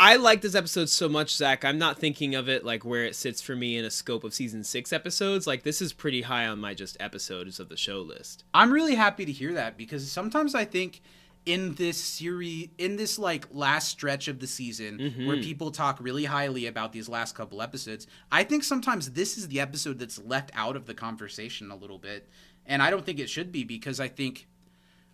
[0.00, 1.64] I like this episode so much, Zach.
[1.64, 4.32] I'm not thinking of it like where it sits for me in a scope of
[4.32, 5.46] season six episodes.
[5.46, 8.44] Like this is pretty high on my just episodes of the show list.
[8.54, 11.00] I'm really happy to hear that because sometimes I think
[11.46, 15.26] in this series in this like last stretch of the season Mm-hmm.
[15.26, 19.46] where people talk really highly about these last couple episodes i think sometimes this is
[19.48, 22.28] the episode that's left out of the conversation a little bit
[22.66, 24.46] and i don't think it should be because i think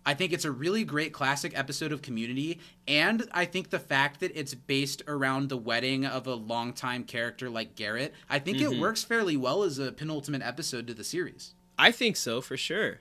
[0.05, 4.19] I think it's a really great classic episode of Community, and I think the fact
[4.19, 8.73] that it's based around the wedding of a longtime character like Garrett, I think Mm-hmm.
[8.73, 11.53] it works fairly well as a penultimate episode to the series.
[11.77, 12.99] I think so for sure.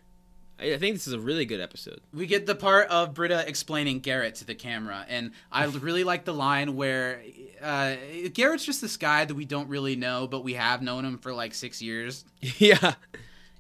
[0.59, 2.01] I, think this is a really good episode.
[2.12, 6.24] we get the part of Britta explaining Garrett to the camera, and I really like
[6.24, 7.20] the line where
[7.60, 7.97] uh,
[8.32, 11.35] Garrett's just this guy that we don't really know, but we have known him for
[11.35, 12.24] like six years.
[12.59, 12.94] yeah,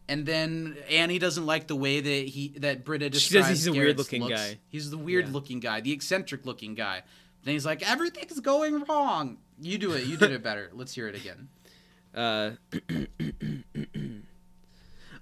[0.08, 3.46] And then Annie doesn't like the way that he that Britta She describes.
[3.46, 4.34] says he's a weird-looking looks.
[4.34, 4.58] guy.
[4.68, 7.02] He's the weird looking guy, the eccentric looking guy.
[7.44, 9.38] Then he's like, everything's going wrong.
[9.60, 10.04] You do it.
[10.04, 10.70] You did it better.
[10.74, 11.48] Let's hear it again.
[12.14, 12.50] Uh,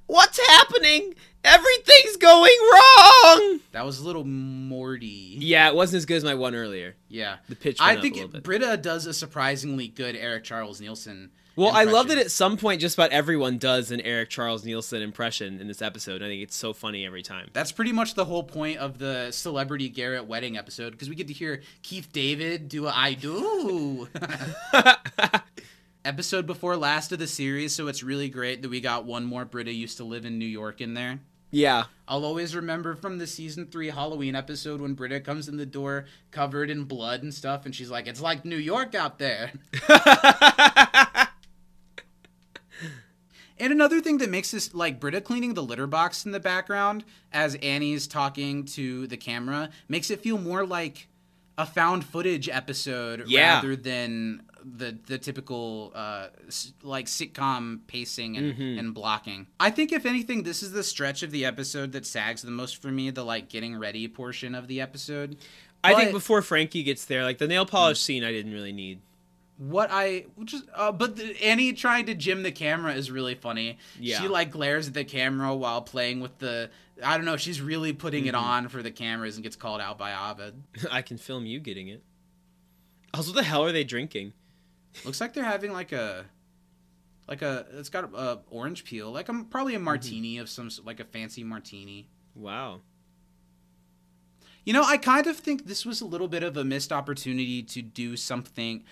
[0.07, 1.15] What's happening?
[1.45, 3.61] Everything's going wrong.
[3.73, 5.37] That was a little Morty.
[5.39, 6.97] Yeah, it wasn't as good as my one earlier.
[7.09, 7.37] Yeah.
[7.49, 8.43] The pitch I went up think a little bit.
[8.43, 11.31] Britta does a surprisingly good Eric Charles Nielsen.
[11.55, 15.03] Well, I love that at some point just about everyone does an Eric Charles Nielsen
[15.03, 16.23] impression in this episode.
[16.23, 17.51] I think it's so funny every time.
[17.53, 21.29] That's pretty much the whole point of the celebrity Garrett wedding episode because we get
[21.29, 24.09] to hear Keith David do a I do.
[26.05, 29.45] episode before last of the series, so it's really great that we got one more
[29.45, 31.21] Britta used to live in New York in there.
[31.51, 31.85] Yeah.
[32.09, 36.07] I'll always remember from the season three Halloween episode when Britta comes in the door
[36.31, 39.53] covered in blood and stuff, and she's like, "It's like New York out there."
[43.63, 47.05] And another thing that makes this like Britta cleaning the litter box in the background
[47.33, 51.07] as Annie's talking to the camera makes it feel more like
[51.57, 53.57] a found footage episode Yeah.
[53.57, 56.29] rather than the the typical uh,
[56.83, 58.79] like sitcom pacing and, Mm-hmm.
[58.79, 59.47] and blocking.
[59.61, 62.81] I think if anything, this is the stretch of the episode that sags the most
[62.83, 63.11] for me.
[63.11, 65.37] The like getting ready portion of the episode.
[65.85, 69.01] I think before Frankie gets there, like the nail polish scene, I didn't really need.
[69.59, 73.79] What I just uh, but the, Annie trying to jim the camera is really funny.
[74.01, 74.21] Yeah.
[74.21, 76.71] She like glares at the camera while playing with the
[77.05, 78.45] I don't know, she's really putting it Mm-hmm.
[78.45, 80.63] on for the cameras and gets called out by Abed.
[80.91, 82.03] I can film you getting it.
[83.15, 84.33] Also, what the hell are they drinking?
[85.05, 86.25] Looks like they're having like a
[87.29, 89.85] like a it's got a, orange peel, like a probably a Mm-hmm.
[89.85, 92.09] martini of some like a fancy martini.
[92.35, 92.81] Wow.
[94.65, 97.63] You know, I kind of think this was a little bit of a missed opportunity
[97.65, 98.85] to do something.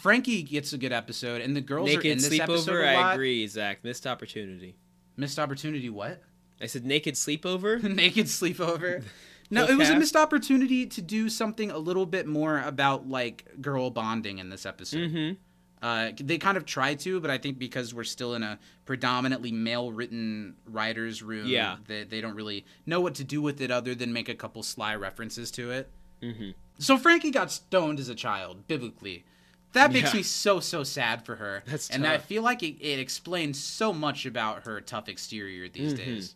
[0.00, 2.92] Frankie gets a good episode, and the girls are in Naked this episode sleepover.
[2.92, 3.06] a lot.
[3.06, 3.82] I agree, Zach.
[3.84, 4.76] Missed opportunity.
[5.16, 5.90] Missed opportunity.
[5.90, 6.22] What?
[6.60, 7.82] I said naked sleepover.
[7.94, 9.02] naked sleepover.
[9.50, 13.44] No, it was a missed opportunity to do something a little bit more about like
[13.60, 15.10] girl bonding in this episode.
[15.10, 15.86] mm-hmm.
[15.86, 19.52] Uh, they kind of try to, but I think because we're still in a predominantly
[19.52, 21.76] male-written writers' room, Yeah.
[21.86, 24.62] they, they don't really know what to do with it other than make a couple
[24.62, 25.90] sly references to it.
[26.22, 26.50] Mm-hmm.
[26.78, 29.24] So Frankie got stoned as a child, biblically.
[29.72, 30.18] That makes Yeah.
[30.18, 33.92] me so so sad for her, That's and I feel like it, it explains so
[33.92, 35.96] much about her tough exterior these Mhm.
[35.96, 36.34] days.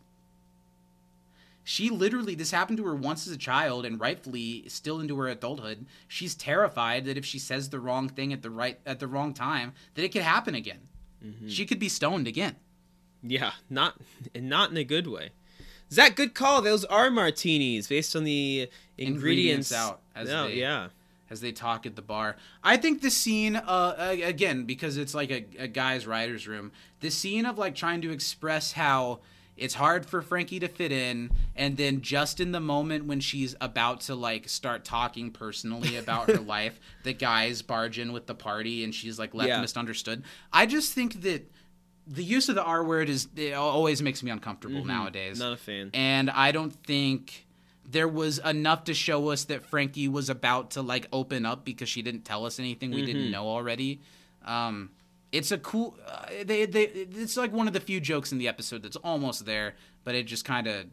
[1.65, 5.27] She literally, this happened to her once as a child, and rightfully, still into her
[5.29, 9.09] adulthood, she's terrified that if she says the wrong thing at the right at the
[9.09, 10.89] wrong time, that it could happen again.
[11.25, 11.49] Mm-hmm.
[11.49, 12.55] She could be stoned again.
[13.23, 14.01] Yeah, not
[14.35, 15.31] and not in a good way.
[15.93, 16.63] Zach, good call.
[16.63, 20.89] Those are martinis based on the ingredients, Ingredients out, as Oh, they- yeah.
[21.31, 22.37] As they talk at the bar.
[22.63, 27.11] I think the scene, uh, again, because it's like a, a guy's writer's room, the
[27.11, 29.21] scene of like trying to express how
[29.57, 33.57] it's hard for Frankie to fit in, and then just in the moment when she's
[33.61, 38.35] about to like start talking personally about her life, the guys barge in with the
[38.35, 39.61] party, and she's like left Yeah.
[39.63, 40.23] misunderstood.
[40.53, 41.51] I just think that
[42.07, 44.87] the use of the R word is it always makes me uncomfortable Mhm.
[44.87, 45.91] nowadays Not a fan.
[45.95, 47.46] and I don't think
[47.89, 51.89] there was enough to show us that Frankie was about to like open up because
[51.89, 53.07] she didn't tell us anything we Mm-hmm.
[53.07, 54.01] didn't know already.
[54.45, 54.91] Um,
[55.33, 55.97] it's a cool.
[56.07, 59.45] Uh, they they it's like one of the few jokes in the episode that's almost
[59.47, 60.87] there, but it just kind of.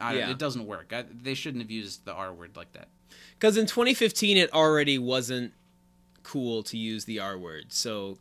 [0.00, 0.30] Yeah.
[0.30, 0.92] It doesn't work.
[0.94, 2.86] I, they shouldn't have used the R word like that.
[3.34, 5.52] Because in 2015, it already wasn't
[6.22, 7.72] cool to use the R word.
[7.72, 8.16] So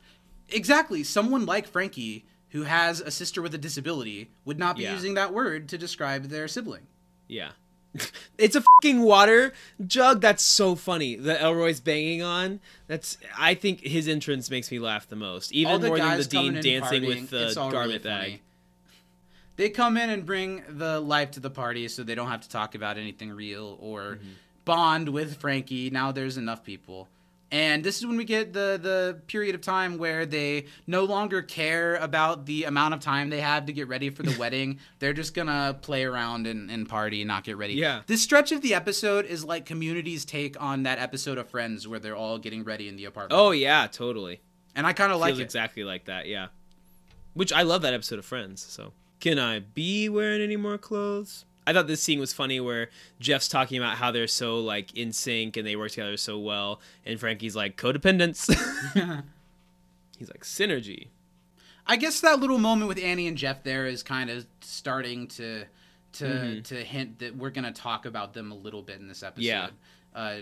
[0.50, 1.04] Exactly.
[1.04, 4.94] Someone like Frankie, who has a sister with a disability, would not be Yeah.
[4.94, 6.88] using that word to describe their sibling.
[7.28, 7.52] yeah,
[8.38, 9.52] It's a fucking water
[9.88, 10.22] jug.
[10.22, 11.16] That's so funny.
[11.16, 12.60] That Elroy's banging on.
[12.88, 13.18] That's.
[13.38, 16.54] I think his entrance makes me laugh the most, even the more than the dean
[16.54, 18.42] dancing partying, with the garment really bag.
[19.56, 22.50] They come in and bring the life to the party, so they don't have to
[22.50, 24.28] talk about anything real or Mm-hmm.
[24.66, 25.90] bond with Frankie.
[25.90, 27.08] Now there's enough people.
[27.50, 31.42] And this is when we get the the period of time where they no longer
[31.42, 34.80] care about the amount of time they have to get ready for the wedding.
[35.00, 37.76] They're just gonna play around and, and party and not get ready.
[37.76, 38.02] Yeah.
[38.06, 42.00] This stretch of the episode is like Community's take on that episode of Friends where
[42.00, 43.40] they're all getting ready in the apartment.
[43.40, 44.42] Oh yeah, totally.
[44.76, 45.44] and I kind of like Feels it.
[45.44, 46.28] exactly like that.
[46.28, 46.48] Yeah.
[47.34, 48.62] Which I love that episode of Friends.
[48.62, 48.92] So
[49.22, 51.46] can I be wearing any more clothes?
[51.68, 52.90] I thought this scene was funny where
[53.20, 56.80] Jeff's talking about how they're so like in sync and they work together so well,
[57.06, 58.48] and Frankie's like codependence.
[60.18, 61.08] He's like synergy.
[61.86, 65.66] I guess that little moment with Annie and Jeff there is kind of starting to
[66.14, 66.62] to Mm-hmm.
[66.62, 69.46] to hint that we're going to talk about them a little bit in this episode.
[69.46, 69.68] Yeah.
[70.16, 70.38] Uh,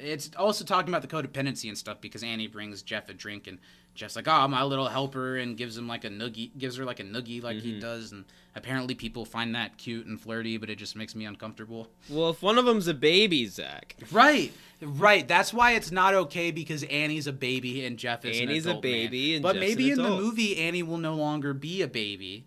[0.00, 3.58] it's also talking about the codependency and stuff because Annie brings Jeff a drink and
[3.98, 7.00] Jeff's like, "Oh, my little helper," and gives him like a noogie, gives her like
[7.00, 7.66] a noogie, like Mm-hmm.
[7.66, 11.24] he does, and apparently people find that cute and flirty, but it just makes me
[11.24, 11.88] uncomfortable.
[12.08, 13.96] Well, if one of them's a baby, Zach.
[14.12, 15.26] Right, right.
[15.26, 18.72] That's why it's not okay because Annie's a baby and Jeff is Annie's an a
[18.74, 18.92] adult man.
[18.92, 22.44] baby and but Jeff's maybe in the movie Annie will no longer be a baby.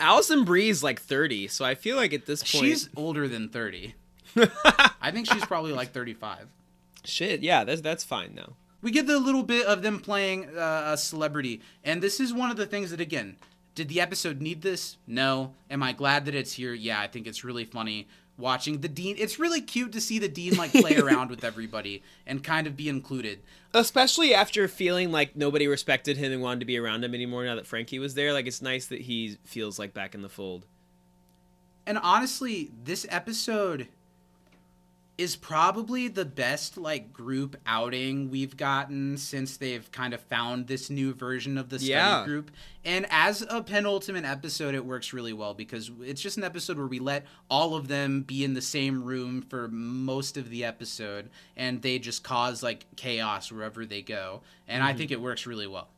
[0.00, 3.94] Alison Brie's like 30, so I feel like at this point She's older than 30.
[5.00, 6.48] I think she's probably like 35.
[7.04, 7.42] shit.
[7.42, 8.54] Yeah, that's that's fine now.
[8.84, 12.50] We get the little bit of them playing uh, a celebrity, and this is one
[12.50, 13.36] of the things that again,
[13.74, 14.98] did the episode need this?
[15.06, 15.54] No.
[15.70, 16.74] Am I glad that it's here?
[16.74, 19.16] Yeah, I think it's really funny watching the dean.
[19.18, 22.76] It's really cute to see the dean like play around with everybody and kind of
[22.76, 23.40] be included.
[23.72, 27.54] Especially after feeling like nobody respected him and wanted to be around him anymore now
[27.54, 28.34] that Frankie was there.
[28.34, 30.66] Like it's nice that he feels like back in the fold.
[31.86, 33.88] And honestly, this episode
[35.16, 40.90] is probably the best like group outing we've gotten since they've kind of found this
[40.90, 42.24] new version of the study Yeah.
[42.24, 42.50] group.
[42.84, 46.88] And as a penultimate episode, it works really well because it's just an episode where
[46.88, 51.30] we let all of them be in the same room for most of the episode
[51.56, 54.42] and they just cause like chaos wherever they go.
[54.66, 54.98] And I mm-hmm.
[54.98, 55.88] think it works really well.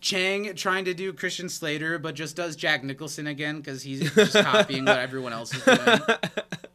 [0.00, 4.32] Chang trying to do Christian Slater, but just does Jack Nicholson again because he's just
[4.44, 6.00] copying what everyone else is doing.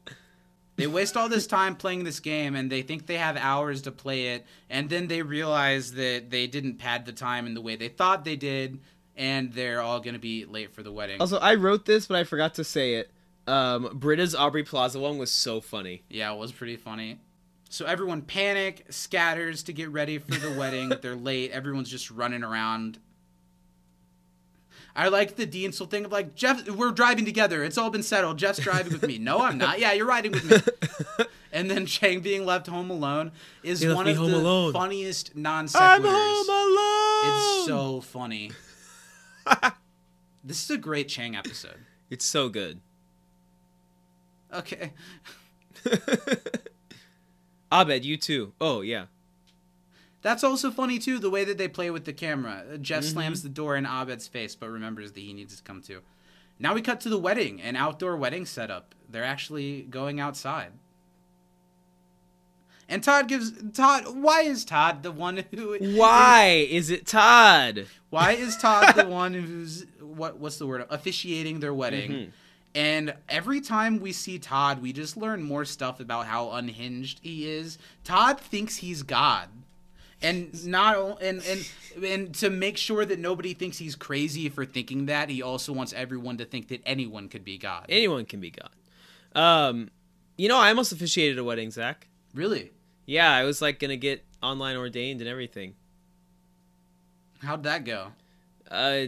[0.77, 3.91] They waste all this time playing this game and they think they have hours to
[3.91, 7.75] play it, and then they realize that they didn't pad the time in the way
[7.75, 8.79] they thought they did,
[9.15, 11.21] and they're all going to be late for the wedding.
[11.21, 13.11] Also, I wrote this, but I forgot to say it.
[13.47, 16.03] Um, Britta's Aubrey Plaza one was so funny.
[16.09, 17.19] Yeah, it was pretty funny.
[17.69, 20.91] So everyone panic, scatters to get ready for the wedding.
[21.01, 21.51] They're late.
[21.51, 22.99] Everyone's just running around.
[24.95, 26.69] I like the still thing of like Jeff.
[26.69, 27.63] We're driving together.
[27.63, 28.37] It's all been settled.
[28.37, 29.17] Jeff's driving with me.
[29.17, 29.79] No, I'm not.
[29.79, 31.25] Yeah, you're riding with me.
[31.55, 33.31] And then Chang being left home alone
[33.63, 34.73] is one of the alone.
[34.73, 35.79] funniest non sequiturs.
[35.79, 37.33] I'm home alone.
[37.33, 38.51] It's so funny.
[40.43, 41.85] this is a great Chang episode.
[42.09, 42.81] It's so good.
[44.53, 44.91] Okay.
[47.71, 48.51] Abed, you too.
[48.59, 49.05] Oh yeah.
[50.25, 52.63] That's also funny too, the way that they play with the camera.
[52.73, 53.13] Uh, Jeff Mm-hmm.
[53.13, 56.01] slams the door in Abed's face, but remembers that he needs to come too.
[56.57, 58.95] Now we cut to the wedding, an outdoor wedding setup.
[59.07, 60.71] They're actually going outside.
[62.89, 64.05] And Todd gives Todd.
[64.15, 65.77] Why is Todd the one who?
[65.95, 67.85] Why is it Todd?
[68.09, 70.39] Why is Todd the one who's what?
[70.39, 70.87] What's the word?
[70.89, 72.11] Officiating their wedding.
[72.11, 72.29] Mm-hmm.
[72.73, 77.47] And every time we see Todd, we just learn more stuff about how unhinged he
[77.47, 77.77] is.
[78.03, 79.49] Todd thinks he's God.
[80.25, 81.69] And not and and
[82.03, 85.93] and to make sure that nobody thinks he's crazy for thinking that, he also wants
[85.93, 87.85] everyone to think that anyone could be God.
[87.89, 88.69] Anyone can be God.
[89.33, 89.89] Um,
[90.37, 92.07] you know, I almost officiated a wedding, Zach.
[92.33, 92.71] really?
[93.05, 95.75] Yeah, I was like gonna get online ordained and everything.
[97.43, 98.07] How'd that go?
[98.69, 99.05] Uh,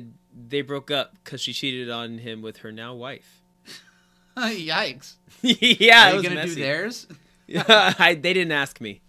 [0.49, 3.41] they broke up because she cheated on him with her now wife.
[4.37, 5.15] Yikes!
[5.41, 6.55] yeah, Are it you was gonna messy.
[6.55, 7.07] do theirs?
[7.67, 9.01] I, they didn't ask me.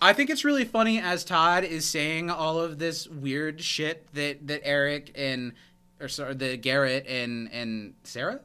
[0.00, 4.46] I think it's really funny as Todd is saying all of this weird shit that
[4.46, 5.52] that Eric and
[6.00, 8.40] or sorry, the Garrett and and Sarah.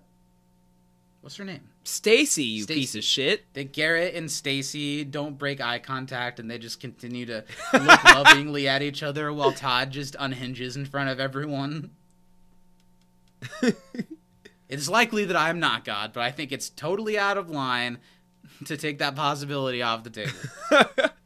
[1.21, 1.61] What's her name?
[1.83, 2.79] Stacy, you Stacey.
[2.79, 3.53] piece of shit.
[3.53, 8.67] That Garrett and Stacy don't break eye contact and they just continue to look lovingly
[8.67, 11.91] at each other while Todd just unhinges in front of everyone.
[14.69, 17.99] it's likely that I'm not God, but I think it's totally out of line
[18.65, 20.31] to take that possibility off the table.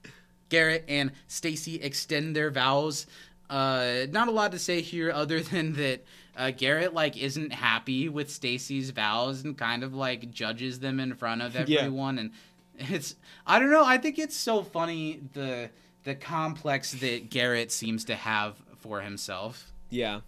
[0.56, 3.06] Garrett and Stacy extend their vows.
[3.50, 6.06] Uh, not a lot to say here other than that
[6.38, 11.14] uh, Garrett like isn't happy with Stacy's vows and kind of like judges them in
[11.16, 11.82] front of Yeah.
[11.82, 12.32] everyone and
[12.78, 13.16] it's
[13.46, 15.70] I don't know I think it's so funny the
[16.04, 19.72] the complex that Garrett seems to have for himself.
[19.90, 20.22] Yeah.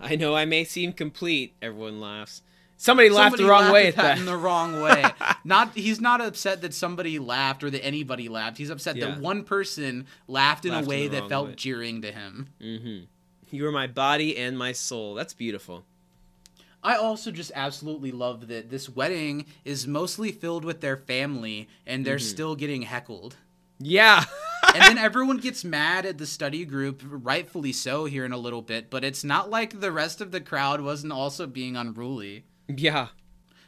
[0.00, 1.54] I know I may seem complete.
[1.62, 2.42] Everyone laughs.
[2.82, 4.18] Somebody, laughed Somebody the wrong laughed way at at that.
[4.18, 5.04] in the wrong way.
[5.44, 8.58] not he's not upset that somebody laughed or that anybody laughed.
[8.58, 9.06] He's upset Yeah.
[9.06, 11.54] that one person laughed in Laughed a way the that felt way.
[11.54, 12.48] jeering to him.
[12.60, 13.04] Mm-hmm.
[13.54, 15.14] You are my body and my soul.
[15.14, 15.84] That's beautiful.
[16.82, 22.04] I also just absolutely love that this wedding is mostly filled with their family and
[22.04, 22.24] they're mm-hmm.
[22.24, 23.36] still getting heckled.
[23.78, 24.24] Yeah.
[24.74, 28.60] and then everyone gets mad at the study group, rightfully so, here in a little
[28.60, 32.42] bit, but it's not like the rest of the crowd wasn't also being unruly.
[32.68, 33.08] Yeah.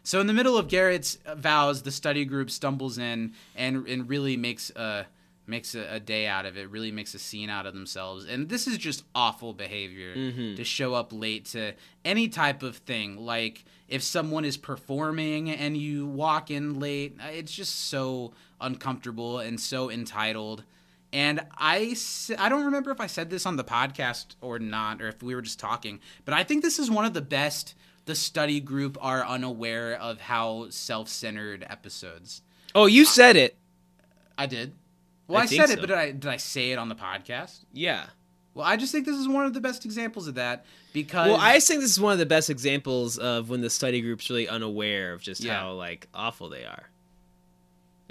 [0.02, 4.36] So in the middle of Garrett's vows, the study group stumbles in and and really
[4.36, 5.06] makes a
[5.46, 6.70] makes a, a day out of it.
[6.70, 8.26] Really makes a scene out of themselves.
[8.26, 10.56] And this is just awful behavior mm-hmm.
[10.56, 11.72] to show up late to
[12.04, 13.16] any type of thing.
[13.16, 19.58] Like if someone is performing and you walk in late, it's just so uncomfortable and
[19.58, 20.64] so entitled.
[21.14, 21.94] And I,
[22.38, 25.34] I don't remember if I said this on the podcast or not, or if we
[25.34, 28.98] were just talking, but I think this is one of the best the study group
[29.00, 32.42] are unaware of how self centered episodes.
[32.74, 33.56] Oh, you said it.
[34.36, 34.72] I did.
[35.28, 35.72] Well, I I, said so.
[35.74, 37.64] it, but did I, did I say it on the podcast?
[37.72, 38.06] Yeah.
[38.52, 41.28] Well, I just think this is one of the best examples of that because.
[41.28, 44.28] Well, I think this is one of the best examples of when the study group's
[44.30, 45.58] really unaware of just Yeah.
[45.58, 46.88] how like awful they are.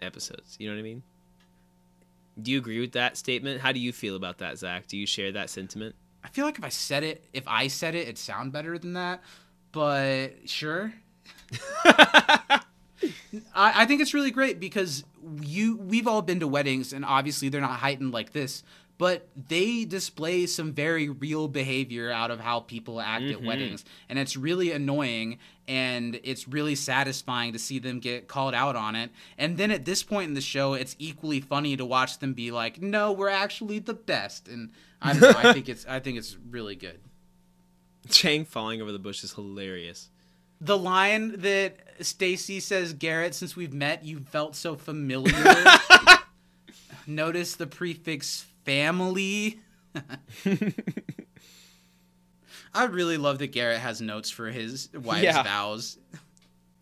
[0.01, 0.57] Episodes.
[0.59, 1.03] You know what I mean?
[2.41, 3.61] Do you agree with that statement?
[3.61, 4.87] How do you feel about that, Zach?
[4.87, 5.95] Do you share that sentiment?
[6.23, 8.93] I feel like if I said it, if I said it, it'd sound better than
[8.93, 9.21] that.
[9.73, 10.93] But sure.
[11.83, 12.61] I,
[13.55, 15.03] I think it's really great because
[15.41, 18.63] you we've all been to weddings and obviously they're not heightened like this,
[18.97, 23.47] but they display some very real behavior out of how people act at mm-hmm.
[23.47, 23.83] weddings.
[24.07, 28.95] And it's really annoying and it's really satisfying to see them get called out on
[28.95, 29.09] it.
[29.37, 32.51] And then at this point in the show, it's equally funny to watch them be
[32.51, 34.71] like, "No, we're actually the best." And
[35.01, 36.99] I don't know, I think it's I think it's really good.
[38.09, 40.09] Chang falling over the bush is hilarious.
[40.61, 45.33] The line that Stacy says, Garrett, since we've met, you felt so familiar.
[47.07, 49.59] Notice the prefix family.
[52.73, 55.43] I really love that Garrett has notes for his wife's Yeah.
[55.43, 55.97] vows.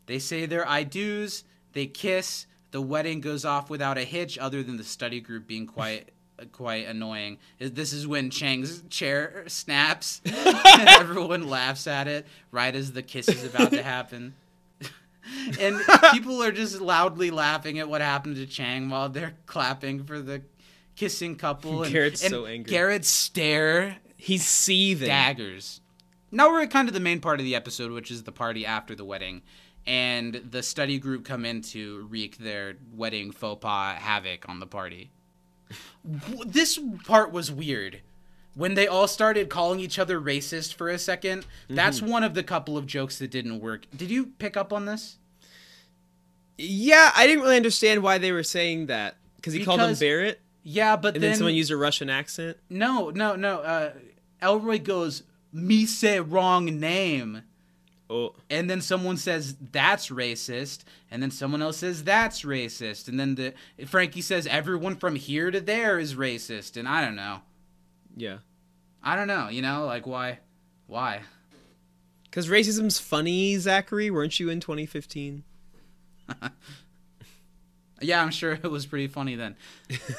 [0.05, 1.43] They say their I do's,
[1.73, 5.67] they kiss, the wedding goes off without a hitch, other than the study group being
[5.67, 6.09] quite
[6.51, 7.37] quite annoying.
[7.59, 10.35] This is when Chang's chair snaps and
[10.87, 14.35] everyone laughs at it right as the kiss is about to happen.
[15.59, 15.79] and
[16.11, 20.41] people are just loudly laughing at what happened to Chang while they're clapping for the
[20.95, 21.83] kissing couple.
[21.83, 22.71] And, Garrett's and so angry.
[22.71, 25.07] Garrett's stare He's seething.
[25.07, 25.81] daggers.
[26.31, 28.65] Now we're at kind of the main part of the episode, which is the party
[28.65, 29.41] after the wedding.
[29.87, 34.67] And the study group come in to wreak their wedding faux pas havoc on the
[34.67, 35.11] party.
[36.45, 38.01] This part was weird.
[38.53, 42.43] When they all started calling each other racist for a 2nd that's one of the
[42.43, 43.85] couple of jokes that didn't work.
[43.95, 45.17] Did you pick up on this?
[46.57, 50.41] Yeah, I didn't really understand why they were saying that because he called him Barrett,
[50.63, 52.57] Yeah, but and then, then, someone used a Russian accent.
[52.69, 53.59] no, no, no.
[53.61, 53.93] Uh,
[54.41, 55.23] Elroy goes,
[55.53, 57.43] "Me say wrong name."
[58.11, 60.79] Oh, and then someone says that's racist.
[61.09, 63.07] And then someone else says that's racist.
[63.07, 63.53] And then the
[63.85, 66.75] frankie says everyone from here to there is racist.
[66.75, 67.39] And i don't know.
[68.17, 68.39] Yeah.
[69.01, 70.39] i don't know you know like why
[70.87, 71.21] why?
[72.23, 74.11] Because racism's funny, Zachary.
[74.11, 75.43] Weren't you in 2015?
[78.01, 79.55] yeah i'm sure it was pretty funny then.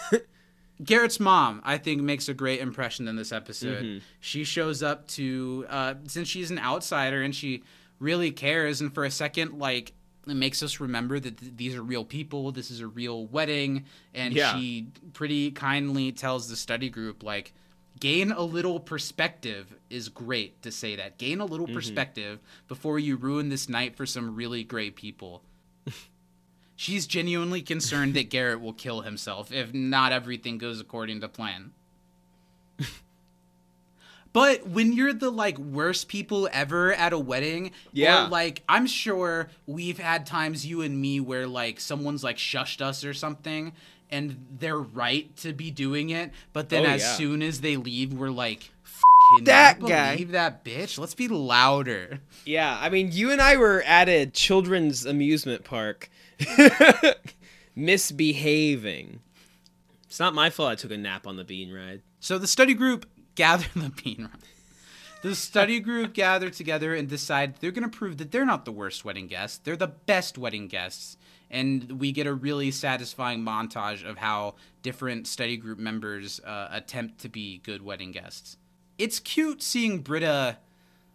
[0.83, 4.01] Garrett's mom i think makes a great impression in this episode.
[4.21, 7.63] She shows up to uh, since she's an outsider and she
[8.03, 8.81] really cares.
[8.81, 9.93] And for a second like
[10.27, 13.85] it makes us remember that th- these are real people this is a real wedding.
[14.15, 14.57] And Yeah.
[14.57, 17.53] she pretty kindly tells the study group like
[18.01, 21.19] gain a little perspective is great to say that.
[21.19, 21.77] Gain a little mm-hmm.
[21.77, 25.43] perspective before you ruin this night for some really great people.
[26.77, 31.73] She's genuinely concerned that garrett will kill himself if not everything goes according to plan
[34.33, 38.27] but when you're the like worst people ever at a wedding, Yeah.
[38.27, 42.81] or like I'm sure we've had times you and me where like someone's like shushed
[42.81, 43.73] us or something,
[44.11, 47.15] and they're right to be doing it, but then Oh, as yeah.
[47.15, 50.99] soon as they leave, we're like, "F***ing That guy." believe that bitch.
[50.99, 52.21] Let's be louder.
[52.45, 56.11] Yeah, I mean, you and I were at a children's amusement park
[57.75, 59.21] misbehaving.
[60.07, 62.03] It's not my fault I took a nap on the bean ride.
[62.21, 64.39] So the study group gather the bean run.
[65.23, 68.73] The study group gather together and decide they're going to prove that they're not the
[68.73, 69.59] worst wedding guests.
[69.59, 71.17] They're the best wedding guests.
[71.49, 77.21] And we get a really satisfying montage of how different study group members uh, attempt
[77.21, 78.57] to be good wedding guests.
[78.99, 80.59] It's cute seeing Britta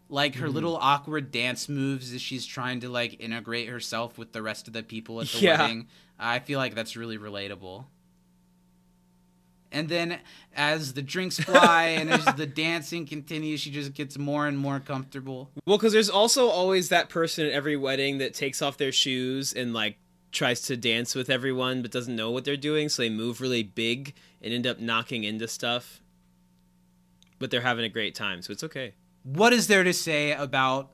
[0.10, 4.42] like her little awkward dance moves as she's trying to like integrate herself with the
[4.42, 5.60] rest of the people at the Yeah.
[5.62, 5.88] wedding.
[6.18, 7.86] I feel like that's really relatable.
[9.72, 10.20] And then
[10.56, 14.80] as the drinks fly and as the dancing continues, she just gets more and more
[14.80, 15.52] comfortable.
[15.66, 19.54] Well, because there's also always that person at every wedding that takes off their shoes
[19.54, 19.98] and like
[20.32, 23.64] tries to dance with everyone but doesn't know what they're doing, so they move really
[23.64, 26.02] big and end up knocking into stuff.
[27.40, 28.94] But they're having a great time, so it's okay.
[29.24, 30.92] What is there to say about?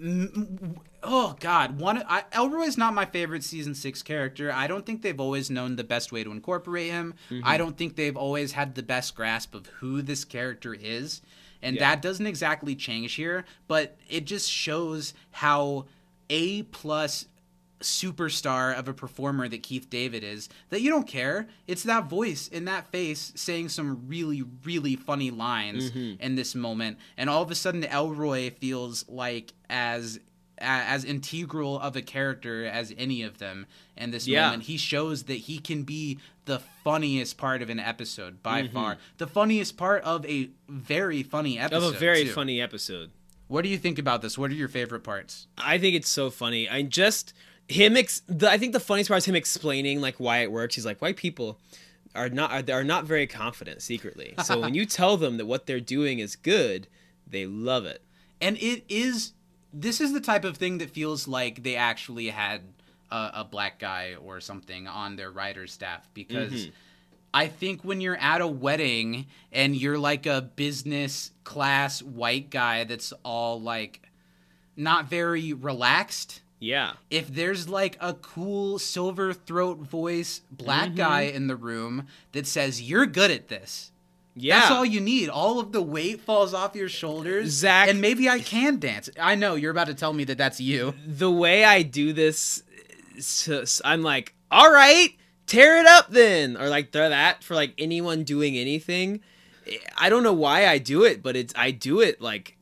[0.00, 4.50] Mm, Oh God, one I, Elroy is not my favorite season six character.
[4.52, 7.14] I don't think they've always known the best way to incorporate him.
[7.44, 11.22] I don't think they've always had the best grasp of who this character is,
[11.62, 11.90] and Yeah.
[11.90, 13.44] that doesn't exactly change here.
[13.68, 15.86] But it just shows how
[16.28, 17.26] a plus
[17.80, 21.46] superstar of a performer that Keith David is that you don't care.
[21.66, 26.98] It's that voice in that face saying some really, really funny lines in this moment,
[27.16, 30.20] and all of a sudden Elroy feels like as
[30.58, 34.46] as integral of a character as any of them in this Yeah.
[34.46, 34.62] moment.
[34.62, 38.72] He shows that he can be the funniest part of an episode by Mm-hmm.
[38.72, 41.88] far, the funniest part of a very funny episode.
[41.88, 42.32] Of a very too.
[42.32, 43.10] funny episode.
[43.48, 44.38] What do you think about this?
[44.38, 45.46] What are your favorite parts?
[45.58, 46.66] I think it's so funny.
[46.70, 47.34] I just
[47.68, 47.96] him.
[47.96, 50.74] Ex- the, I think the funniest part is him explaining like why it works.
[50.74, 51.58] He's like, white people
[52.14, 54.34] are not are, are not very confident secretly.
[54.44, 56.88] So when you tell them that what they're doing is good,
[57.26, 58.02] they love it.
[58.40, 59.32] and it is
[59.72, 62.62] this is the type of thing that feels like they actually had
[63.10, 66.70] a, a black guy or something on their writer's staff because mm-hmm.
[67.34, 72.84] I think when you're at a wedding and you're like a business class white guy
[72.84, 74.00] that's all like
[74.76, 76.92] not very relaxed Yeah.
[77.10, 80.96] if there's like a cool silver throat voice black mm-hmm.
[80.96, 83.92] guy in the room that says you're good at this
[84.34, 84.60] Yeah.
[84.60, 85.28] that's all you need.
[85.28, 87.50] All of the weight falls off your shoulders.
[87.50, 89.08] Zach- And maybe I can dance.
[89.20, 90.94] I know you're about to tell me that that's you.
[91.06, 92.62] the way I do this,
[93.84, 95.10] I'm like, all right,
[95.46, 99.20] tear it up then, or like throw that for like anyone doing anything.
[99.96, 102.56] I don't know why I do it, but it's I do it like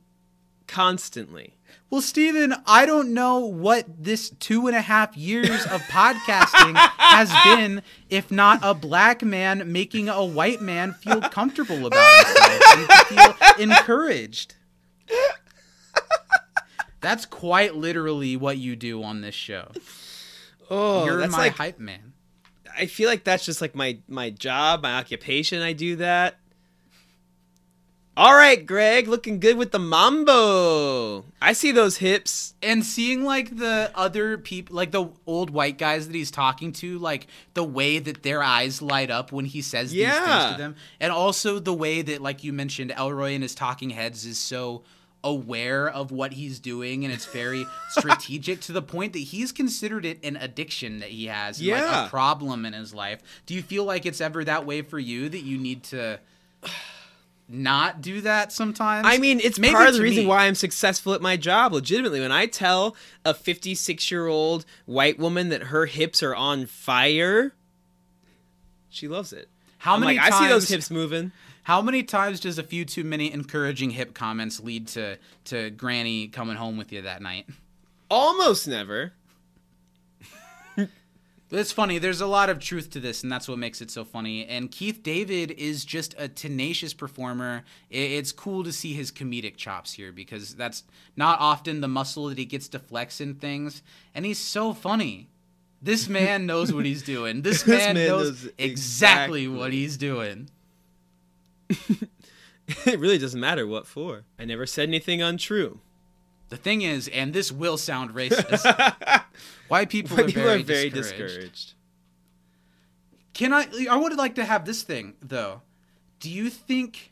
[0.67, 1.54] constantly.
[1.89, 7.31] Well, Steven, I don't know what this two and a half years of podcasting has
[7.45, 13.07] been if not a black man making a white man feel comfortable about himself and
[13.07, 14.55] feel encouraged.
[17.01, 19.71] That's quite literally what you do on this show.
[20.71, 22.13] Oh, You're that's my like hype man.
[22.77, 25.61] I feel like that's just like my my job, my occupation.
[25.61, 26.39] I do that.
[28.17, 31.25] All right, Greg, looking good with the mambo.
[31.41, 32.53] I see those hips.
[32.63, 36.97] and seeing like the other people like the old white guys that he's talking to
[36.97, 40.51] like the way that their eyes light up when he says these things Yeah.
[40.53, 44.25] to them and also the way that like you mentioned elroy and his talking heads
[44.25, 44.83] is so
[45.23, 50.05] aware of what he's doing and it's very strategic to the point that he's considered
[50.05, 52.05] it an addiction that he has and, like Yeah.
[52.05, 55.29] a problem in his life do you feel like it's ever that way for you
[55.29, 56.19] that you need to
[57.47, 60.27] not do that sometimes I mean, it's Maybe part of the reason me.
[60.29, 61.73] why I'm successful at my job.
[61.73, 66.65] Legitimately, when I tell a 56 year old white woman that her hips are on
[66.65, 67.53] fire,
[68.89, 69.49] she loves it.
[69.79, 71.31] how I'm many like, I see those times- hips moving.
[71.63, 76.27] How many times does a few too many encouraging hip comments lead to to Granny
[76.27, 77.47] coming home with you that night?
[78.09, 79.13] Almost never.
[81.51, 81.99] It's funny.
[81.99, 84.45] There's a lot of truth to this, and that's what makes it so funny.
[84.47, 87.63] And Keith David is just a tenacious performer.
[87.89, 90.83] It's cool to see his comedic chops here because that's
[91.15, 93.83] not often the muscle that he gets to flex in things.
[94.15, 95.29] And he's so funny.
[95.81, 97.41] This man knows what he's doing.
[97.43, 99.47] This, This man, man knows knows exactly exactly.
[99.47, 100.49] what he's doing.
[101.69, 104.23] it really doesn't matter what for.
[104.39, 105.79] I never said anything untrue.
[106.49, 109.23] The thing is, and this will sound racist,
[109.67, 111.27] white people, White are, people very are very discouraged.
[111.33, 111.73] discouraged.
[113.33, 113.67] Can I?
[113.89, 115.61] I would like to have this thing though.
[116.19, 117.11] Do you think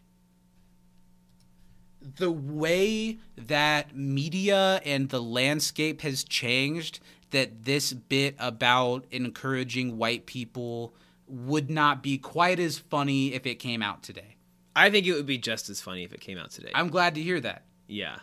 [2.02, 7.00] the way that media and the landscape has changed
[7.32, 10.94] that this bit about encouraging white people
[11.28, 14.36] would not be quite as funny if it came out today?
[14.76, 16.72] I think it would be just as funny if it came out today.
[16.74, 17.64] I'm glad to hear that.
[17.88, 18.20] yeah.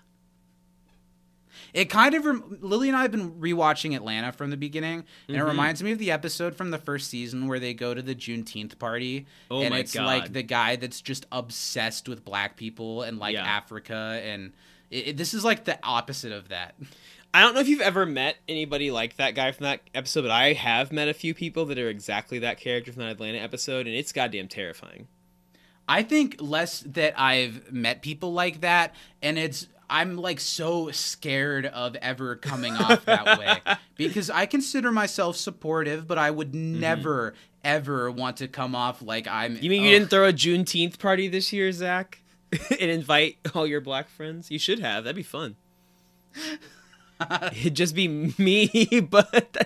[1.72, 5.36] It kind of rem- Lily and I have been rewatching Atlanta from the beginning, and
[5.36, 5.47] Mm-hmm.
[5.47, 8.14] it reminds me of the episode from the first season where they go to the
[8.14, 13.18] Juneteenth party, Oh and it's like the guy that's just obsessed with black people and
[13.18, 13.44] like Yeah.
[13.44, 14.52] Africa, and
[14.90, 16.74] it, it- this is like the opposite of that.
[17.32, 20.32] I don't know if you've ever met anybody like that guy from that episode, but
[20.32, 23.86] I have met a few people that are exactly that character from that Atlanta episode,
[23.86, 25.06] and it's goddamn terrifying.
[25.88, 31.66] I think less that I've met people like that, and it's I'm like so scared
[31.66, 36.80] of ever coming off that way because I consider myself supportive, but I would mm-hmm.
[36.80, 39.56] never ever want to come off like I'm.
[39.60, 42.22] You mean you didn't throw a Juneteenth party this year, Zach?
[42.70, 44.50] and invite all your black friends?
[44.50, 45.04] You should have.
[45.04, 45.56] That'd be fun.
[47.52, 49.56] It'd just be me, but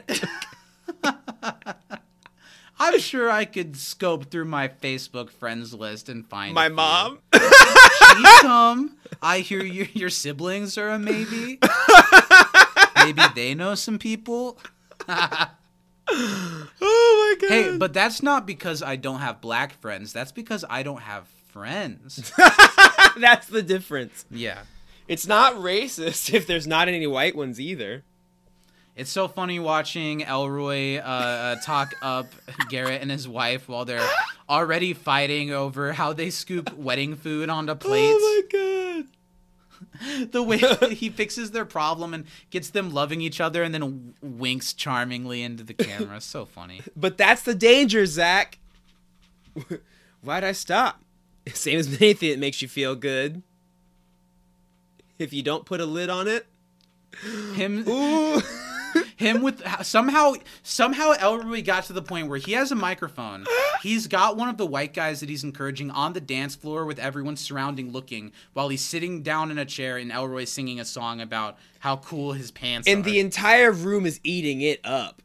[2.79, 7.21] I'm sure I could scope through my Facebook friends list and find my mom.
[7.33, 8.97] Please come.
[9.23, 11.59] I hear your your siblings are a maybe.
[13.05, 14.59] Maybe they know some people.
[15.09, 17.49] oh my god.
[17.49, 20.13] Hey, but that's not because I don't have black friends.
[20.13, 22.33] That's because I don't have friends.
[23.17, 24.25] that's the difference.
[24.31, 24.63] yeah.
[25.07, 28.05] It's not racist if there's not any white ones either.
[28.97, 32.27] It's so funny watching Elroy uh, uh, talk up
[32.69, 34.09] Garrett and his wife while they're
[34.49, 38.21] already fighting over how they scoop wedding food onto plates.
[38.21, 39.07] Oh my god.
[40.33, 44.15] the way that he fixes their problem and gets them loving each other and then
[44.23, 46.21] winks charmingly into the camera.
[46.21, 46.83] So funny.
[46.97, 48.59] But that's the danger, Zach.
[50.23, 51.03] Why'd I stop?
[51.53, 53.43] Same as anything that makes you feel good.
[55.19, 56.47] If you don't put a lid on it,
[57.55, 58.41] Him ooh.
[59.17, 63.45] Him with somehow somehow Elroy got to the point where he has a microphone.
[63.83, 66.99] He's got one of the white guys that he's encouraging on the dance floor with
[66.99, 71.21] everyone surrounding looking while he's sitting down in a chair and Elroy singing a song
[71.21, 73.11] about how cool his pants are and are.
[73.11, 75.23] the entire room is eating it up.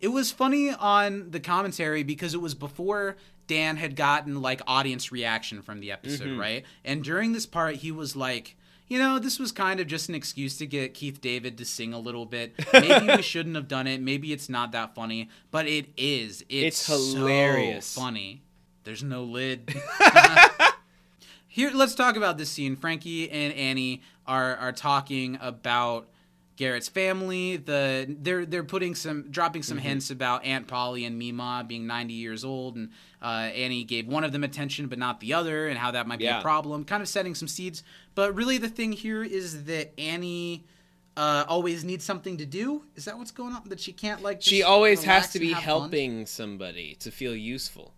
[0.00, 3.16] it was funny on the commentary because it was before
[3.46, 6.40] Dan had gotten like audience reaction from the episode, Mm-hmm.
[6.40, 6.64] right?
[6.84, 8.56] And during this part, he was like,
[8.92, 11.94] you know, this was kind of just an excuse to get Keith David to sing
[11.94, 12.52] a little bit.
[12.74, 14.02] Maybe we shouldn't have done it.
[14.02, 16.42] Maybe it's not that funny, but it is.
[16.50, 17.86] It's, It's hilarious.
[17.86, 18.42] so funny.
[18.84, 19.74] There's no lid.
[21.48, 22.76] Here, let's talk about this scene.
[22.76, 26.08] Frankie and Annie are are talking about
[26.56, 27.56] Garrett's family.
[27.56, 32.12] The they're they're putting some dropping some hints about Aunt Polly and Mima being 90
[32.14, 32.90] years old, and
[33.22, 36.18] uh, Annie gave one of them attention but not the other, and how that might
[36.18, 36.38] be Yeah.
[36.40, 36.84] a problem.
[36.84, 37.82] Kind of setting some seeds.
[38.14, 40.64] But really, the thing here is that Annie.
[41.14, 42.84] Uh, always needs something to do.
[42.96, 43.68] Is that what's going on?
[43.68, 44.40] That she can't like.
[44.40, 45.62] She always has to be have fun?
[45.64, 47.92] helping somebody to feel useful.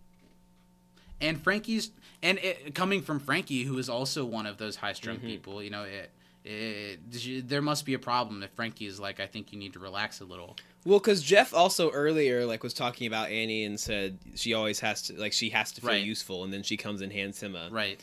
[1.20, 1.92] and Frankie's
[2.24, 5.26] and it, coming from Frankie, who is also one of those high strung Mm-hmm.
[5.28, 6.10] people, you know, it,
[6.44, 9.78] it, there must be a problem if Frankie is like, I think you need to
[9.78, 10.56] relax a little.
[10.84, 15.02] Well, because Jeff also earlier like was talking about Annie and said she always has
[15.02, 16.04] to like she has to feel Right.
[16.04, 17.98] useful, and then she comes and hands him a Right.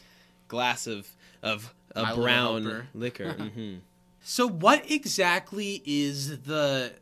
[0.47, 1.07] glass of
[1.43, 3.33] of a My brown liquor.
[3.53, 3.75] hmm
[4.23, 6.93] So what exactly is the?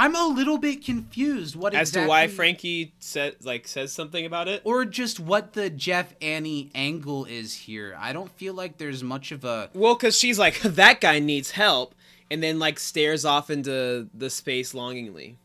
[0.00, 1.54] I'm a little bit confused.
[1.54, 4.62] What As exactly, to why Frankie said like says something about it.
[4.64, 7.94] or just what the Jeff Annie angle is here?
[7.98, 9.68] I don't feel like there's much of a.
[9.74, 11.94] Well, because she's like that guy needs help,
[12.30, 15.36] and then like stares off into the space longingly,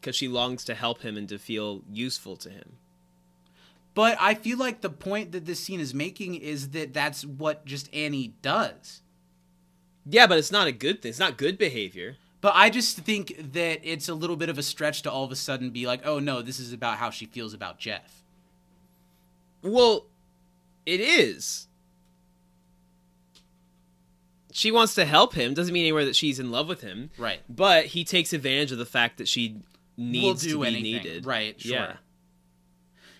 [0.00, 2.76] because she longs to help him and to feel useful to him.
[3.94, 7.64] But I feel like the point that this scene is making is that that's what
[7.64, 9.02] just Annie does.
[10.06, 11.10] Yeah, but it's not a good thing.
[11.10, 12.16] It's not good behavior.
[12.44, 15.32] But I just think that it's a little bit of a stretch to all of
[15.32, 18.22] a sudden be like, oh no, this is about how she feels about Jeff.
[19.62, 20.08] Well,
[20.84, 21.68] it is.
[24.52, 25.54] She wants to help him.
[25.54, 27.08] Doesn't mean anywhere that she's in love with him.
[27.16, 27.40] Right.
[27.48, 29.62] But he takes advantage of the fact that she
[29.96, 30.82] needs to be anything.
[30.82, 31.24] needed.
[31.24, 31.72] Right, sure.
[31.72, 31.96] Yeah.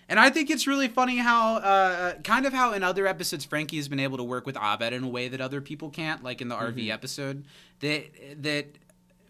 [0.07, 3.77] And I think it's really funny how, uh, kind of how in other episodes, Frankie
[3.77, 6.41] has been able to work with Abed in a way that other people can't, like
[6.41, 6.77] in the Mm-hmm.
[6.77, 7.45] RV episode,
[7.79, 8.67] that that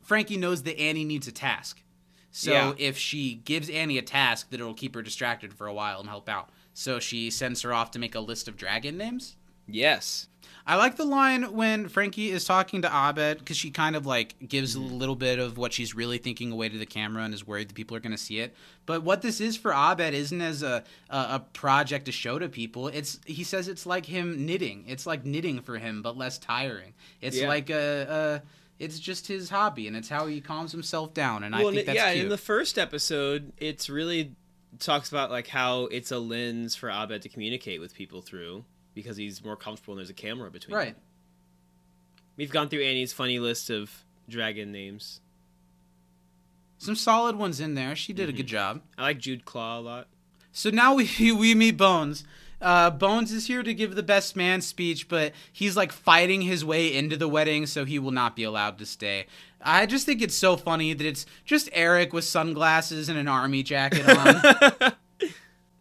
[0.05, 1.81] Frankie knows that Annie needs a task.
[2.31, 2.73] So Yeah.
[2.77, 6.07] if she gives Annie a task, that it'll keep her distracted for a while and
[6.07, 6.49] help out.
[6.73, 9.35] So she sends her off to make a list of dragon names.
[9.67, 10.27] Yes.
[10.67, 14.35] I like the line when Frankie is talking to Abed because she kind of like
[14.47, 14.93] gives Mm-hmm.
[14.93, 17.69] a little bit of what she's really thinking away to the camera and is worried
[17.69, 18.55] that people are going to see it.
[18.85, 22.47] But what this is for Abed isn't as a, a a project to show to
[22.49, 22.89] people.
[22.89, 24.85] It's he says it's like him knitting.
[24.87, 26.93] It's like knitting for him, but less tiring.
[27.21, 27.47] It's Yeah.
[27.47, 28.47] like a, a
[28.79, 31.43] it's just his hobby and it's how he calms himself down.
[31.43, 32.11] And I think that's yeah.
[32.13, 32.23] cute.
[32.25, 34.35] In the first episode, it's really
[34.79, 39.15] talks about like how it's a lens for Abed to communicate with people through because
[39.17, 40.71] he's more comfortable and there's a camera between.
[40.77, 40.85] them.
[40.87, 40.95] right.
[42.37, 45.21] We've gone through Annie's funny list of dragon names.
[46.77, 47.95] Some solid ones in there.
[47.95, 48.37] She did a Mm-hmm.
[48.37, 48.81] good job.
[48.97, 50.07] I like Jude Claw a lot.
[50.51, 52.23] So now we we meet Bones.
[52.61, 56.63] Uh, Bones is here to give the best man speech, but he's like fighting his
[56.63, 59.27] way into the wedding, so he will not be allowed to stay.
[59.61, 63.63] I just think it's so funny that it's just Eric with sunglasses and an army
[63.63, 64.93] jacket on.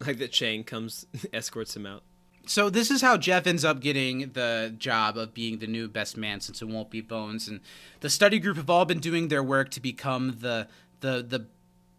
[0.01, 2.02] Like that Chang comes, escorts him out.
[2.46, 6.16] so this is how Jeff ends up getting the job of being the new best
[6.16, 7.48] man, since it won't be Bones.
[7.48, 7.60] And
[8.01, 10.68] the study group have all been doing their work to become the
[11.01, 11.46] the the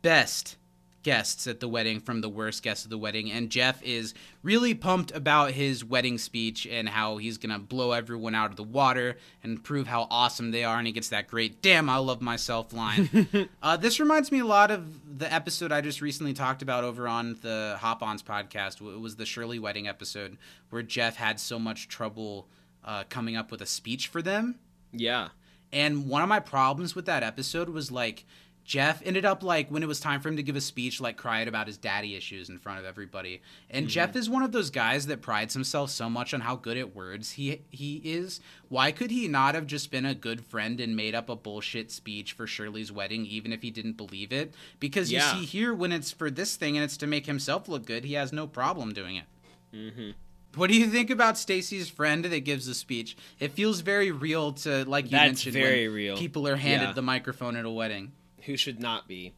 [0.03, 0.57] best
[1.05, 4.73] guests at the wedding from the worst guests at the wedding and Jeff is really
[4.73, 8.63] pumped about his wedding speech and how he's going to blow everyone out of the
[8.63, 12.23] water and prove how awesome they are and he gets that great damn I love
[12.23, 13.27] myself line.
[13.61, 17.07] uh, this reminds me a lot of the episode I just recently talked about over
[17.07, 18.81] on the Hop Ons podcast.
[18.81, 20.39] It was the Shirley wedding episode
[20.71, 22.47] where Jeff had so much trouble
[22.83, 24.57] uh, coming up with a speech for them.
[24.91, 25.29] Yeah.
[25.71, 28.25] And one of my problems with that episode was like
[28.65, 31.17] Jeff ended up like when it was time for him to give a speech, like
[31.17, 33.41] crying about his daddy issues in front of everybody.
[33.69, 36.75] And Jeff is one of those guys that prides himself so much on how good
[36.75, 38.39] at words he he is.
[38.67, 41.91] Why could he not have just been a good friend and made up a bullshit
[41.91, 44.55] speech for Shirley's wedding, even if he didn't believe it?
[44.79, 47.85] Because you see here, when it's for this thing and it's to make himself look
[47.85, 49.25] good, he has no problem doing it.
[49.73, 50.09] Mm-hmm.
[50.55, 53.15] What do you think about Stacy's friend that gives the speech?
[53.39, 55.53] It feels very real to like you That's mentioned.
[55.53, 56.17] very when real.
[56.17, 56.93] People are handed Yeah.
[56.93, 58.13] the microphone at a wedding.
[58.45, 59.33] Who should not be?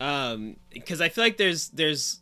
[0.00, 2.20] Um, because I feel like there's there's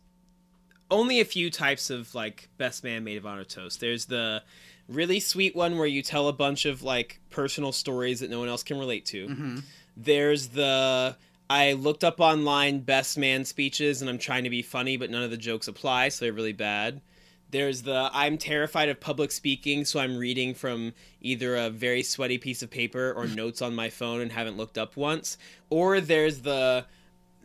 [0.91, 3.79] only a few types of like best man maid of honor toast.
[3.79, 4.43] There's the
[4.87, 8.49] really sweet one where you tell a bunch of like personal stories that no one
[8.49, 9.27] else can relate to.
[9.27, 9.57] Mm-hmm.
[9.97, 11.15] There's the
[11.49, 15.23] I looked up online best man speeches and I'm trying to be funny, but none
[15.23, 17.01] of the jokes apply, so they're really bad.
[17.55, 20.91] There's the I'm terrified of public speaking, so I'm reading from
[21.21, 24.77] either a very sweaty piece of paper or notes on my phone and haven't looked
[24.77, 25.37] up once.
[25.69, 26.85] Or there's the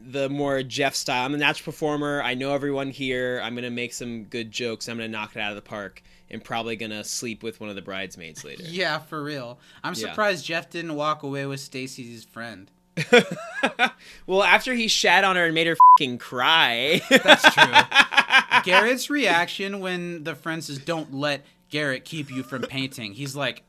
[0.03, 1.27] the more Jeff style.
[1.27, 2.23] I'm a natural performer.
[2.23, 3.41] I know everyone here.
[3.45, 4.89] I'm gonna make some good jokes.
[4.89, 7.77] I'm gonna knock it out of the park, and probably gonna sleep with one of
[7.77, 8.65] the bridesmaids later.
[8.65, 9.61] Yeah, for real.
[9.85, 10.09] I'm Yeah.
[10.09, 12.69] surprised Jeff didn't walk away with Stacy's friend.
[14.27, 17.01] well, after he shat on her and made her fing cry.
[17.11, 18.63] That's true.
[18.65, 23.63] Garrett's reaction when the friend says, "Don't let Garrett keep you from painting," he's like,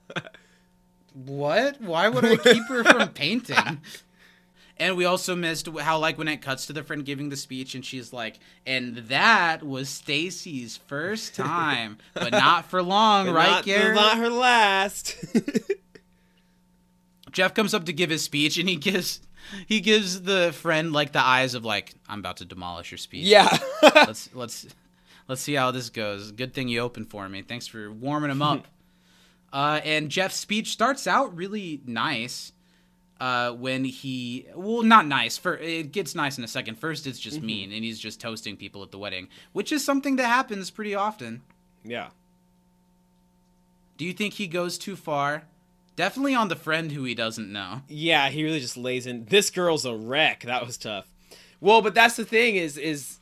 [1.14, 1.82] "What?
[1.82, 3.82] Why would I keep her from painting?"
[4.78, 7.76] And we also missed how, like, when it cuts to the friend giving the speech,
[7.76, 13.50] and she's like, "And that was Stacy's first time, but not for long, But right,
[13.50, 15.16] not, Garrett?" Not her last.
[17.32, 19.22] Jeff comes up to give his speech, and he gives
[19.68, 23.26] he gives the friend like the eyes of like, "I'm about to demolish your speech."
[23.26, 23.58] yeah.
[23.84, 24.68] let's let's
[25.28, 26.32] let's see how this goes.
[26.32, 27.42] Good thing you opened for me.
[27.42, 28.68] Thanks for warming him up.
[29.54, 32.54] uh, and Jeff's speech starts out really nice.
[33.20, 37.20] Uh, when he well not nice for it gets nice in a second first it's
[37.20, 40.72] just mean and he's just toasting people at the wedding which is something that happens
[40.72, 41.44] pretty often
[41.86, 42.08] yeah.
[43.98, 45.44] do you think he goes too far
[45.96, 49.26] definitely on the friend who he doesn't know Yeah, he really just lays in.
[49.26, 50.44] This girl's a wreck.
[50.44, 51.08] That was tough.
[51.60, 53.20] Well, but that's the thing is is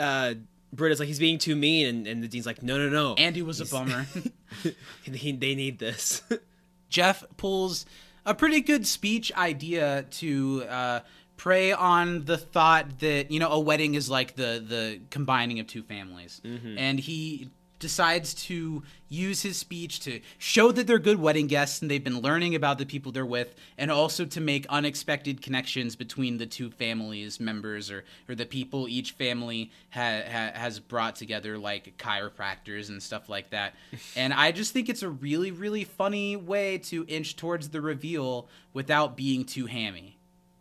[0.00, 0.34] uh
[0.72, 3.14] Britta's like he's being too mean and, and the dean's like, no no no.
[3.14, 4.06] andy was a bummer
[5.04, 6.22] he, they need this.
[6.88, 7.86] Jeff pulls
[8.26, 11.00] a pretty good speech idea to uh,
[11.36, 15.66] prey on the thought that you know a wedding is like the the combining of
[15.66, 16.40] two families,
[16.78, 17.50] and he
[17.82, 22.20] decides to use his speech to show that they're good wedding guests and they've been
[22.20, 26.70] learning about the people they're with and also to make unexpected connections between the two
[26.70, 32.88] families members or, or the people each family ha- ha- has brought together like chiropractors
[32.88, 33.74] and stuff like that.
[34.16, 38.48] And i just think it's a really really funny way to inch towards the reveal
[38.72, 40.16] without being too hammy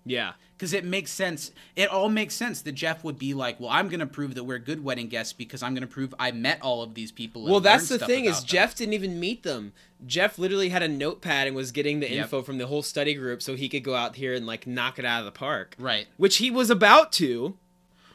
[0.05, 0.33] yeah.
[0.57, 1.51] because it makes sense.
[1.75, 4.43] It all makes sense that Jeff would be like, "Well, I'm going to prove that
[4.43, 7.43] we're good wedding guests because I'm going to prove I met all of these people."
[7.45, 9.73] Well, that's the thing is them." Jeff didn't even meet them.
[10.05, 12.23] Jeff literally had a notepad and was getting the Yep.
[12.23, 14.97] info from the whole study group so he could go out here and like knock
[14.99, 15.75] it out of the park.
[15.79, 16.07] right?
[16.17, 17.57] Which he was about to.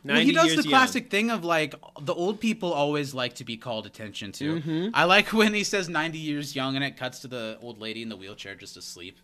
[0.04, 0.70] Well, he does the young.
[0.70, 4.60] classic thing of like the old people always like to be called attention to.
[4.60, 4.88] Mm-hmm.
[4.94, 8.02] I like when he says 90 years young and it cuts to the old lady
[8.02, 9.18] in the wheelchair just asleep.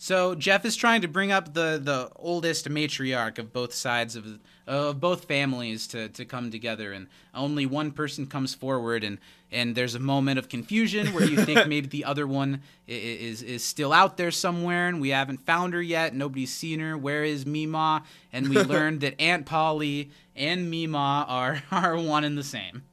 [0.00, 4.38] So Jeff is trying to bring up the the oldest matriarch of both sides of
[4.66, 9.18] of both families to to come together, and only one person comes forward, and
[9.50, 12.94] and there's a moment of confusion where you think maybe the other one i- i-
[12.94, 16.14] is is still out there somewhere, and we haven't found her yet.
[16.14, 16.96] Nobody's seen her.
[16.96, 18.04] Where is Mima?
[18.32, 22.84] And we learned that Aunt Polly and Mima are are one and the same.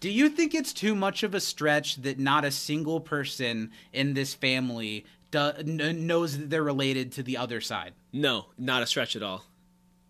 [0.00, 4.14] Do you think it's too much of a stretch that not a single person in
[4.14, 7.92] this family do, kn- knows that they're related to the other side?
[8.12, 9.44] No, not a stretch at all.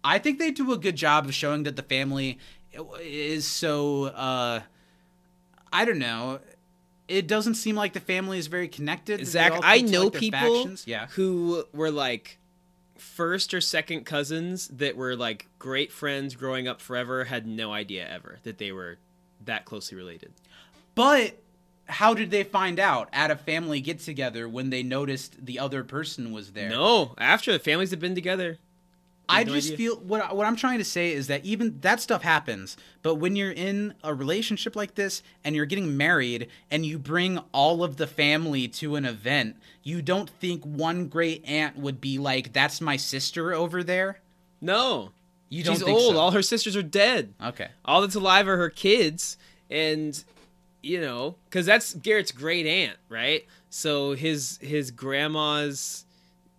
[0.03, 2.39] I think they do a good job of showing that the family
[3.01, 4.61] is so uh
[5.73, 6.41] I don't know.
[7.09, 9.27] It doesn't seem like the family is very connected.
[9.27, 10.71] Zach, I know like, people.
[10.87, 11.09] Yeah.
[11.09, 12.39] who were like
[12.97, 18.09] first or second cousins that were like great friends growing up forever, had no idea
[18.09, 18.99] ever that they were
[19.45, 20.33] that closely related.
[20.95, 21.37] But
[21.87, 25.85] how did they find out at a family get together when they noticed the other
[25.85, 26.71] person was there?
[26.71, 28.59] No, after the families have been together.
[29.29, 29.77] I no just idea.
[29.77, 33.37] feel what what I'm trying to say is that even that stuff happens, but when
[33.37, 37.97] you're in a relationship like this and you're getting married and you bring all of
[37.97, 42.81] the family to an event, you don't think one great aunt would be like, "That's
[42.81, 44.21] my sister over there."
[44.61, 45.12] No.
[45.51, 46.14] You don't She's old.
[46.14, 46.18] so?
[46.18, 47.35] All her sisters are dead.
[47.44, 47.68] Okay.
[47.85, 49.36] All that's alive are her kids,
[49.70, 50.22] and
[50.82, 53.44] you know, because that's Garrett's great aunt, right?
[53.68, 56.05] So his his grandma's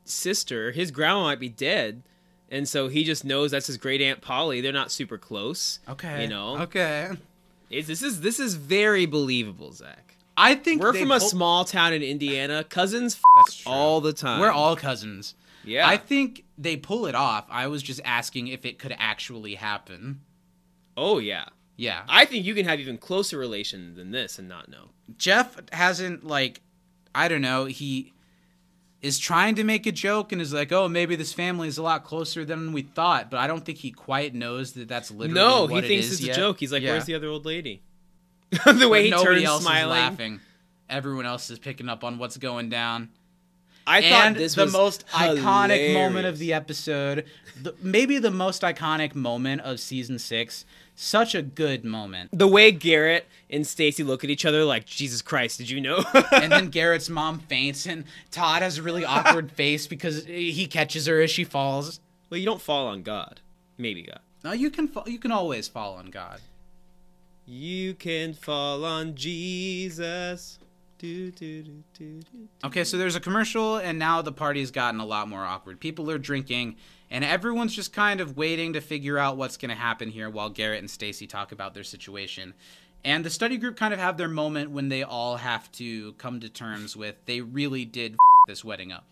[0.05, 2.03] sister, his grandma might be dead,
[2.49, 4.61] and so he just knows that's his great aunt Polly.
[4.61, 5.79] They're not super close.
[5.89, 6.23] Okay.
[6.23, 7.09] you know, Okay.
[7.69, 10.15] It's, this is this is very believable, Zach.
[10.35, 12.63] I think We're from a pull- small town in Indiana.
[12.65, 14.39] Cousins f- all the time.
[14.41, 15.35] We're all cousins.
[15.63, 15.87] Yeah.
[15.87, 17.45] I think they pull it off.
[17.49, 20.21] I was just asking if it could actually happen.
[20.97, 21.45] oh yeah.
[21.77, 22.03] Yeah.
[22.07, 24.89] I think you can have even closer relation than this and not know.
[25.17, 26.61] Jeff hasn't like
[27.15, 28.13] I don't know, he
[29.01, 31.81] is trying to make a joke and is like, "Oh, maybe this family is a
[31.83, 35.33] lot closer than we thought," but I don't think he quite knows that that's literally
[35.33, 36.37] No, he thinks it's yet.
[36.37, 36.59] a joke.
[36.59, 36.91] He's like, Yeah.
[36.91, 37.81] "Where's the other old lady?"
[38.65, 39.97] the way But he nobody turns else smiling.
[39.97, 40.39] is laughing.
[40.89, 43.09] Everyone else is picking up on what's going down.
[43.87, 47.25] I thought and this the was most iconic moment of the episode,
[47.61, 50.65] the, maybe the most iconic moment of season 6.
[50.95, 52.29] Such a good moment.
[52.31, 56.03] the way Garrett and Stacy look at each other like, "Jesus Christ, did you know?"
[56.31, 61.07] and then Garrett's mom faints, and Todd has a really awkward face because he catches
[61.07, 61.99] her as she falls.
[62.29, 63.39] well, you don't fall on God.
[63.79, 64.19] Maybe God.
[64.43, 66.39] No, you can fa- you can always fall on God.
[67.47, 70.59] You can fall on Jesus.
[72.63, 75.79] Okay, so there's a commercial, and now the party's gotten a lot more awkward.
[75.79, 76.75] People are drinking,
[77.09, 80.49] and everyone's just kind of waiting to figure out what's going to happen here while
[80.49, 82.53] Garrett and Stacy talk about their situation.
[83.03, 86.39] And the study group kind of have their moment when they all have to come
[86.39, 88.17] to terms with they really did f-
[88.47, 89.05] this wedding up.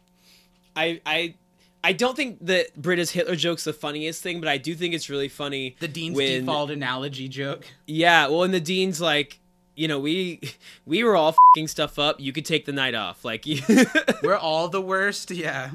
[0.76, 1.36] I, I,
[1.84, 5.10] I don't think that Britta's Hitler joke's the funniest thing, but I do think it's
[5.10, 5.76] really funny.
[5.80, 7.66] The Dean's when- default analogy joke.
[7.88, 9.40] Yeah, well, and the dean's like,
[9.80, 10.42] you know, we
[10.86, 12.20] we were all fing stuff up.
[12.20, 13.46] You could take the night off, like.
[14.24, 15.72] We're all the worst, yeah.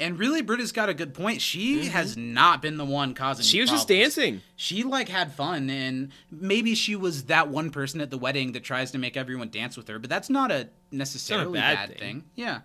[0.00, 1.40] And really, Britta's got a good point.
[1.40, 3.44] She has not been the one causing.
[3.44, 3.50] Mm-hmm.
[3.50, 4.40] she was just dancing.
[4.56, 8.64] She like had fun, and maybe she was that one person at the wedding that
[8.64, 10.00] tries to make everyone dance with her.
[10.00, 11.98] But that's not a necessarily bad bad, thing.
[11.98, 12.24] thing.
[12.34, 12.60] Yeah.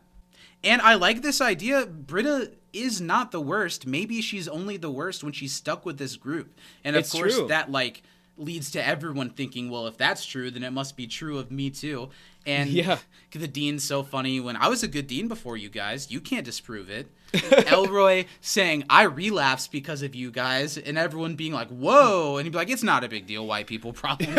[0.64, 1.86] And I like this idea.
[1.86, 3.86] Britta is not the worst.
[3.86, 6.58] Maybe she's only the worst when she's stuck with this group.
[6.84, 7.48] And of It's course, true.
[7.48, 8.02] that like
[8.40, 11.70] leads to everyone thinking, well, if that's true, then it must be true of me
[11.70, 12.10] too.
[12.46, 13.00] And Yeah.
[13.32, 14.40] the dean's so funny.
[14.40, 17.08] When I was a good dean before you guys, you can't disprove it.
[17.72, 22.52] Elroy saying I relapsed because of you guys, and everyone being like, "Whoa!" and he'd
[22.52, 24.36] be like, "It's not a big deal, white people problem."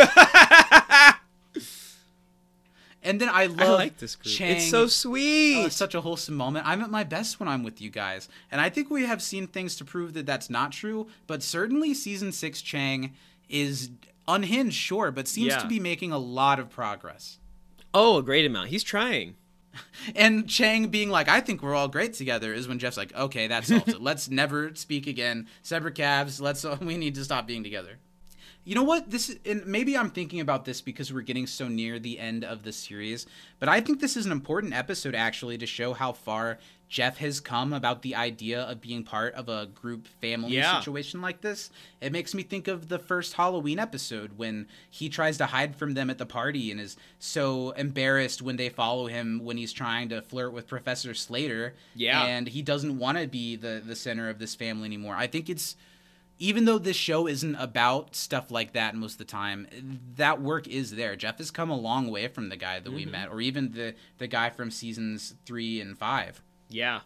[3.02, 4.35] and then I love I like this group.
[4.35, 4.56] Chang.
[4.56, 5.56] It's so sweet.
[5.62, 6.66] Oh, it's such a wholesome moment.
[6.66, 9.47] I'm at my best when I'm with you guys, and I think we have seen
[9.47, 11.06] things to prove that that's not true.
[11.27, 13.14] But certainly, season six Chang
[13.51, 13.90] is
[14.28, 15.59] unhinged, sure, but seems Yeah.
[15.59, 17.39] to be making a lot of progress.
[17.93, 18.68] oh, a great amount.
[18.70, 19.35] He's trying.
[20.16, 23.47] And Chang being like, I think we're all great together is when Jeff's like, okay,
[23.48, 24.01] that solves it.
[24.02, 25.47] Let's never speak again.
[25.62, 26.40] Separate calves.
[26.40, 27.98] Let's, we need to stop being together.
[28.65, 29.11] You know what?
[29.11, 32.45] This is, and maybe I'm thinking about this because we're getting so near the end
[32.45, 33.27] of the series,
[33.59, 36.59] but I think this is an important episode actually to show how far
[36.89, 40.78] Jeff has come about the idea of being part of a group family Yeah.
[40.81, 41.70] situation like this.
[42.01, 45.95] It makes me think of the first Halloween episode when he tries to hide from
[45.95, 50.09] them at the party and is so embarrassed when they follow him when he's trying
[50.11, 51.74] to flirt with Professor Slater.
[51.95, 52.24] Yeah.
[52.24, 55.15] And he doesn't want to be the, the center of this family anymore.
[55.15, 55.77] I think it's
[56.41, 60.67] even though this show isn't about stuff like that most of the time, that work
[60.67, 61.15] is there.
[61.15, 63.12] Jeff has come a long way from the guy that we Mm-hmm.
[63.12, 66.43] met, or even the the guy from seasons three and five.
[66.69, 67.01] Yeah.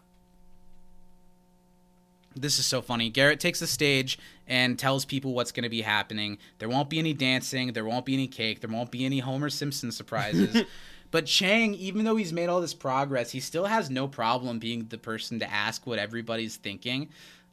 [2.37, 3.09] This is so funny.
[3.09, 6.37] Garrett takes the stage and tells people what's going to be happening.
[6.59, 7.71] There won't be any dancing.
[7.71, 8.59] There won't be any cake.
[8.59, 10.63] There won't be any Homer Simpson surprises.
[11.11, 14.87] but Chang, even though he's made all this progress, he still has no problem being
[14.89, 17.07] the person to ask what everybody's thinking.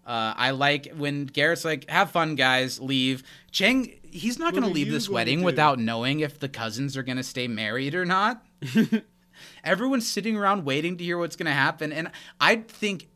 [0.07, 2.81] Uh, I like when Garrett's like, "Have fun, guys.
[2.81, 6.97] Leave." Chang, he's not going to are leave this wedding without knowing if the cousins
[6.97, 8.45] are going to stay married or not.
[9.65, 12.11] Everyone's sitting around waiting to hear what's going to happen, and
[12.41, 13.09] I think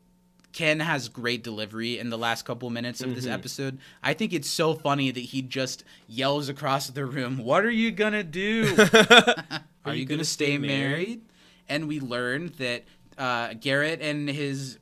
[0.52, 3.16] Ken has great delivery in the last couple minutes of Mm-hmm.
[3.16, 3.78] this episode.
[4.02, 7.90] I think it's so funny that he just yells across the room, "What are you
[7.90, 8.74] gonna do?
[9.84, 11.22] are, you gonna, stay married?"
[11.68, 12.84] And we learned that
[13.18, 14.78] uh, Garrett and his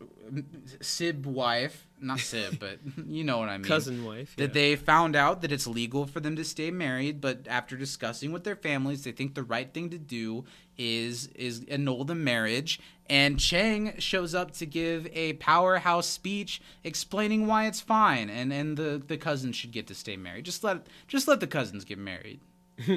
[0.80, 4.34] Sib wife, not Sib, but you know what I mean, Cousin wife.
[4.36, 4.46] yeah.
[4.46, 8.32] that they found out that it's legal for them to stay married, but after discussing
[8.32, 10.44] with their families, they think the right thing to do
[10.76, 12.80] is is annul the marriage.
[13.08, 18.76] And Chang shows up to give a powerhouse speech explaining why it's fine, and and
[18.76, 20.44] the the cousins should get to stay married.
[20.44, 22.40] Just let just let the cousins get married.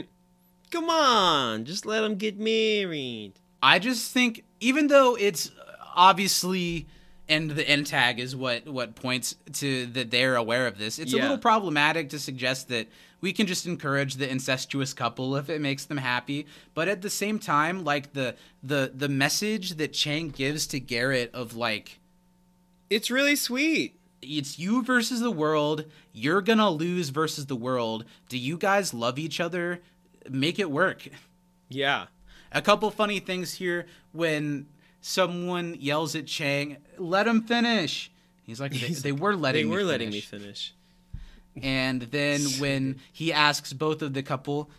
[0.71, 3.33] Come on, just let them get married.
[3.61, 5.51] I just think even though it's
[5.95, 6.87] obviously
[7.29, 10.99] and the end tag is what what points to that they're aware of this.
[10.99, 12.87] It's a little problematic to suggest that
[13.19, 17.09] we can just encourage the incestuous couple if it makes them happy, but at the
[17.09, 21.99] same time like the the the message that Chang gives to Garrett of like
[22.89, 23.99] it's really sweet.
[24.21, 25.85] it's you versus the world.
[26.13, 28.05] You're going to lose versus the world.
[28.29, 29.81] Do you guys love each other?
[30.29, 31.07] Make it work.
[31.69, 32.05] Yeah.
[32.51, 34.67] A couple funny things here when
[35.07, 38.11] someone yells at Chang, "Let him finish."
[38.43, 40.73] He's like, "They, they were letting They me were letting me finish."
[41.61, 44.69] And then when he asks both of the couple,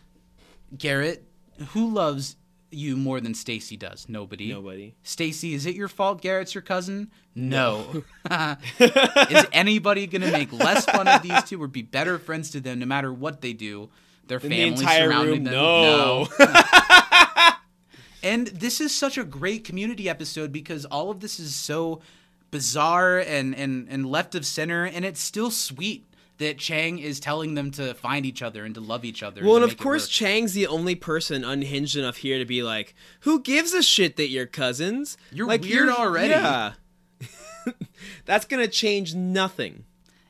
[0.76, 1.24] Garrett,
[1.70, 2.36] who loves
[2.70, 4.06] you more than Stacy does?
[4.09, 4.50] Nobody.
[4.52, 4.94] Nobody.
[5.02, 7.10] Stacy, is it your fault Garrett's your cousin?
[7.34, 8.05] No.
[8.78, 12.60] is anybody going to make less fun of these two or be better friends to
[12.60, 13.88] them no matter what they do?
[14.26, 15.55] Their In family the surrounding room, them.
[15.55, 16.28] no.
[18.22, 22.00] And this is such a great community episode because all of this is so
[22.50, 26.04] bizarre and, and, and left of center, and it's still sweet
[26.38, 29.42] that Chang is telling them to find each other and to love each other.
[29.44, 30.08] Well, to and of course.
[30.08, 34.28] Chang's the only person unhinged enough here to be like, "Who gives a shit that
[34.28, 35.16] you're cousins?
[35.32, 36.74] You're like, weird already." Yeah,
[38.24, 39.84] that's gonna change nothing.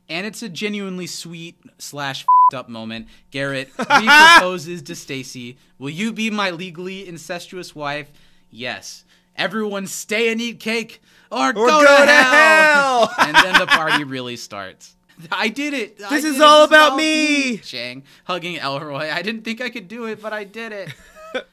[0.09, 3.09] And it's a genuinely sweet slash fed up moment.
[3.31, 8.11] Garrett reproposes to Stacy, "Will you be my legally incestuous wife?"
[8.51, 9.05] Yes.
[9.37, 13.07] Everyone, stay and eat cake, or, go, go to, to hell.
[13.07, 13.15] hell.
[13.29, 14.97] and then the party really starts.
[15.31, 15.99] I did it.
[15.99, 16.43] This did is it.
[16.43, 17.59] all This about me.
[17.59, 19.11] Chang hugging Elroy.
[19.11, 20.93] I didn't think I could do it, but I did it.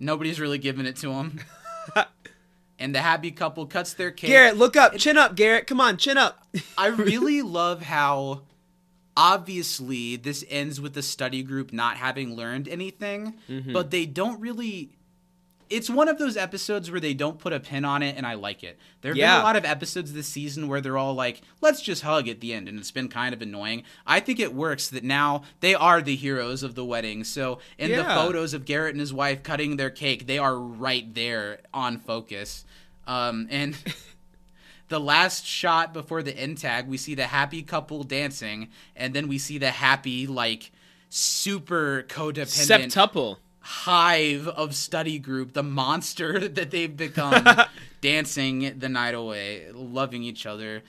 [0.00, 1.40] Nobody's really giving it to him.
[2.80, 4.30] And the happy couple cuts their cake.
[4.30, 5.66] Garrett, look up, chin up, Garrett.
[5.68, 6.44] Come on, chin up.
[6.76, 8.42] I really love how
[9.16, 13.72] obviously this ends with the study group not having learned anything, Mm-hmm.
[13.72, 14.92] but they don't really.
[15.70, 18.34] It's one of those episodes where they don't put a pin on it, and I
[18.34, 18.78] like it.
[19.02, 22.02] There have been a lot of episodes this season where they're all like, let's just
[22.02, 23.84] hug at the end, and it's been kind of annoying.
[24.06, 27.22] I think it works that now they are the heroes of the wedding.
[27.22, 31.14] So in the photos of Garrett and his wife cutting their cake, they are right
[31.14, 32.64] there on focus.
[33.06, 33.76] Um, and
[34.88, 39.28] the last shot before the end tag, we see the happy couple dancing, and then
[39.28, 40.72] we see the happy, like,
[41.10, 43.36] super codependent Septuple.
[43.60, 47.44] Hive of study group, the monster that they've become,
[48.00, 50.82] dancing the night away, loving each other.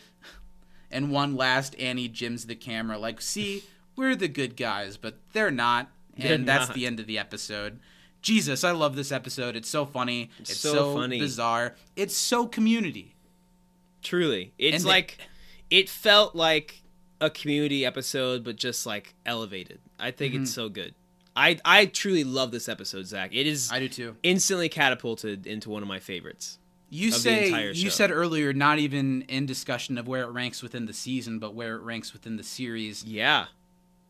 [0.90, 3.64] And one last Annie jims the camera, like, see,
[3.96, 5.90] we're the good guys, but they're not.
[6.18, 6.76] And They're that's not.
[6.76, 7.80] the end of the episode.
[8.22, 9.56] Jesus, I love this episode.
[9.56, 10.30] It's so funny.
[10.40, 11.18] It's So so, funny.
[11.18, 11.76] bizarre.
[11.96, 13.16] It's so community.
[14.04, 15.18] Truly, it's And like
[15.70, 16.82] it felt like
[17.22, 19.80] a community episode, but just like elevated.
[20.00, 20.44] I think Mm-hmm.
[20.44, 20.94] it's so good.
[21.42, 23.34] I I truly love this episode, Zach.
[23.34, 24.16] It is I do too.
[24.22, 26.60] instantly catapulted into one of my favorites.
[26.92, 30.94] You say you said earlier, not even in discussion of where it ranks within the
[30.94, 33.04] season, but where it ranks within the series.
[33.04, 33.46] Yeah,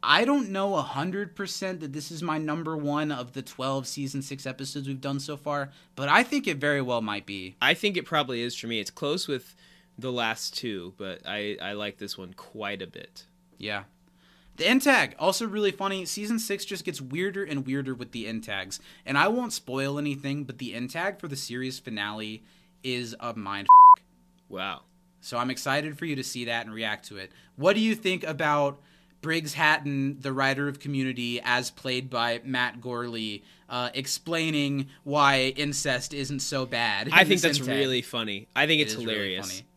[0.03, 3.87] I don't know a hundred percent that this is my number one of the twelve
[3.87, 7.55] season six episodes we've done so far, but I think it very well might be.
[7.61, 8.79] I think it probably is for me.
[8.81, 9.55] It's close with
[9.97, 13.25] the last two, but I I like this one quite a bit.
[13.57, 13.83] Yeah.
[14.61, 16.05] The end tag, also really funny.
[16.05, 18.79] Season six just gets weirder and weirder with the end tags.
[19.07, 22.43] And I won't spoil anything, but the end tag for the series finale
[22.83, 23.65] is a mind.
[24.49, 24.81] Wow.
[25.19, 27.31] So I'm excited for you to see that and react to it.
[27.55, 28.79] What do you think about
[29.21, 36.13] Briggs Hatton, the writer of Community, as played by Matt Gourley, uh, explaining why incest
[36.13, 37.09] isn't so bad?
[37.11, 38.47] I think that's really funny.
[38.55, 39.47] I think It it's really hilarious.
[39.49, 39.67] funny.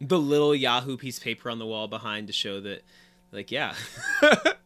[0.00, 2.82] the little Yahoo piece of paper on the wall behind to show that,
[3.32, 3.74] like, yeah,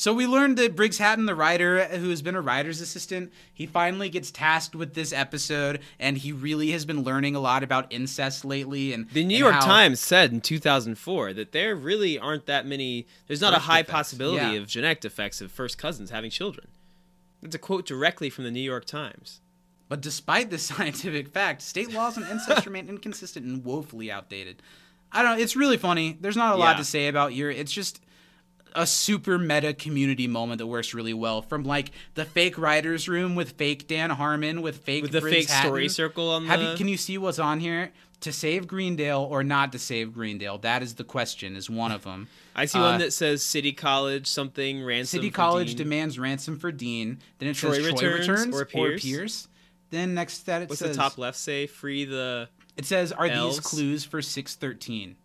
[0.00, 3.66] So we learned that Briggs Hatton, the writer who has been a writer's assistant, he
[3.66, 7.92] finally gets tasked with this episode, and he really has been learning a lot about
[7.92, 8.94] incest lately.
[8.94, 12.64] And The New and York how- Times said in 2004 that there really aren't that
[12.64, 13.08] many.
[13.26, 14.62] There's not a high possibility yeah.
[14.62, 16.68] of genetic defects of first cousins having children.
[17.42, 19.42] That's a quote directly from the New York Times.
[19.90, 24.62] But despite this scientific fact, state laws on incest remain inconsistent and woefully outdated.
[25.12, 25.42] I don't know.
[25.42, 26.16] It's really funny.
[26.20, 27.50] There's not a lot to say about your.
[27.50, 28.00] It's just
[28.76, 31.42] a super meta community moment that works really well.
[31.42, 35.48] From like the fake writers room with fake Dan Harmon with fake With the fake
[35.48, 37.90] story circle on Have the- you, can you see what's on here?
[38.20, 40.58] To save Greendale or not to save Greendale?
[40.58, 41.56] That is the question.
[41.56, 42.28] Is one of them.
[42.54, 45.18] I see Uh, one that says City College something ransom.
[45.18, 45.76] City for College Dean.
[45.78, 47.18] demands ransom for Dean.
[47.38, 49.02] Then it Troy says Troy returns returns, or or Pierce.
[49.02, 49.48] Pierce.
[49.88, 51.66] Then next to that it What's says the top left say?
[51.66, 52.48] Free the.
[52.80, 53.56] It says, "Are Elves?
[53.56, 55.16] these clues for 613?"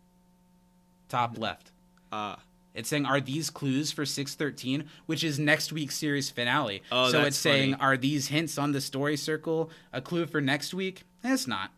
[1.08, 1.72] Top left.
[2.12, 2.40] Ah.
[2.74, 6.84] It's saying, "Are these clues for 613?" Which is next week's series finale.
[6.92, 7.82] Oh, so it's saying, funny.
[7.82, 11.72] "Are these hints on the story circle a clue for next week?" It's not.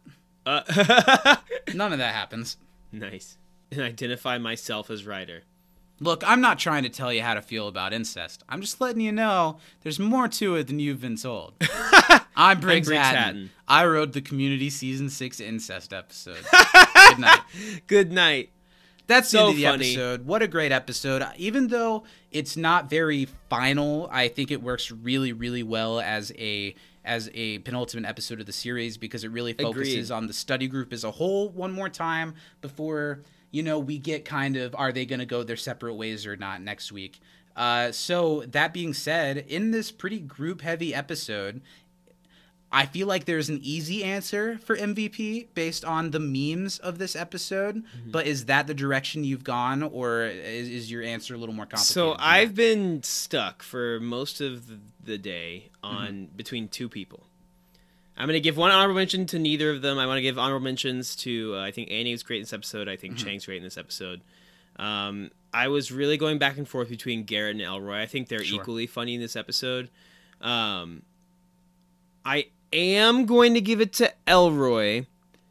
[0.48, 1.36] Uh,
[1.76, 2.58] None of that happens.
[2.92, 3.38] nice.
[3.70, 5.44] And identify myself as writer.
[6.00, 8.44] Look, I'm not trying to tell you how to feel about incest.
[8.48, 11.54] I'm just letting you know there's more to it than you've been told.
[12.36, 13.20] I'm Briggs, Briggs Hatton.
[13.24, 13.50] Hatton.
[13.68, 16.38] I wrote the Community Season 6 incest episode.
[17.10, 17.40] Good night.
[17.88, 18.50] Good night.
[19.08, 19.86] That's the So end of the funny.
[19.92, 20.26] episode.
[20.28, 21.24] What a great episode.
[21.38, 26.76] Even though it's not very final, I think it works really, really well as a
[27.06, 30.18] as a penultimate episode of the series because it really focuses Agreed.
[30.18, 33.22] on the study group as a whole one more time before
[33.58, 36.36] you know we get kind of are they going to go their separate ways or
[36.38, 37.20] not next week.
[37.56, 41.60] Uh, so that being said, in this pretty group heavy episode,
[42.72, 47.16] I feel like there's an easy answer for MVP based on the memes of this
[47.16, 48.12] episode, Mm-hmm.
[48.12, 51.66] but is that the direction you've gone, or is, is your answer a little more
[51.66, 51.94] complicated?
[51.94, 54.68] So I've been stuck for most of
[55.04, 56.36] the- day on Mm-hmm.
[56.36, 57.24] between two people.
[58.18, 59.98] I'm gonna give one honorable mention to neither of them.
[60.00, 62.54] I want to give honorable mentions to uh, I think Annie was great in this
[62.54, 62.88] episode.
[62.90, 63.26] I think Mm-hmm.
[63.28, 64.22] Chang's great in this episode.
[64.78, 68.02] Um, I was really going back and forth between Garrett and Elroy.
[68.02, 68.60] I think they're Sure.
[68.62, 69.90] equally funny in this episode.
[70.42, 71.04] Um,
[72.26, 75.06] I am going to give it to Elroy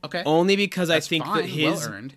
[0.05, 0.22] okay.
[0.26, 2.09] only because That's I think fine, that his well.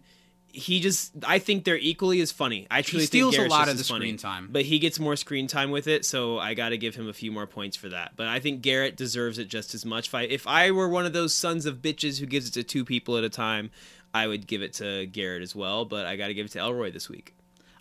[0.59, 2.67] He just I think they're equally as funny.
[2.69, 4.49] I truly steals a think Garrett's lot of the funny, screen time.
[4.51, 7.13] but he gets more screen time with it, so I got to give him a
[7.13, 8.13] few more points for that.
[8.15, 10.07] But I think Garrett deserves it just as much.
[10.09, 12.63] If I if I were one of those sons of bitches who gives it to
[12.63, 13.71] two people at a time,
[14.13, 15.85] I would give it to Garrett as well.
[15.85, 17.33] But I got to give it to Elroy this week.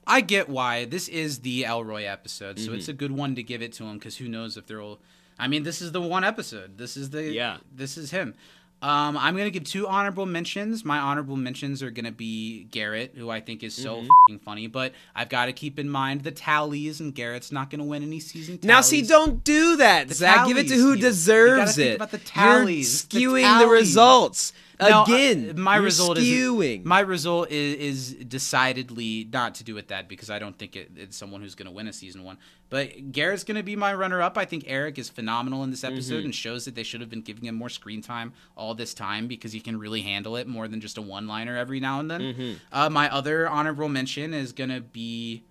[0.07, 2.75] I get why this is the Elroy episode, so Mm-hmm.
[2.79, 5.01] it's a good one to give it to him because who knows if there will.
[5.39, 6.79] I mean, this is the one episode.
[6.79, 7.59] This is the Yeah.
[7.75, 8.35] This is him.
[8.81, 10.85] Um, I'm gonna give two honorable mentions.
[10.85, 14.09] My honorable mentions are gonna be Garrett, who I think is so Mm-hmm.
[14.29, 17.85] fing funny, but I've got to keep in mind the tallies, and Garrett's not gonna
[17.85, 18.61] win any season.
[18.63, 20.47] Now, see, don't do that, The Zach.
[20.47, 20.91] Give it to who.
[20.95, 21.95] You deserves think it.
[21.97, 23.71] about the tallies, You're skewing the, tallies.
[23.81, 25.61] results No, uh, again.
[25.61, 26.81] my you're result skewing.
[26.81, 30.77] is my result is, is decidedly not to do with that because I don't think
[30.77, 32.39] it, it's someone who's going to win a season one.
[32.71, 34.37] But Garrett's going to be my runner up.
[34.39, 36.25] I think Eric is phenomenal in this episode Mm-hmm.
[36.27, 39.27] and shows that they should have been giving him more screen time all this time
[39.27, 42.11] because he can really handle it more than just a one liner every now and
[42.11, 42.21] then.
[42.21, 42.53] Mm-hmm.
[42.71, 45.43] Uh, my other honorable mention is going to be.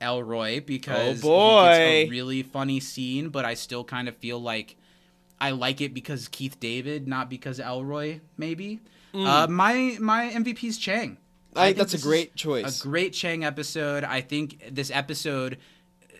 [0.00, 1.62] Elroy because Oh, boy.
[1.62, 1.68] he
[2.02, 4.76] gets a really funny scene, but I still kind of feel like
[5.40, 8.20] I like it because Keith David, not because Elroy.
[8.36, 8.80] Maybe.
[9.12, 11.18] Uh, my my MVP's Chang.
[11.54, 11.60] Mm.
[11.60, 12.80] I think that's a great choice.
[12.80, 14.02] A great Chang episode.
[14.04, 15.58] I think this episode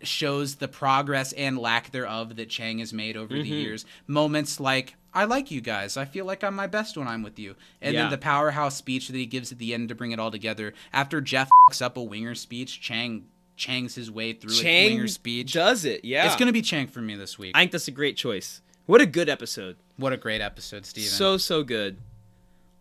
[0.03, 3.43] shows the progress and lack thereof that Chang has made over Mm-hmm.
[3.43, 3.85] the years.
[4.07, 5.97] Moments like I like you guys.
[5.97, 7.55] I feel like I'm my best when I'm with you.
[7.81, 8.03] And Yeah.
[8.03, 10.75] then the powerhouse speech that he gives at the end to bring it all together.
[10.93, 13.27] After Jeff fucks up a winger speech, Chang
[13.57, 15.53] Chang's his way through a Chang winger speech.
[15.53, 16.05] does it.
[16.05, 17.53] Yeah, It's gonna be Chang for me this week.
[17.55, 18.61] I think that's a great choice.
[18.87, 19.77] What a good episode.
[19.97, 21.09] what a great episode, Steven.
[21.11, 21.99] So so good.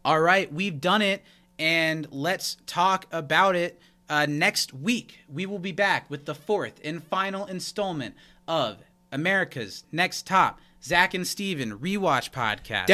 [0.05, 1.23] All right, we've done it,
[1.57, 3.79] and let's talk about it.
[4.09, 8.15] Uh, next week, we will be back with the fourth and final installment
[8.47, 8.79] of
[9.13, 12.87] America's Next Top Zach and Steven rewatch podcast.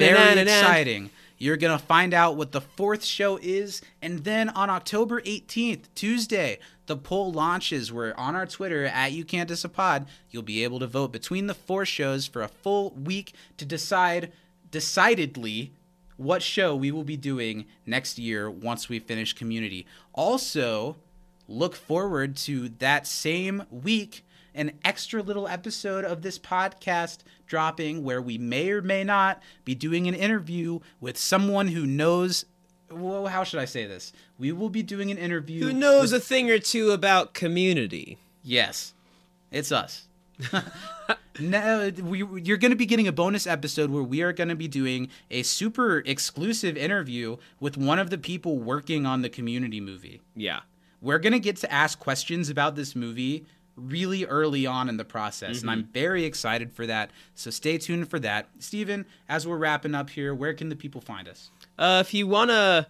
[0.00, 1.10] Very exciting.
[1.36, 3.82] You're going to find out what the fourth show is.
[4.00, 6.58] And then on October 18th, Tuesday,
[6.88, 7.92] the poll launches.
[7.92, 10.08] We're on our Twitter at You Can't Diss a Pod.
[10.30, 14.32] You'll be able to vote between the four shows for a full week to decide
[14.70, 15.72] decidedly
[16.16, 19.86] what show we will be doing next year once we finish Community.
[20.14, 20.96] Also,
[21.46, 24.24] look forward to that same week
[24.54, 29.74] an extra little episode of this podcast dropping where we may or may not be
[29.74, 32.44] doing an interview with someone who knows
[32.90, 34.12] well, how should I say this?
[34.38, 35.64] We will be doing an interview.
[35.64, 38.18] Who knows with- a thing or two about community?
[38.42, 38.94] Yes,
[39.50, 40.06] it's us.
[41.40, 44.54] now, we, you're going to be getting a bonus episode where we are going to
[44.54, 49.80] be doing a super exclusive interview with one of the people working on the community
[49.80, 50.22] movie.
[50.36, 50.60] Yeah.
[51.00, 53.46] We're going to get to ask questions about this movie
[53.76, 55.92] really early on in the process, and I'm mm-hmm.
[55.92, 57.10] very excited for that.
[57.34, 58.48] So stay tuned for that.
[58.58, 61.50] Steven, as we're wrapping up here, where can the people find us?
[61.78, 62.86] Uh, if you want to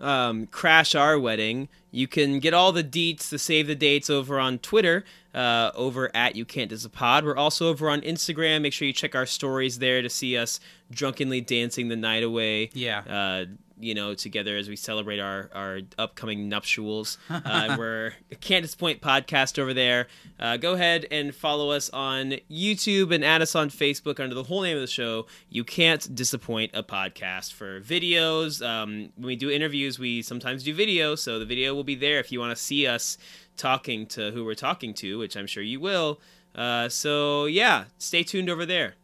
[0.00, 4.38] um, crash our wedding, you can get all the deets, the save the dates over
[4.38, 5.04] on Twitter,
[5.34, 7.24] uh, over at You Can't Diss a Pod.
[7.24, 8.62] We're also over on Instagram.
[8.62, 10.60] Make sure you check our stories there to see us
[10.90, 12.70] drunkenly dancing the night away.
[12.72, 13.00] Yeah.
[13.00, 13.44] Uh,
[13.80, 17.18] you know, together as we celebrate our, our upcoming nuptials.
[17.48, 20.08] Uh, we're a Can't podcast over there.
[20.38, 24.42] Uh, go ahead and follow us on YouTube and add us on Facebook under the
[24.42, 25.26] whole name of the show.
[25.48, 28.66] You Can't Disappoint a Podcast for videos.
[28.66, 32.20] Um, when we do interviews, we sometimes do video, so the video will be there
[32.20, 33.18] if you want to see us
[33.56, 36.20] talking to who we're talking to, which I'm sure you will.
[36.54, 38.94] Uh, so, yeah, stay tuned over there.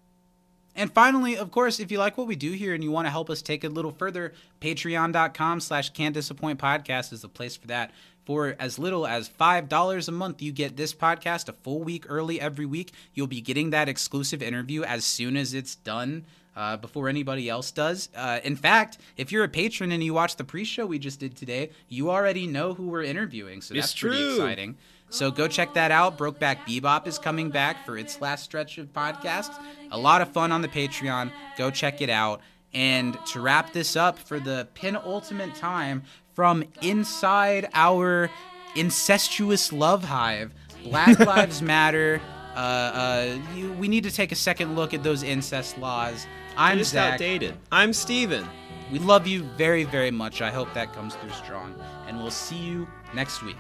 [0.77, 3.11] And finally, of course, if you like what we do here and you want to
[3.11, 7.57] help us take it a little further, patreon.com slash can't disappoint podcast is the place
[7.57, 7.93] for that.
[8.25, 12.41] For as little as $5 a month, you get this podcast a full week early
[12.41, 12.93] every week.
[13.13, 16.25] You'll be getting that exclusive interview as soon as it's done.
[16.57, 18.09] Uh, before anybody else does.
[18.15, 21.35] Uh, in fact, if you're a patron and you watch the pre-show we just did
[21.37, 24.77] today, you already know who we're interviewing, so that's pretty exciting.
[25.11, 26.19] So go check that out.
[26.19, 29.55] Brokeback Bebop is coming back for its last stretch of podcasts.
[29.93, 31.31] A lot of fun on the Patreon.
[31.57, 32.41] Go check it out.
[32.73, 36.03] And to wrap this up for the penultimate time
[36.35, 38.29] from inside our
[38.75, 40.53] incestuous love hive,
[40.83, 42.21] Black Lives Matter.
[42.57, 46.27] Uh, uh, you, we need to take a second look at those incest laws.
[46.57, 47.15] I'm Just Zach.
[47.15, 47.55] outdated.
[47.73, 48.47] I'm Steven.
[48.93, 50.43] We love you very, very much.
[50.43, 51.75] I hope that comes through strong.
[52.07, 53.57] And we'll see you next week.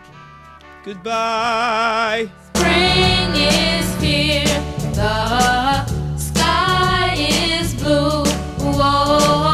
[0.84, 2.28] Goodbye.
[2.54, 4.44] Spring is here,
[4.92, 5.84] the
[6.16, 8.22] sky is blue.
[8.60, 9.53] Whoa,